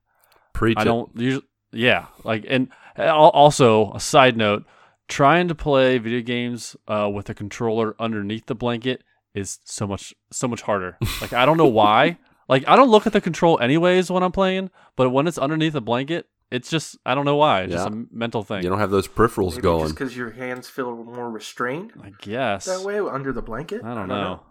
[0.53, 1.45] Preach I don't usually.
[1.71, 4.65] Yeah, like and also a side note:
[5.07, 10.13] trying to play video games uh, with a controller underneath the blanket is so much
[10.31, 10.97] so much harder.
[11.19, 12.17] Like I don't know why.
[12.49, 15.75] Like I don't look at the control anyways when I'm playing, but when it's underneath
[15.75, 17.61] a blanket, it's just I don't know why.
[17.63, 18.63] It's just a mental thing.
[18.63, 19.83] You don't have those peripherals Maybe going.
[19.85, 22.65] just because your hands feel more restrained I guess.
[22.65, 23.83] that way under the blanket.
[23.83, 24.41] I don't know.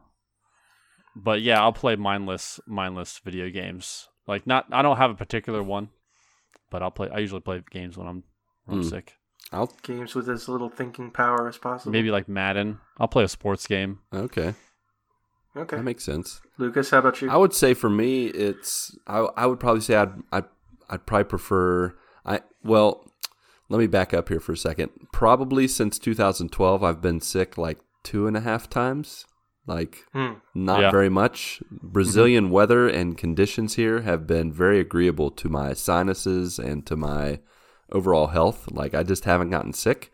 [1.14, 4.08] But yeah, I'll play mindless mindless video games.
[4.26, 5.90] Like not I don't have a particular one,
[6.70, 8.24] but I'll play I usually play games when I'm
[8.64, 8.88] when I'm Hmm.
[8.90, 9.14] sick.
[9.52, 11.92] I'll Games with as little thinking power as possible.
[11.92, 12.78] Maybe like Madden.
[12.98, 13.98] I'll play a sports game.
[14.14, 14.54] okay.
[15.56, 15.76] Okay.
[15.76, 16.40] That makes sense.
[16.58, 17.30] Lucas, how about you?
[17.30, 20.44] I would say for me, it's I, I would probably say I'd I'd,
[20.88, 23.04] I'd probably prefer I well,
[23.68, 24.90] let me back up here for a second.
[25.12, 29.26] Probably since 2012, I've been sick like two and a half times.
[29.66, 30.32] Like Hmm.
[30.54, 30.90] not Yeah.
[30.90, 31.62] very much.
[31.70, 37.40] Brazilian weather and conditions here have been very agreeable to my sinuses and to my
[37.92, 38.68] overall health.
[38.72, 40.12] Like I just haven't gotten sick.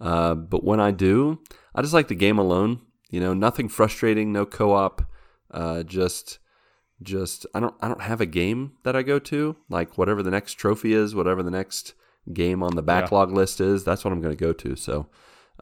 [0.00, 1.38] Uh, but when I do,
[1.74, 2.80] I just like the game alone.
[3.10, 5.02] You know, nothing frustrating, no co-op.
[5.50, 6.38] Uh, just,
[7.02, 9.56] just I don't I don't have a game that I go to.
[9.68, 11.94] Like whatever the next trophy is, whatever the next
[12.32, 14.76] game on the backlog list is, that's what I'm going to go to.
[14.76, 15.08] So.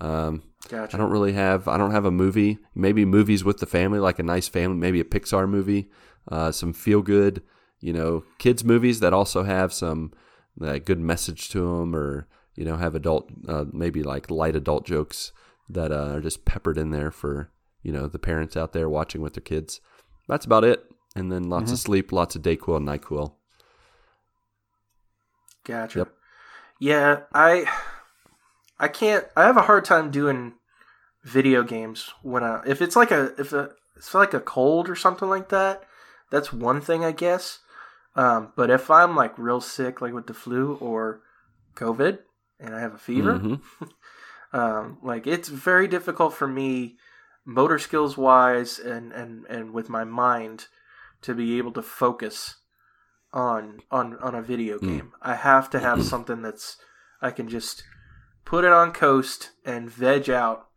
[0.01, 0.97] Um, Gotcha.
[0.97, 1.67] I don't really have.
[1.67, 2.59] I don't have a movie.
[2.75, 5.91] Maybe movies with the family, like a nice family, maybe a Pixar movie,
[6.31, 7.43] uh, some feel good,
[7.81, 10.13] you know, kids movies that also have some
[10.61, 14.85] uh, good message to them, or you know, have adult, uh, maybe like light adult
[14.85, 15.33] jokes
[15.69, 17.51] that uh, are just peppered in there for
[17.83, 19.81] you know the parents out there watching with their kids.
[20.29, 20.85] That's about it.
[21.17, 23.33] And then lots of sleep, lots of Dayquil and Nyquil.
[25.65, 25.99] Gotcha.
[26.01, 26.09] Yep.
[26.81, 27.67] Yeah, I
[28.79, 29.27] I can't.
[29.37, 30.55] I have a hard time doing
[31.25, 34.95] video games when I if it's like a if a, it's like a cold or
[34.95, 35.83] something like that.
[36.31, 37.61] That's one thing, I guess.
[38.15, 41.23] Um, but if I'm like real sick, like with the flu or
[41.75, 42.19] COVID,
[42.61, 43.61] and I have a fever, Mhm.
[44.53, 46.97] um, like it's very difficult for me,
[47.45, 50.67] motor skills wise, and and and with my mind,
[51.23, 52.57] to be able to focus
[53.33, 55.13] on on on a video game.
[55.21, 56.77] I have to have something that's
[57.21, 57.83] I can just
[58.45, 60.69] put it on coast and veg out,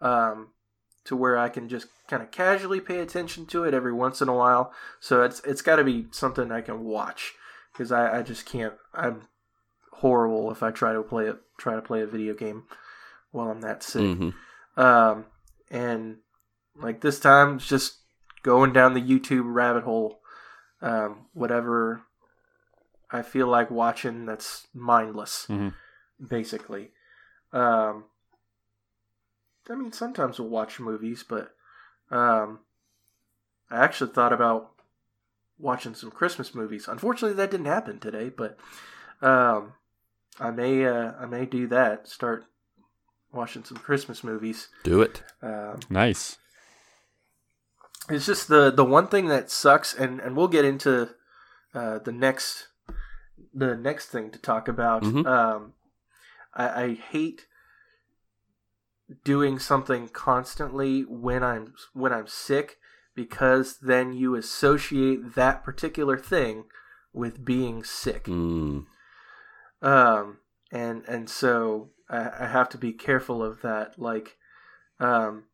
[0.00, 0.48] um,
[1.04, 4.28] to where I can just kind of casually pay attention to it every once in
[4.28, 4.72] a while.
[5.00, 7.34] So it's it's got to be something I can watch
[7.72, 8.74] because I, I just can't.
[8.92, 9.28] I'm
[9.92, 12.64] horrible if I try to play it try to play a video game
[13.36, 14.02] while I'm that sick.
[14.02, 14.34] Mhm.
[14.76, 15.26] Um,
[15.70, 16.18] and
[16.74, 17.98] like this time, it's just
[18.42, 20.20] going down the YouTube rabbit hole.
[20.82, 22.02] Um, whatever
[23.10, 25.74] I feel like watching that's mindless, Mhm.
[26.28, 26.92] basically.
[27.52, 28.04] Um,
[29.70, 31.54] I mean, sometimes we'll watch movies, but
[32.10, 32.60] um,
[33.70, 34.72] I actually thought about
[35.58, 36.86] watching some Christmas movies.
[36.88, 38.58] Unfortunately, that didn't happen today, but
[39.22, 39.74] um,
[40.38, 42.06] I may uh, I may do that.
[42.08, 42.44] Start
[43.32, 44.68] watching some Christmas movies.
[44.84, 45.22] Do it.
[45.42, 46.38] Um, Nice.
[48.08, 51.10] it's just the the one thing that sucks, and and we'll get into
[51.74, 52.68] uh, the next
[53.52, 55.02] the next thing to talk about.
[55.02, 55.26] Mhm.
[55.26, 55.72] Um,
[56.54, 57.46] I, I hate
[59.24, 62.78] doing something constantly when I'm when I'm sick
[63.14, 66.64] because then you associate that particular thing
[67.12, 68.24] with being sick.
[68.24, 68.86] Mm.
[69.82, 70.38] um
[70.72, 74.36] and and so I, I have to be careful of that like
[75.00, 75.44] um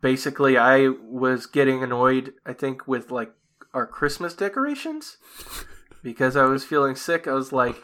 [0.00, 3.32] basically i was getting annoyed i think with like
[3.74, 5.16] our christmas decorations
[6.02, 7.76] because i was feeling sick i was like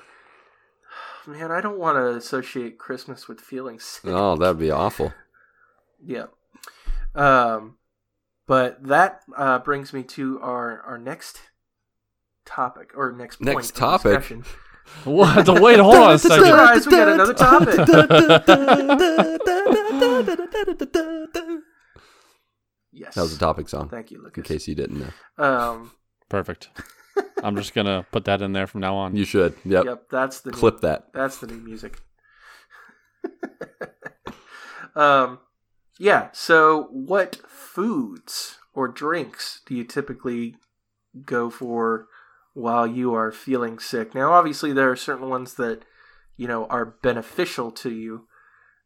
[1.26, 5.12] man i don't want to associate christmas with feeling sick Oh, that'd be awful.
[6.04, 6.26] yeah.
[7.14, 7.76] Um,
[8.46, 11.40] but that uh, brings me to our our next
[12.44, 14.22] topic or next point Next topic?
[14.84, 15.12] Discussion.
[15.12, 15.60] What?
[15.60, 16.44] Wait, hold on a second.
[16.44, 17.76] Surprise, we got another topic.
[22.92, 23.14] yes.
[23.14, 24.38] That was a topic song, Thank you, Lucas.
[24.38, 25.44] in case you didn't know.
[25.44, 25.92] Um,
[26.28, 26.68] Perfect.
[27.42, 29.16] I'm just gonna put that in there from now on.
[29.16, 29.54] You should.
[29.64, 29.84] Yep.
[29.84, 31.12] yep, that's the Clip that.
[31.12, 32.00] That's the new music.
[34.96, 35.38] um,
[35.98, 36.28] yeah.
[36.32, 40.56] So, what foods or drinks do you typically
[41.24, 42.08] go for
[42.54, 44.14] while you are feeling sick?
[44.14, 45.82] Now, obviously, there are certain ones that
[46.36, 48.26] you know are beneficial to you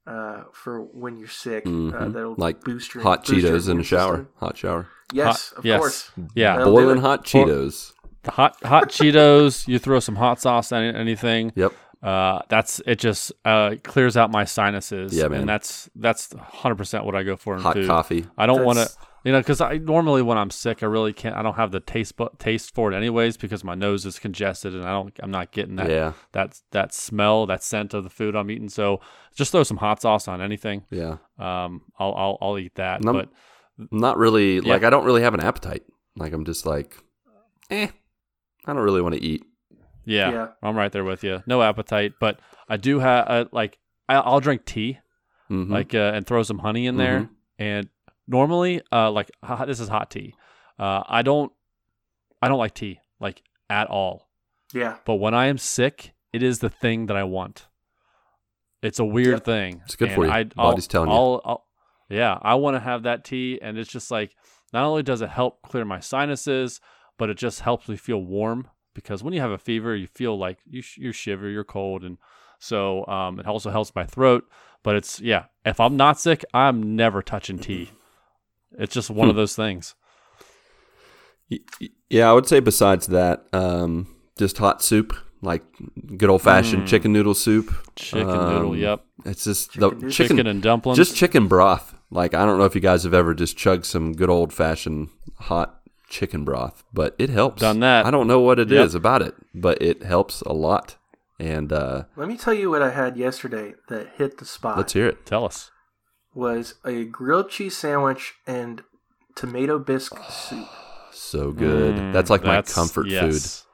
[0.06, 1.64] uh, for when you're sick.
[1.66, 2.12] Uh, Mhm.
[2.12, 4.16] that'll Like boost your Hot boost your Cheetos in a shower.
[4.16, 4.28] system.
[4.40, 4.86] Hot shower.
[5.12, 5.78] Yes, Hot- of yes.
[5.78, 6.10] course.
[6.34, 6.56] Yeah.
[6.58, 7.92] That'll Boiling hot Cheetos.
[8.24, 9.66] The hot hot Cheetos.
[9.68, 11.52] You throw some hot sauce on anything.
[11.54, 11.72] Yep.
[12.02, 12.98] Uh, that's it.
[12.98, 15.14] Just uh, clears out my sinuses.
[15.14, 15.40] Yeah, man.
[15.40, 17.86] And that's that's 100 percent what I go for in Hot food.
[17.86, 18.26] coffee.
[18.38, 21.12] I don't want to, That's- you know, because I normally when I'm sick, I really
[21.12, 21.34] can't.
[21.36, 24.74] I don't have the taste but taste for it anyways because my nose is congested
[24.74, 25.12] and I don't.
[25.20, 26.12] I'm not getting that Yeah.
[26.32, 28.68] that that smell, that scent of the food I'm eating.
[28.68, 29.00] So
[29.34, 30.84] just throw some hot sauce on anything.
[30.90, 31.16] Yeah.
[31.38, 33.04] Um, I'll I'll, I'll eat that.
[33.04, 33.28] I'm- But
[33.90, 34.72] not really Yeah.
[34.74, 35.82] like I don't really have an appetite.
[36.16, 36.96] Like I'm just like,
[37.70, 37.88] eh.
[38.66, 39.44] I don't really want to eat.
[40.04, 40.48] yeah, Yeah.
[40.62, 41.42] I'm right there with you.
[41.46, 43.78] No appetite, but I do have uh, like
[44.08, 44.98] I, I'll drink tea,
[45.50, 45.70] Mhm.
[45.70, 47.20] like uh, and throw some honey in there.
[47.20, 47.28] Mhm.
[47.58, 47.88] And
[48.28, 50.34] normally, uh, like hot, this is hot tea.
[50.78, 51.50] Uh, I don't
[52.40, 54.28] I don't like tea like at all.
[54.72, 54.98] Yeah.
[55.04, 57.66] But when I am sick, it is the thing that I want.
[58.82, 59.44] It's a weird Yep.
[59.44, 59.80] thing.
[59.84, 60.30] It's good And for you.
[60.30, 61.16] I, Body's I'll, telling you.
[61.16, 61.66] I'll, I'll,
[62.10, 64.34] yeah, I want to have that tea, and it's just like
[64.72, 66.80] not only does it help clear my sinuses,
[67.18, 70.38] but it just helps me feel warm because when you have a fever, you feel
[70.38, 72.18] like you sh- you shiver, you're cold, and
[72.60, 74.48] so um, it also helps my throat.
[74.82, 77.90] But it's yeah, if I'm not sick, I'm never touching tea.
[78.78, 79.40] It's just one of Hmm.
[79.40, 79.94] those things.
[81.50, 84.06] Y- y- Yeah, I would say besides that, um,
[84.38, 85.62] just hot soup, like
[86.16, 86.86] good old fashioned Mm.
[86.86, 87.70] chicken noodle soup.
[87.96, 89.04] Chicken noodle, Um, yep.
[89.26, 90.10] It's just Chicken the noodle.
[90.10, 90.96] chicken, Chicken and dumplings.
[90.96, 91.94] just chicken broth.
[92.10, 95.08] Like I don't know if you guys have ever just chugged some good old fashioned
[95.40, 97.60] hot chicken broth, but it helps.
[97.60, 98.06] Done that.
[98.06, 98.98] I don't know what it is Yep.
[99.00, 100.96] about it, but it helps a lot.
[101.38, 104.76] And uh, Let me tell you what I had yesterday that hit the spot.
[104.78, 105.24] let's hear it.
[105.26, 105.70] Tell us.
[106.38, 108.82] Was a grilled cheese sandwich and
[109.34, 110.68] tomato bisque soup.
[111.10, 111.96] So good.
[111.96, 113.66] Mm, That's like my comfort yes.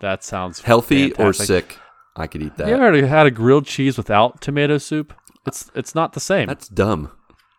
[0.00, 0.66] That sounds food.
[0.66, 1.76] Healthy or sick,
[2.16, 2.68] I could eat that.
[2.68, 5.12] You ever had a grilled cheese without tomato soup?
[5.46, 6.46] It's it's not the same.
[6.46, 7.10] That's dumb.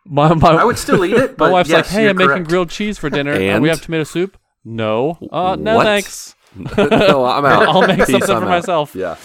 [0.04, 2.70] my my, I would still eat it, my wife's yes, like, "Hey, I'm making grilled
[2.70, 3.32] cheese for dinner.
[3.34, 3.62] Uh, And?
[3.62, 5.84] we have tomato soup." No, uh, no, What?
[5.84, 6.34] thanks.
[6.56, 7.68] no, I'm out.
[7.68, 8.48] I'll make Peace, something I'm for out.
[8.48, 8.94] myself.
[8.94, 9.16] Yeah.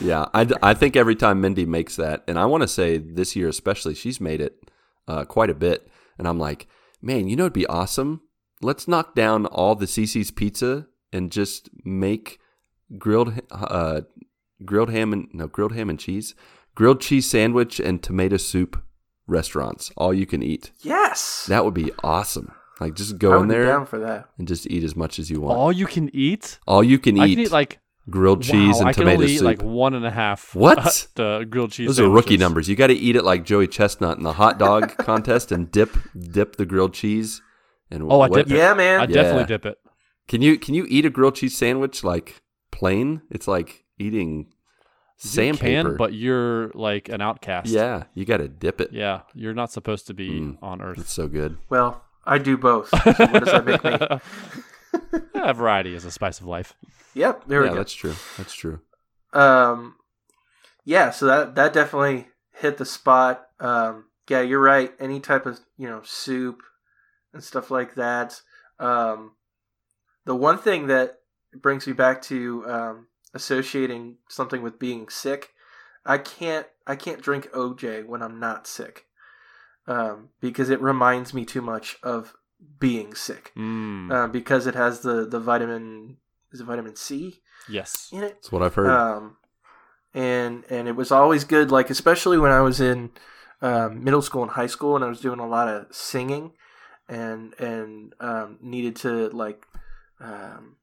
[0.00, 3.34] Yeah, I, I think every time Mindy makes that, and I want to say this
[3.36, 4.70] year especially, she's made it
[5.06, 5.88] uh, quite a bit,
[6.18, 6.66] and I'm like,
[7.02, 8.20] man, you know, it'd be awesome.
[8.60, 12.38] Let's knock down all the CiCi's pizza and just make
[12.98, 14.02] grilled uh,
[14.64, 16.34] grilled ham and no grilled ham and cheese,
[16.74, 18.82] grilled cheese sandwich and tomato soup
[19.26, 20.72] restaurants, all you can eat.
[20.80, 21.46] Yes.
[21.48, 22.52] That would be awesome.
[22.80, 24.28] Like just I go would in be there down for that.
[24.38, 25.58] and just eat as much as you want.
[25.58, 26.58] All you can eat.
[26.66, 27.78] all you can eat, I can eat like
[28.10, 29.46] grilled cheese wow, and I can tomato only eat soup.
[29.46, 30.54] like one and a half.
[30.54, 31.06] What?
[31.14, 31.86] the grilled cheese.
[31.88, 32.68] Those are rookie numbers.
[32.68, 35.96] You got to eat it like Joey Chestnut in the hot dog contest and dip
[36.18, 37.42] dip the grilled cheese.
[37.90, 38.56] And Oh, I dip it.
[38.56, 39.00] Yeah, man.
[39.00, 39.78] I definitely dip it.
[40.26, 43.22] Can you can you eat a grilled cheese sandwich like plain?
[43.30, 44.46] It's like eating
[45.22, 45.88] You sandpaper.
[45.90, 47.68] can, but you're like an outcast.
[47.68, 48.90] yeah, you got to dip it.
[48.92, 50.58] Yeah, you're not supposed to be Mm.
[50.62, 50.98] on Earth.
[50.98, 51.56] It's so good.
[51.70, 52.90] Well, I do both.
[52.92, 55.20] So what does that make me?
[55.34, 56.74] yeah, variety is a spice of life.
[57.18, 57.78] Yep, there yeah, we go.
[57.78, 58.14] that's true.
[58.36, 58.80] That's true.
[59.32, 59.96] Um,
[60.84, 63.48] yeah, so that that definitely hit the spot.
[63.58, 64.92] Um, yeah, you're right.
[65.00, 66.62] Any type of you know soup
[67.32, 68.40] and stuff like that.
[68.78, 69.32] Um,
[70.26, 71.18] the one thing that
[71.52, 75.50] brings me back to um, associating something with being sick,
[76.06, 79.06] I can't I can't drink OJ when I'm not sick,
[79.88, 82.34] um, because it reminds me too much of
[82.78, 83.50] being sick.
[83.56, 84.12] Mm.
[84.12, 86.18] Uh, because it has the the vitamin
[86.52, 88.08] is it vitamin C yes.
[88.12, 88.34] in it.
[88.34, 88.90] That's what I've heard.
[88.90, 89.36] Um,
[90.14, 93.10] and and it was always good, like especially when I was in
[93.60, 96.52] um, middle school and high school, and I was doing a lot of singing,
[97.08, 99.64] and and um, needed to like
[100.20, 100.76] um,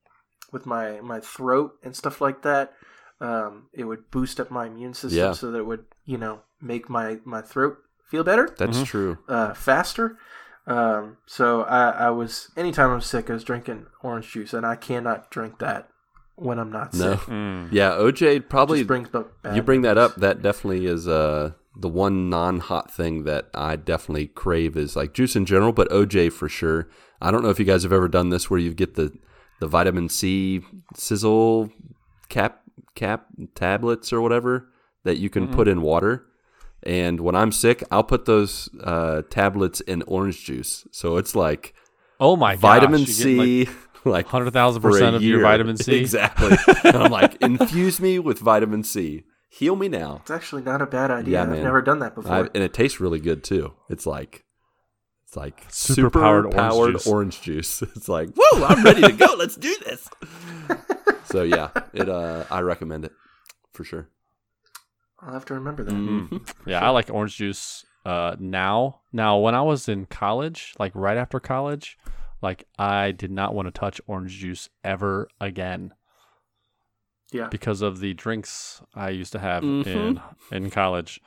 [0.52, 2.74] with my my throat and stuff like that.
[3.22, 5.32] Um, it would boost up my immune system Yeah.
[5.32, 8.86] so that it would you know make my my throat feel better That's Mhm.
[8.86, 9.18] true.
[9.28, 10.18] uh, faster.
[10.68, 14.76] Um, so I, I was anytime I'm sick, I was drinking orange juice, and I
[14.76, 15.90] cannot drink that
[16.36, 17.12] when I'm not No.
[17.12, 17.20] sick.
[17.28, 17.70] Mm.
[17.72, 21.52] Yeah, OJ probably Just brings up bad you bring that up that definitely is uh
[21.78, 26.32] the one non-hot thing that i definitely crave is like juice in general but oj
[26.32, 26.88] for sure
[27.22, 29.12] i don't know if you guys have ever done this where you get the
[29.60, 30.62] the vitamin c
[30.96, 31.70] sizzle
[32.30, 32.62] cap
[32.96, 34.70] cap tablets or whatever
[35.04, 36.26] that you can put in water
[36.86, 41.74] and when i'm sick i'll put those uh, tablets in orange juice so it's like
[42.18, 43.68] Oh my vitamin gosh, c
[44.06, 45.96] like hundred thousand percent of your vitamin C.
[46.00, 46.56] exactly
[46.86, 50.86] and i'm like infuse me with vitamin c heal me now It's actually not a
[50.86, 51.34] bad idea.
[51.34, 51.64] Yeah, I've man.
[51.64, 52.32] never done that before.
[52.32, 53.74] I, and it tastes really good too.
[53.90, 54.44] It's like
[55.26, 57.80] it's like Super super powered powered, orange orange, juice.
[57.80, 57.90] juice.
[57.96, 59.28] It's like, whoa, I'm ready to go.
[59.38, 60.10] Let's do this.
[61.26, 63.12] so yeah, it uh I recommend it
[63.74, 64.10] for sure.
[65.26, 65.94] I'll have to remember that.
[65.94, 66.54] Mhm.
[66.68, 69.02] Yeah, I like orange juice uh, now.
[69.12, 71.98] Now, when I was in college, like right after college,
[72.42, 75.94] like I did not want to touch orange juice ever again
[77.32, 77.48] Yeah.
[77.50, 79.88] because of the drinks I used to have Mhm.
[79.88, 80.22] in
[80.52, 81.20] in college,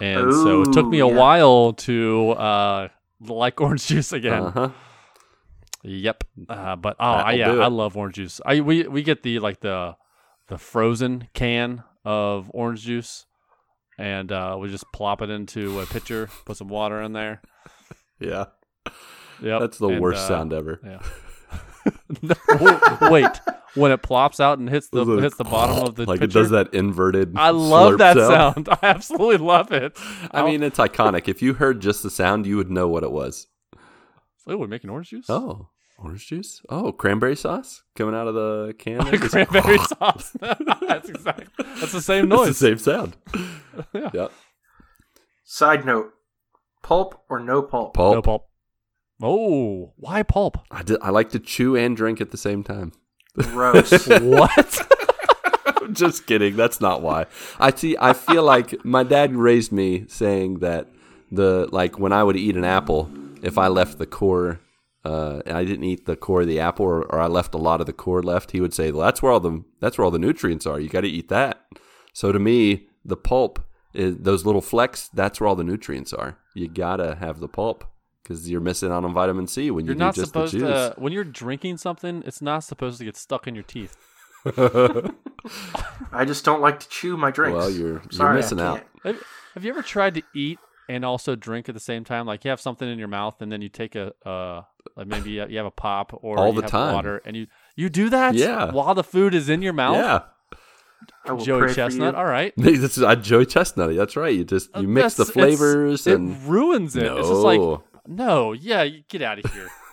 [0.00, 1.14] and so it took me a yeah.
[1.16, 2.88] while to uh,
[3.20, 4.42] like orange juice again.
[4.44, 4.70] Uh-huh.
[5.82, 6.24] Yep.
[6.48, 8.40] Uh, but oh I, yeah, I love orange juice.
[8.44, 9.96] I we we get the like the
[10.48, 13.24] the frozen can of orange juice,
[14.00, 17.42] and uh, we just plop it into a pitcher, put some water in there.
[18.18, 18.46] Yeah.
[19.42, 19.60] Yep.
[19.60, 20.80] That's the and, worst uh, sound ever.
[20.84, 21.02] Yeah.
[22.22, 22.34] No,
[23.10, 23.30] wait,
[23.74, 26.38] when it plops out and hits the it- hits the bottom of the like pitcher,
[26.38, 28.68] it does that inverted I love that sound.
[28.82, 29.98] I absolutely love it.
[30.30, 31.26] I mean, it's iconic.
[31.26, 33.46] If you heard just the sound, you would know what it was.
[34.46, 35.30] oh, we're making orange juice.
[35.30, 35.70] Oh,
[36.02, 36.62] orange juice.
[36.68, 39.00] Oh, cranberry sauce coming out of the can.
[39.28, 40.32] cranberry sauce.
[40.40, 41.46] that's exactly.
[41.78, 42.48] That's the same noise.
[42.48, 43.16] It's the same sound.
[43.92, 44.10] Yeah.
[44.12, 44.32] Yep.
[45.44, 46.12] Side note:
[46.82, 47.94] pulp or no pulp?
[47.94, 48.14] Pulp.
[48.14, 48.46] No pulp.
[49.22, 50.58] Oh, why pulp?
[50.70, 52.92] I, did, I like to chew and drink at the same time.
[53.34, 54.08] Gross.
[54.08, 54.96] what?
[55.82, 56.56] I'm just kidding.
[56.56, 57.26] That's not why.
[57.58, 57.96] I see.
[58.00, 60.88] I feel like my dad raised me saying that
[61.30, 63.10] the like when I would eat an apple,
[63.42, 64.60] if I left the core,
[65.04, 67.58] uh, and I didn't eat the core of the apple, or, or I left a
[67.58, 70.04] lot of the core left, he would say, "Well, that's where all the that's where
[70.04, 70.78] all the nutrients are.
[70.80, 71.64] You got to eat that."
[72.12, 73.60] So to me, the pulp
[73.94, 75.08] is those little flecks.
[75.14, 76.38] That's where all the nutrients are.
[76.54, 77.84] You gotta have the pulp
[78.22, 80.58] because you're missing out on vitamin C when you You're do not just supposed the
[80.58, 80.68] juice.
[80.68, 80.94] to.
[80.98, 83.96] When you're drinking something, it's not supposed to get stuck in your teeth.
[86.12, 87.56] I just don't like to chew my drinks.
[87.56, 88.82] Well, you're- you're missing out.
[89.04, 89.22] Have,
[89.54, 90.58] have you ever tried to eat
[90.88, 92.26] and also drink at the same time?
[92.26, 94.62] Like you have something in your mouth and then you take a, uh,
[94.96, 96.94] like maybe you have a pop or All you the have time.
[96.94, 97.46] water and you
[97.76, 98.34] you do that.
[98.34, 98.70] Yeah.
[98.72, 99.96] While the food is in your mouth.
[99.96, 100.20] yeah.
[101.24, 102.14] I Joey Chestnut.
[102.14, 102.52] All right.
[102.58, 103.94] this is uh, Joey Chestnut.
[103.96, 104.34] That's right.
[104.34, 107.04] You just you Uh, mix the that's- it's- flavors and it ruins it.
[107.04, 107.60] no, It's just like
[108.06, 109.68] no, yeah, get out of here.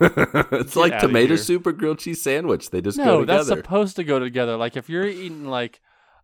[0.52, 2.70] it's like tomato soup or grilled cheese sandwich.
[2.70, 3.26] They just no, go together.
[3.38, 3.62] that's together.
[3.62, 4.56] supposed to go together.
[4.56, 5.80] Like if you're eating like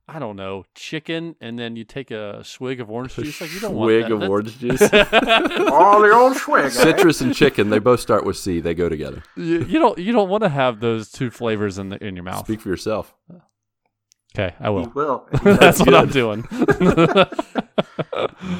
[0.06, 3.40] I don't know, chicken, and then you take a swig of orange juice.
[3.40, 4.28] Like you don't Swig want of that.
[4.28, 4.82] orange juice.
[5.72, 6.66] All the old swig.
[6.66, 6.68] eh?
[6.68, 8.60] Citrus and chicken, they both start with C.
[8.60, 9.22] They go together.
[9.34, 12.24] you, you don't you don't want to have those two flavors in the in your
[12.24, 12.44] mouth.
[12.44, 13.14] Speak for yourself.
[14.36, 14.92] Okay, I He will.
[14.94, 15.28] will.
[15.44, 16.42] That's what I'm doing.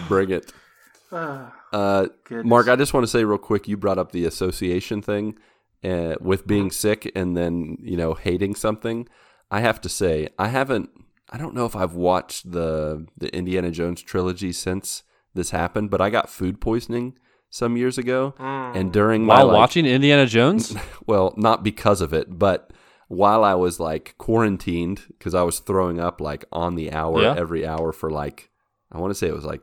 [0.08, 0.52] Bring it.
[1.12, 2.06] Ah, Uh.
[2.30, 5.36] Mark, I just want to say real quick, you brought up the association thing
[5.84, 9.08] uh, with being sick and then, you know, hating something.
[9.50, 10.90] I have to say, I haven't,
[11.30, 15.02] I don't know if I've watched the, the Indiana Jones trilogy since
[15.34, 17.18] this happened, but I got food poisoning
[17.50, 18.34] some years ago.
[18.38, 18.76] Mm.
[18.76, 20.76] And during my, While like- watching Indiana Jones,
[21.06, 22.72] well, not because of it, but
[23.08, 27.34] while I was like quarantined, because I was throwing up like on the hour, Yeah.
[27.36, 28.50] every hour for like,
[28.92, 29.62] I want to say it was like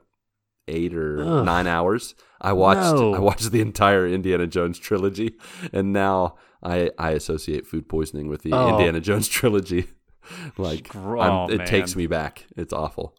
[0.68, 1.46] eight or Ugh.
[1.46, 2.16] nine hours.
[2.40, 3.14] I watched No.
[3.14, 5.36] I watched the entire Indiana Jones trilogy,
[5.72, 8.70] and now I I associate food poisoning with the Oh.
[8.72, 9.86] Indiana Jones trilogy.
[10.58, 12.46] like Gr- oh, it takes me back.
[12.56, 13.16] It's awful.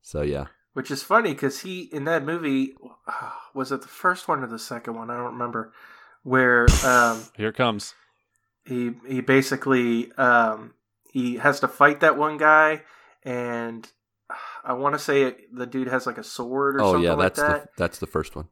[0.00, 2.74] So yeah, Which is funny because he in that movie
[3.54, 5.10] was it the first one or the second one?
[5.10, 5.72] I don't remember.
[6.24, 7.94] Where um, here it comes.
[8.64, 10.74] he he basically um,
[11.12, 12.82] he has to fight that one guy,
[13.24, 13.88] and
[14.64, 17.14] I want to say it, the dude has like a sword or oh something yeah,
[17.14, 18.48] like that's that, the that's the first one.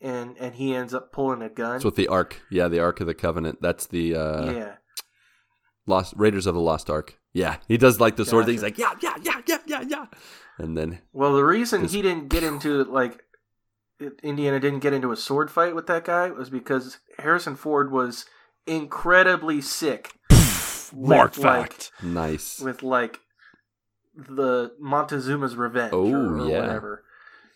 [0.00, 1.76] and and he ends up pulling a gun.
[1.76, 2.40] It's with the Ark.
[2.50, 3.60] Yeah, the Ark of the Covenant.
[3.62, 4.74] That's the uh, yeah,
[5.86, 7.18] Lost Raiders of the Lost Ark.
[7.32, 8.54] Yeah, he does like the sword thing.
[8.54, 8.82] He's Gotcha.
[8.82, 10.06] like, yeah, yeah, yeah, yeah, yeah, yeah.
[10.58, 13.22] And then Well, the reason His- he didn't get into like
[14.22, 18.24] Indiana didn't get into a sword fight with that guy was because Harrison Ford was
[18.66, 20.12] incredibly sick.
[20.94, 21.92] Mark like- fact.
[22.02, 22.58] nice.
[22.60, 23.20] with like
[24.16, 26.60] the Montezuma's revenge Oh, or, or yeah.
[26.60, 27.02] whatever.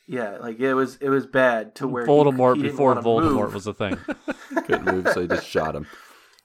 [0.07, 3.55] Yeah, like it was it was bad to where Voldemort he didn't before Voldemort move.
[3.55, 3.97] was a thing.
[4.67, 5.87] Couldn't move, so he just shot him.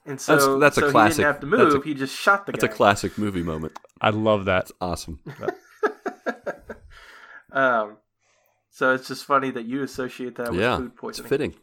[0.06, 1.82] And so That's- that's a classic- He didn't have to move.
[1.82, 3.78] a- he just shot the That's a classic movie moment.
[4.00, 4.64] I love that.
[4.64, 5.20] It's awesome.
[7.52, 7.96] um,
[8.70, 11.28] so it's just funny that you associate that with yeah, food it's poisoning.
[11.28, 11.54] fitting.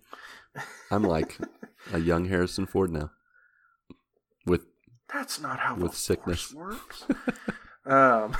[0.92, 1.38] I'm like
[1.92, 3.12] a young Harrison Ford now.
[4.46, 4.66] With
[5.14, 6.54] That's not how with the sickness.
[6.54, 7.06] works.
[7.86, 8.36] um,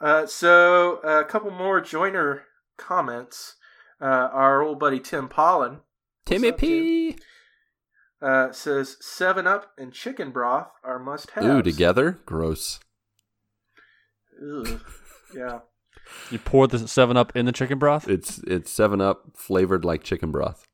[0.00, 2.44] uh, so a couple more joiner
[2.76, 3.54] comments.
[4.00, 5.80] Uh, our old buddy Tim Pollen
[6.24, 7.12] Timmy P.
[7.12, 7.18] Tim?
[8.20, 8.26] P.
[8.26, 11.44] uh, says Seven Up and chicken broth are must have.
[11.44, 12.18] Ooh, together?
[12.26, 12.80] Gross.
[15.34, 15.60] Yeah.
[16.30, 18.08] You pour the Seven Up in the chicken broth.
[18.08, 20.66] It's it's Seven Up flavored like chicken broth.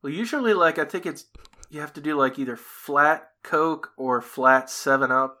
[0.00, 1.26] Well, usually, like I think it's
[1.68, 5.38] you have to do like either flat Coke or flat Seven Up,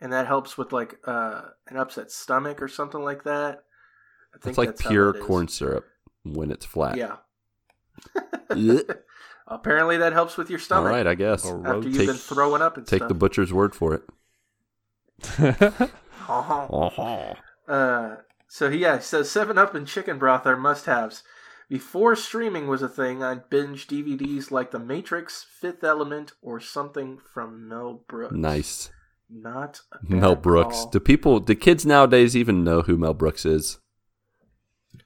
[0.00, 3.64] and that helps with like uh, an upset stomach or something like that.
[4.34, 5.84] I think It's like that's pure corn syrup
[6.22, 6.96] when it's flat.
[6.96, 7.16] Yeah.
[9.48, 9.54] Blech.
[9.54, 11.44] Apparently, that helps with your stomach right, I guess.
[11.44, 13.08] Or after you've Take- been throwing up and Take stuff.
[13.08, 14.02] the butcher's word for it.
[16.26, 16.66] Uh-huh.
[16.70, 17.34] Oh,
[17.70, 18.16] Uh,
[18.48, 21.22] so yeah, he says Seven Up and chicken broth are must-haves.
[21.68, 27.18] Before streaming was a thing, I'd binge DVDs like The Matrix, Fifth Element, or something
[27.34, 28.34] from Mel Brooks.
[28.34, 28.90] nice.
[29.30, 30.76] Not a Mel Brooks.
[30.76, 30.90] call.
[30.90, 33.78] Do people, do kids nowadays even know who Mel Brooks is?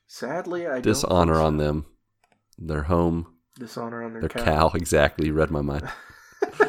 [0.06, 1.44] Sadly, I don't Dishonor so.
[1.44, 1.86] on them.
[2.58, 4.44] Their home, Dishonor on their, their cow.
[4.44, 4.72] cow.
[4.74, 5.26] Exactly.
[5.26, 5.88] You read my mind.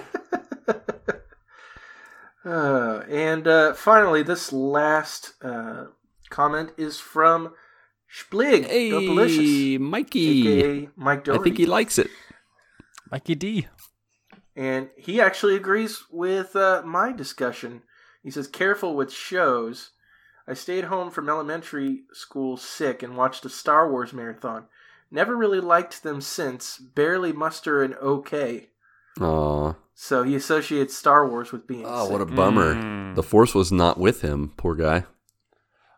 [2.46, 5.86] Uh, and uh, finally, this last uh,
[6.30, 7.54] comment is from
[8.12, 10.48] Splig, the Delicious, Mikey.
[10.48, 12.10] aka Mike I think he likes it.
[13.12, 13.68] Mikey D.
[14.56, 17.84] And he actually agrees with uh, my discussion.
[18.24, 19.92] He says, careful with shows.
[20.48, 24.66] I stayed home from elementary school sick and watched a Star Wars marathon.
[25.12, 28.70] Never really liked them since, barely muster an okay.
[29.20, 29.74] Aw.
[29.96, 31.92] So he associates Star Wars with being sick.
[31.94, 32.12] Oh, sick.
[32.14, 32.76] what a bummer.
[32.76, 33.16] Mm.
[33.16, 34.54] The Force was not with him.
[34.56, 35.06] Poor guy.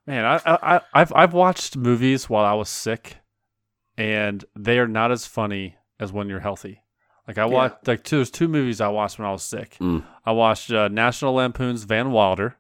[0.08, 3.18] Man, I, I, I- I've I've watched movies while I was sick,
[3.98, 6.84] and they are not as funny as when you're healthy.
[7.28, 9.78] Like I watched like two, there's two movies I watched when I was sick.
[9.80, 10.04] Mm.
[10.26, 12.58] I watched uh, National Lampoon's Van Wilder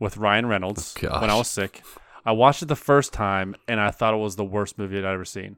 [0.00, 1.82] with Ryan Reynolds Oh, when I was sick.
[2.24, 5.04] I watched it the first time and I thought it was the worst movie I'd
[5.04, 5.56] ever seen.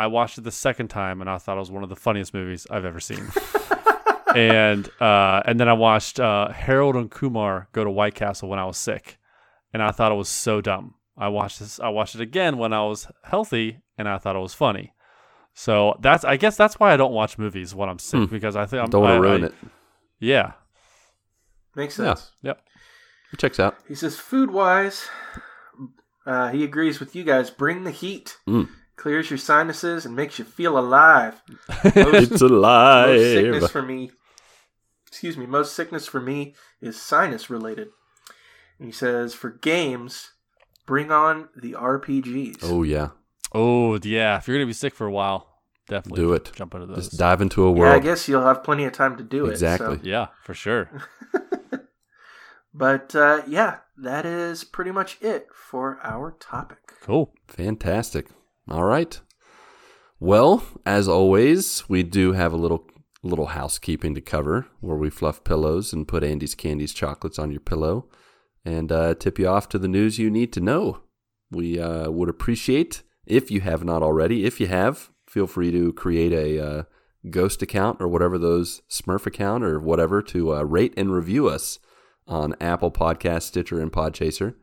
[0.00, 2.32] I watched it the second time and I thought it was one of the funniest
[2.34, 3.24] movies I've ever seen.
[4.34, 8.58] and uh, and then I watched uh, Harold and Kumar go to White Castle when
[8.58, 9.18] I was sick,
[9.72, 10.94] and I thought it was so dumb.
[11.16, 11.80] I watched this.
[11.80, 14.94] I watched it again when I was healthy, and I thought it was funny.
[15.54, 18.26] So that's I guess that's why I don't watch movies when I'm sick Hmm.
[18.34, 19.54] because I think I'm, Don't want to ruin I- it.
[20.20, 20.52] Yeah.
[21.74, 22.14] Makes Yeah.
[22.14, 22.30] sense.
[22.42, 22.60] Yep.
[23.32, 23.76] It checks out.
[23.88, 25.08] He says, food wise,
[26.26, 27.50] uh, he agrees with you guys.
[27.50, 28.36] Bring the heat.
[28.48, 28.68] Mm.
[29.00, 31.40] Clears your sinuses and makes you feel alive.
[31.84, 33.18] It's No alive.
[33.18, 34.10] sickness for me.
[35.08, 37.88] excuse me, most sickness for me is sinus related.
[38.78, 40.32] And he says for games,
[40.86, 42.58] bring on the RPGs.
[42.62, 43.08] Oh yeah,
[43.54, 45.46] Oh yeah, if you're gonna be sick for a while,
[45.88, 46.52] definitely Do it.
[46.54, 47.08] Jump into those.
[47.08, 49.52] just dive into a yeah, I guess you'll have plenty of time to do it.
[49.52, 49.96] Exactly.
[49.96, 50.90] so- yeah, for sure.
[52.72, 56.78] But uh, yeah, that is pretty much it for our topic.
[57.02, 57.34] Cool.
[57.48, 58.28] Fantastic.
[58.70, 59.20] All right.
[60.20, 62.86] Well, as always, we do have a little
[63.22, 67.60] little housekeeping to cover where we fluff pillows and put Andes candies chocolates on your
[67.60, 68.08] pillow
[68.64, 71.00] and uh, tip you off to the news you need to know.
[71.50, 74.46] We uh, would appreciate if you have not already.
[74.46, 76.82] If you have, feel free to create a uh,
[77.28, 81.78] ghost account or whatever those Smurf account or whatever to uh, rate and review us
[82.26, 84.54] on Apple Podcast, Stitcher, and Podchaser.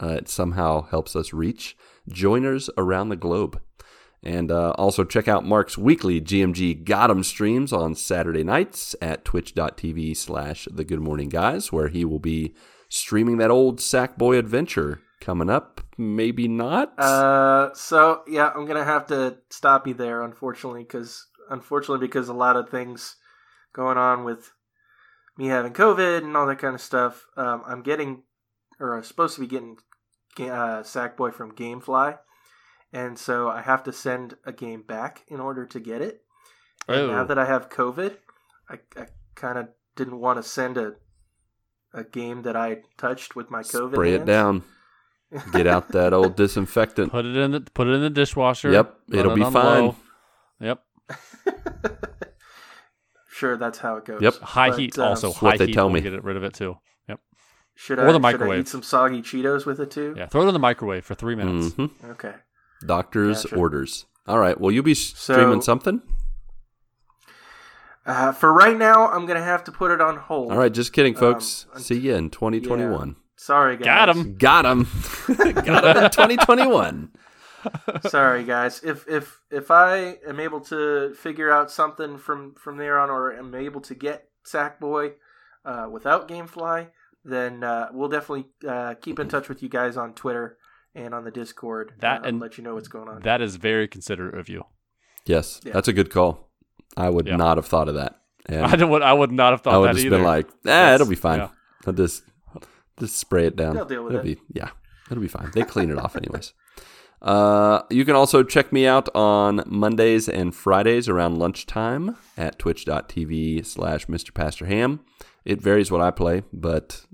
[0.00, 1.76] Uh, it somehow helps us reach
[2.08, 3.60] joiners around the globe.
[4.22, 10.16] And uh, also check out Marc's weekly GMG Gotham streams on Saturday nights at twitch.tv
[10.16, 12.54] slash the good morning guys, where he will be
[12.88, 15.80] streaming that old Sackboy adventure coming up.
[15.96, 16.98] Maybe not.
[16.98, 22.34] Uh, so yeah, I'm gonna have to stop you there, unfortunately, because unfortunately because a
[22.34, 23.16] lot of things
[23.72, 24.52] going on with
[25.36, 27.26] me having COVID and all that kind of stuff.
[27.36, 28.22] Um, I'm getting,
[28.80, 29.76] or I'm supposed to be getting,
[30.40, 32.18] uh, Sackboy from GameFly,
[32.92, 36.22] and so I have to send a game back in order to get it.
[36.88, 37.26] And now Oh.
[37.26, 38.16] that I have COVID,
[38.70, 40.94] I, I kind of didn't want to send a
[41.94, 43.92] a game that I touched with my COVID.
[43.94, 44.64] Spray it down.
[45.52, 47.10] Get out that old disinfectant.
[47.10, 48.70] Put it in the put it in the dishwasher.
[48.70, 49.54] Yep, it'll it be fine.
[49.54, 49.96] low.
[50.60, 50.82] Yep.
[53.28, 54.20] sure, that's how it goes.
[54.22, 54.34] Yep.
[54.36, 55.28] High But, heat uh, also.
[55.28, 56.00] That's what high they heat tell will me.
[56.00, 56.76] Get rid of it too.
[57.76, 57.78] Yep.
[57.78, 58.60] Should Or I, the Should I microwave.
[58.60, 60.14] eat some soggy Cheetos with it too?
[60.16, 60.26] Yeah.
[60.26, 61.74] Throw it in the microwave for three minutes.
[61.74, 61.90] Mhm.
[62.12, 62.34] Okay.
[62.84, 63.56] Doctor's Gotcha.
[63.56, 64.06] orders.
[64.26, 64.58] All right.
[64.60, 66.02] Well, you'll be streaming So- something.
[68.04, 70.52] Uh, for right now, I'm gonna have to put it on hold.
[70.52, 70.72] All right.
[70.72, 71.66] Just kidding, Um, folks.
[71.74, 73.16] unt- See you in 2021.
[73.36, 73.84] Sorry, guys.
[73.84, 74.36] Got him.
[74.36, 74.86] Got him.
[75.36, 77.10] Got him in 2021.
[78.08, 78.80] Sorry, guys.
[78.84, 83.32] If if if I am able to figure out something from from there on, or
[83.32, 85.14] am able to get Sackboy
[85.64, 86.88] uh, without GameFly,
[87.26, 90.56] then uh, we'll definitely uh, keep in touch with you guys on Twitter
[90.94, 91.92] and on the Discord.
[92.00, 93.22] That uh, and- let you know what's going on.
[93.22, 94.64] That is very considerate of you.
[95.26, 95.72] Yes, Yeah.
[95.72, 96.48] that's a good call.
[96.96, 97.36] I would Yeah.
[97.36, 98.20] not have thought of that.
[98.46, 100.16] And I would I would not have thought I would that just either.
[100.18, 101.40] been like, ah, it'll be fine.
[101.40, 101.48] yeah.
[101.86, 102.22] I'll just
[102.98, 103.74] just spray it down.
[103.74, 104.36] They'll deal with it'll it.
[104.36, 104.70] Be, yeah,
[105.10, 105.50] it'll be fine.
[105.52, 106.54] They clean it off anyways.
[107.22, 113.64] Uh, you can also check me out on Mondays and Fridays around lunchtime at twitch.tv
[113.66, 114.32] slash Mr.
[114.32, 115.00] Pastor Ham.
[115.44, 117.04] It varies what I play, but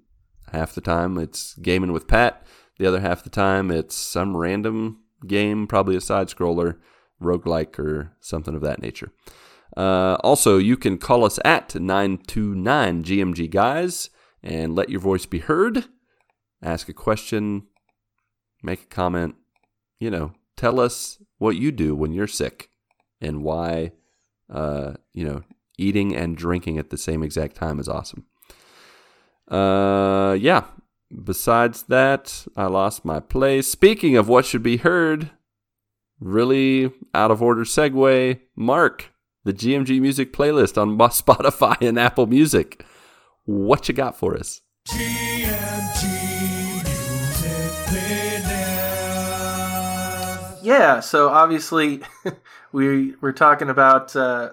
[0.53, 2.47] half the time it's gaming with Pat.
[2.79, 6.79] The other half the time it's some random game, probably a side scroller,
[7.21, 9.11] roguelike, or something of that nature.
[9.77, 14.11] Uh, also, you can call us at 929 GMG Guys
[14.43, 15.87] and let your voice be heard.
[16.63, 17.67] Ask a question,
[18.63, 19.37] make a comment.
[19.99, 22.71] You know, tell us what you do when you're sick
[23.21, 23.93] and why,
[24.51, 25.43] uh, you know,
[25.79, 28.27] eating and drinking at the same exact time is awesome.
[29.49, 30.65] Uh, yeah.
[31.25, 33.69] Besides that, I lost my place.
[33.69, 35.31] Speaking of what should be heard,
[36.19, 39.13] really out of order segue, Marc,
[39.45, 42.85] the GMG music playlist on Spotify and Apple Music.
[43.45, 44.63] What you got for us?
[44.89, 46.05] GMG
[46.85, 48.49] Music Playlist.
[50.63, 52.01] Yeah, so obviously
[52.73, 54.51] we we're talking about uh,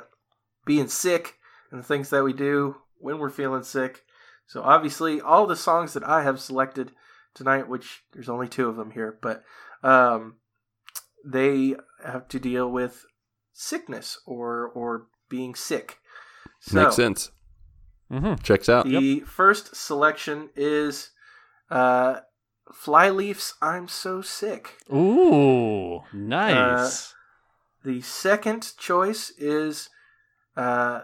[0.66, 1.36] being sick
[1.72, 4.04] and the things that we do when we're feeling sick.
[4.50, 6.92] So obviously, all the songs that I have selected
[7.36, 9.44] tonight, which there's only two of them here, but
[9.84, 10.38] um,
[11.24, 13.06] they have to deal with
[13.54, 16.00] sickness or or being sick.
[16.62, 17.32] So Makes sense.
[18.12, 18.42] Mm-hmm.
[18.42, 18.88] Checks out.
[18.88, 21.12] the first selection is
[21.70, 22.22] uh,
[22.74, 27.14] Flyleaf's "I'm So Sick." Ooh, nice.
[27.86, 29.90] The second choice is
[30.58, 31.02] uh,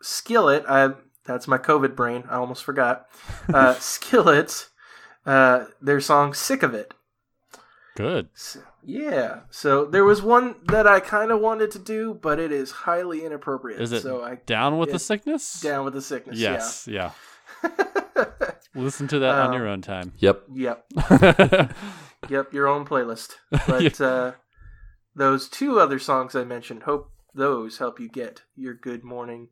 [0.00, 0.64] Skillet.
[0.68, 0.92] I
[1.24, 2.24] that's my COVID brain.
[2.28, 3.06] I almost forgot.
[3.52, 4.68] Uh, Skillet.
[5.26, 6.94] Uh, their song "Sick of It."
[7.96, 8.28] Good.
[8.34, 9.40] S- Yeah.
[9.50, 13.24] So there was one that I kind of wanted to do, but it is highly
[13.24, 13.80] inappropriate.
[13.80, 14.92] Is it so I Down with Yeah.
[14.94, 15.60] the sickness?
[15.60, 16.38] down with the sickness.
[16.38, 16.88] Yes.
[16.88, 17.12] Yeah.
[17.64, 17.70] Yeah.
[18.74, 20.12] Listen to that on Um, your own time.
[20.18, 20.42] Yep.
[20.54, 20.84] yep.
[22.28, 22.52] Yep.
[22.52, 23.32] Your own playlist.
[23.66, 24.32] But uh,
[25.14, 29.48] those two other songs I mentioned, hope those help you get your good morning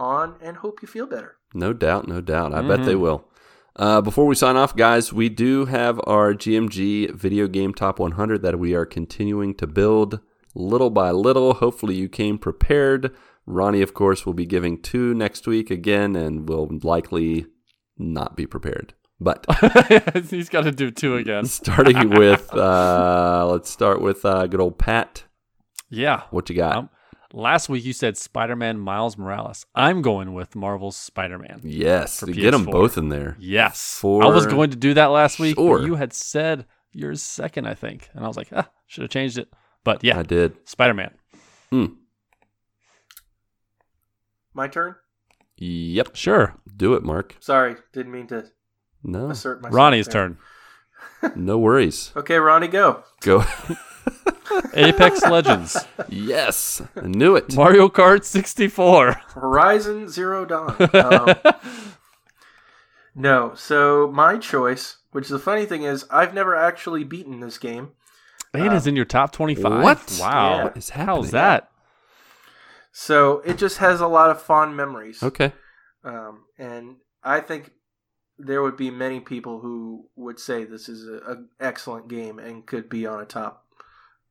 [0.00, 1.36] on, and hope you feel better.
[1.54, 2.54] No doubt, no doubt.
[2.54, 3.00] I bet they Mhm.
[3.00, 3.24] will.
[3.76, 8.42] Uh, before we sign off, guys, we do have our GMG video game top 100
[8.42, 10.20] that we are continuing to build
[10.54, 11.54] little by little.
[11.54, 13.12] Hopefully, you came prepared
[13.46, 17.46] Ronnie, of course, will be giving two next week again, and will likely
[17.98, 18.94] not be prepared.
[19.18, 19.44] But
[20.30, 21.44] He's got to do two again.
[21.46, 25.24] starting with, uh, let's start with uh, good old Pat.
[25.88, 26.22] Yeah.
[26.30, 26.76] What you got?
[26.76, 26.90] Um,
[27.32, 29.66] last week you said Spider-Man Miles Morales.
[29.74, 31.60] I'm going with Marvel's Spider-Man.
[31.64, 33.36] yes, get them both in there.
[33.38, 33.98] Yes.
[34.00, 35.78] For I was going to do that last week, sure.
[35.78, 38.08] but you had said yours second, I think.
[38.14, 39.48] And I was like, ah, should have changed it.
[39.84, 40.56] But yeah, I did.
[40.68, 41.12] Spider-Man.
[44.52, 44.96] My turn.
[45.56, 46.16] Yep.
[46.16, 46.56] Sure.
[46.76, 47.36] Do it, Marc.
[47.40, 48.46] Sorry, didn't mean to
[49.02, 49.74] No, assert myself.
[49.74, 50.36] Ronnie's there.
[51.22, 51.34] turn.
[51.36, 52.12] no worries.
[52.16, 53.04] Okay, Ronnie, go.
[53.20, 53.44] Go.
[54.74, 55.76] Apex Legends.
[56.08, 57.54] yes, I knew it.
[57.54, 59.12] Mario Kart 64.
[59.12, 60.76] Horizon Zero Dawn.
[60.94, 61.34] Um,
[63.14, 67.90] no, so my choice, which the funny thing is, I've never actually beaten this game.
[68.54, 69.82] Man is in your top 25.
[69.82, 70.18] What?
[70.20, 70.56] Wow.
[70.56, 70.64] Yeah.
[70.64, 71.70] What is How's that?
[72.92, 75.22] So it just has a lot of fond memories.
[75.22, 75.52] Okay.
[76.04, 77.72] Um, and I think
[78.38, 82.88] there would be many people who would say this is an excellent game and could
[82.88, 83.66] be on a top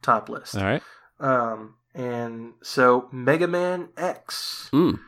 [0.02, 0.56] top list.
[0.56, 0.82] All right.
[1.20, 4.70] Um, and so Mega Man X.
[4.72, 5.00] Mm.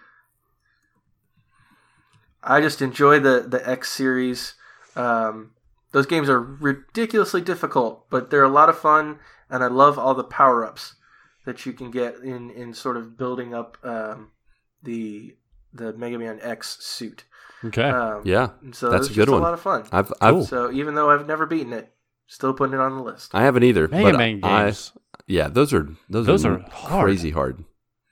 [2.44, 4.56] I just enjoy the the X series.
[4.96, 5.52] Um,
[5.92, 9.20] those games are ridiculously difficult, but they're a lot of fun,
[9.50, 10.96] and I love all the power ups
[11.46, 14.32] that you can get in in sort of building up um,
[14.84, 15.36] the
[15.74, 17.26] the Mega Man X suit.
[17.64, 17.84] Okay.
[17.84, 19.42] Um, Yeah, so that's a good one.
[19.42, 19.86] A lot of fun.
[19.92, 20.46] I've I've.
[20.46, 21.94] So even though I've never beaten it,
[22.32, 23.36] still putting it on the list.
[23.36, 23.88] I haven't either.
[23.90, 24.94] Mega but Man I- games.
[25.28, 27.04] yeah, those are those, Those are, are hard.
[27.06, 27.64] crazy hard.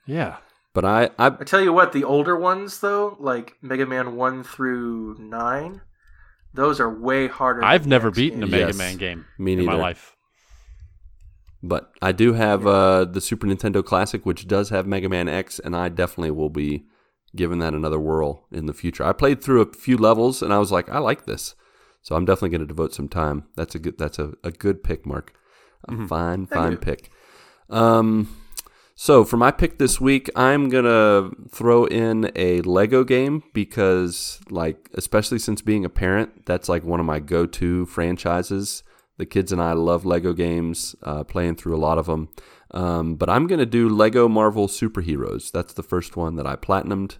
[0.05, 0.37] yeah.
[0.73, 4.43] But I I I tell you what, the older ones though, like Mega Man one
[4.43, 5.81] through nine,
[6.53, 7.63] those are way harder.
[7.63, 8.47] I've than never X beaten a.
[8.47, 8.77] Mega Yes.
[8.77, 9.71] Man game me in neither.
[9.71, 10.15] my life.
[11.61, 15.59] But I do have uh, the Super Nintendo Classic, which does have Mega Man X,
[15.59, 16.85] and I definitely will be
[17.35, 19.03] giving that another whirl in the future.
[19.03, 21.55] I played through a few levels, and I was like, I like this,
[22.09, 23.43] so I'm definitely going to devote some time.
[23.55, 23.99] That's a good.
[23.99, 25.31] That's a, a good pick, Marc.
[25.87, 26.77] A fine, fine you.
[26.79, 27.11] pick.
[27.69, 28.35] Um,
[28.95, 34.89] so for my pick this week, I'm gonna throw in a Lego game because, like,
[34.95, 38.81] especially since being a parent, that's like one of my go-to franchises.
[39.17, 42.29] The kids and I love Lego games, uh, playing through a lot of them.
[42.71, 45.51] Um, but I'm gonna do Lego Marvel Superheroes.
[45.51, 47.19] That's the first one that I platinumed,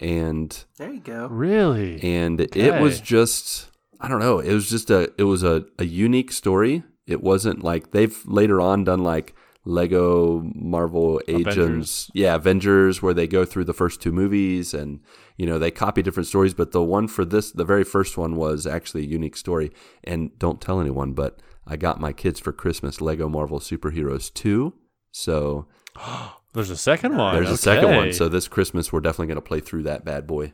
[0.00, 1.26] and There you go.
[1.26, 2.00] Really?
[2.04, 4.38] and it was just I don't know.
[4.38, 6.82] It was just a it was a, a unique story.
[7.06, 9.34] It wasn't like they've later on done like
[9.64, 12.10] Lego Marvel Agents, Avengers.
[12.14, 15.00] yeah, Avengers, where they go through the first two movies and
[15.36, 16.54] you know they copy different stories.
[16.54, 19.70] But the one for this, the very first one, was actually a unique story.
[20.04, 24.74] And don't tell anyone, but I got my kids for Christmas Lego Marvel Superheroes two.
[25.10, 25.66] So
[26.54, 27.34] There's a second one.
[27.34, 28.12] there's a second one.
[28.12, 30.52] So this Christmas we're definitely going to play through that bad boy.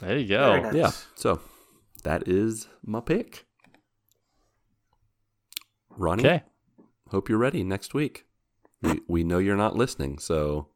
[0.00, 0.60] there you go.
[0.62, 0.74] nice.
[0.74, 0.90] Yeah.
[1.14, 1.40] So
[2.02, 3.46] that is my pick.
[5.96, 6.42] Ronnie, Okay.
[7.08, 8.24] hope you're ready next week.
[8.80, 10.68] We, we know you're not listening, so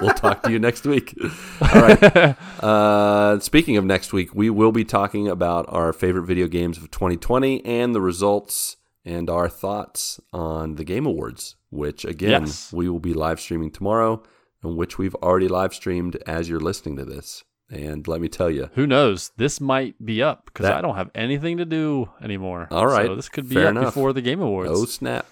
[0.00, 1.14] we'll talk to you next week.
[1.60, 2.36] All right.
[2.62, 6.88] Uh, speaking of next week, we will be talking about our favorite video games of
[6.92, 12.72] 2020 and the results and our thoughts on the Game Awards, which again, Yes.
[12.72, 14.22] we will be live streaming tomorrow,
[14.62, 17.42] and which we've already live streamed as you're listening to this.
[17.72, 19.30] And let me tell you, Who knows?
[19.38, 22.68] This might be up because I don't have anything to do anymore.
[22.70, 23.06] All right.
[23.06, 23.84] So this could be Fair up enough.
[23.86, 24.70] before the Game Awards.
[24.70, 25.26] Oh snap!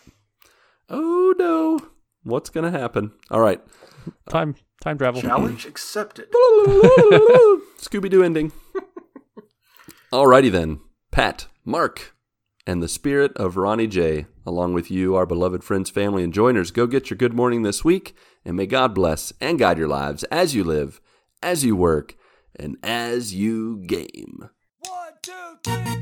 [0.89, 1.79] Oh no!
[2.23, 3.13] What's gonna happen?
[3.31, 3.61] All right,
[4.31, 5.21] Time time travel.
[5.21, 6.31] Challenge accepted.
[7.79, 8.53] Scooby Doo ending.
[10.13, 10.81] Alrighty then,
[11.11, 12.15] Pat, Marc,
[12.67, 16.71] and the spirit of Ronnie J, along with you, our beloved friends, family, and joiners,
[16.71, 18.15] go get your good morning this week,
[18.45, 21.01] and may God bless and guide your lives as you live,
[21.43, 22.17] as you work,
[22.61, 24.51] and as you game.
[24.81, 25.33] One, two,
[25.65, 26.00] three.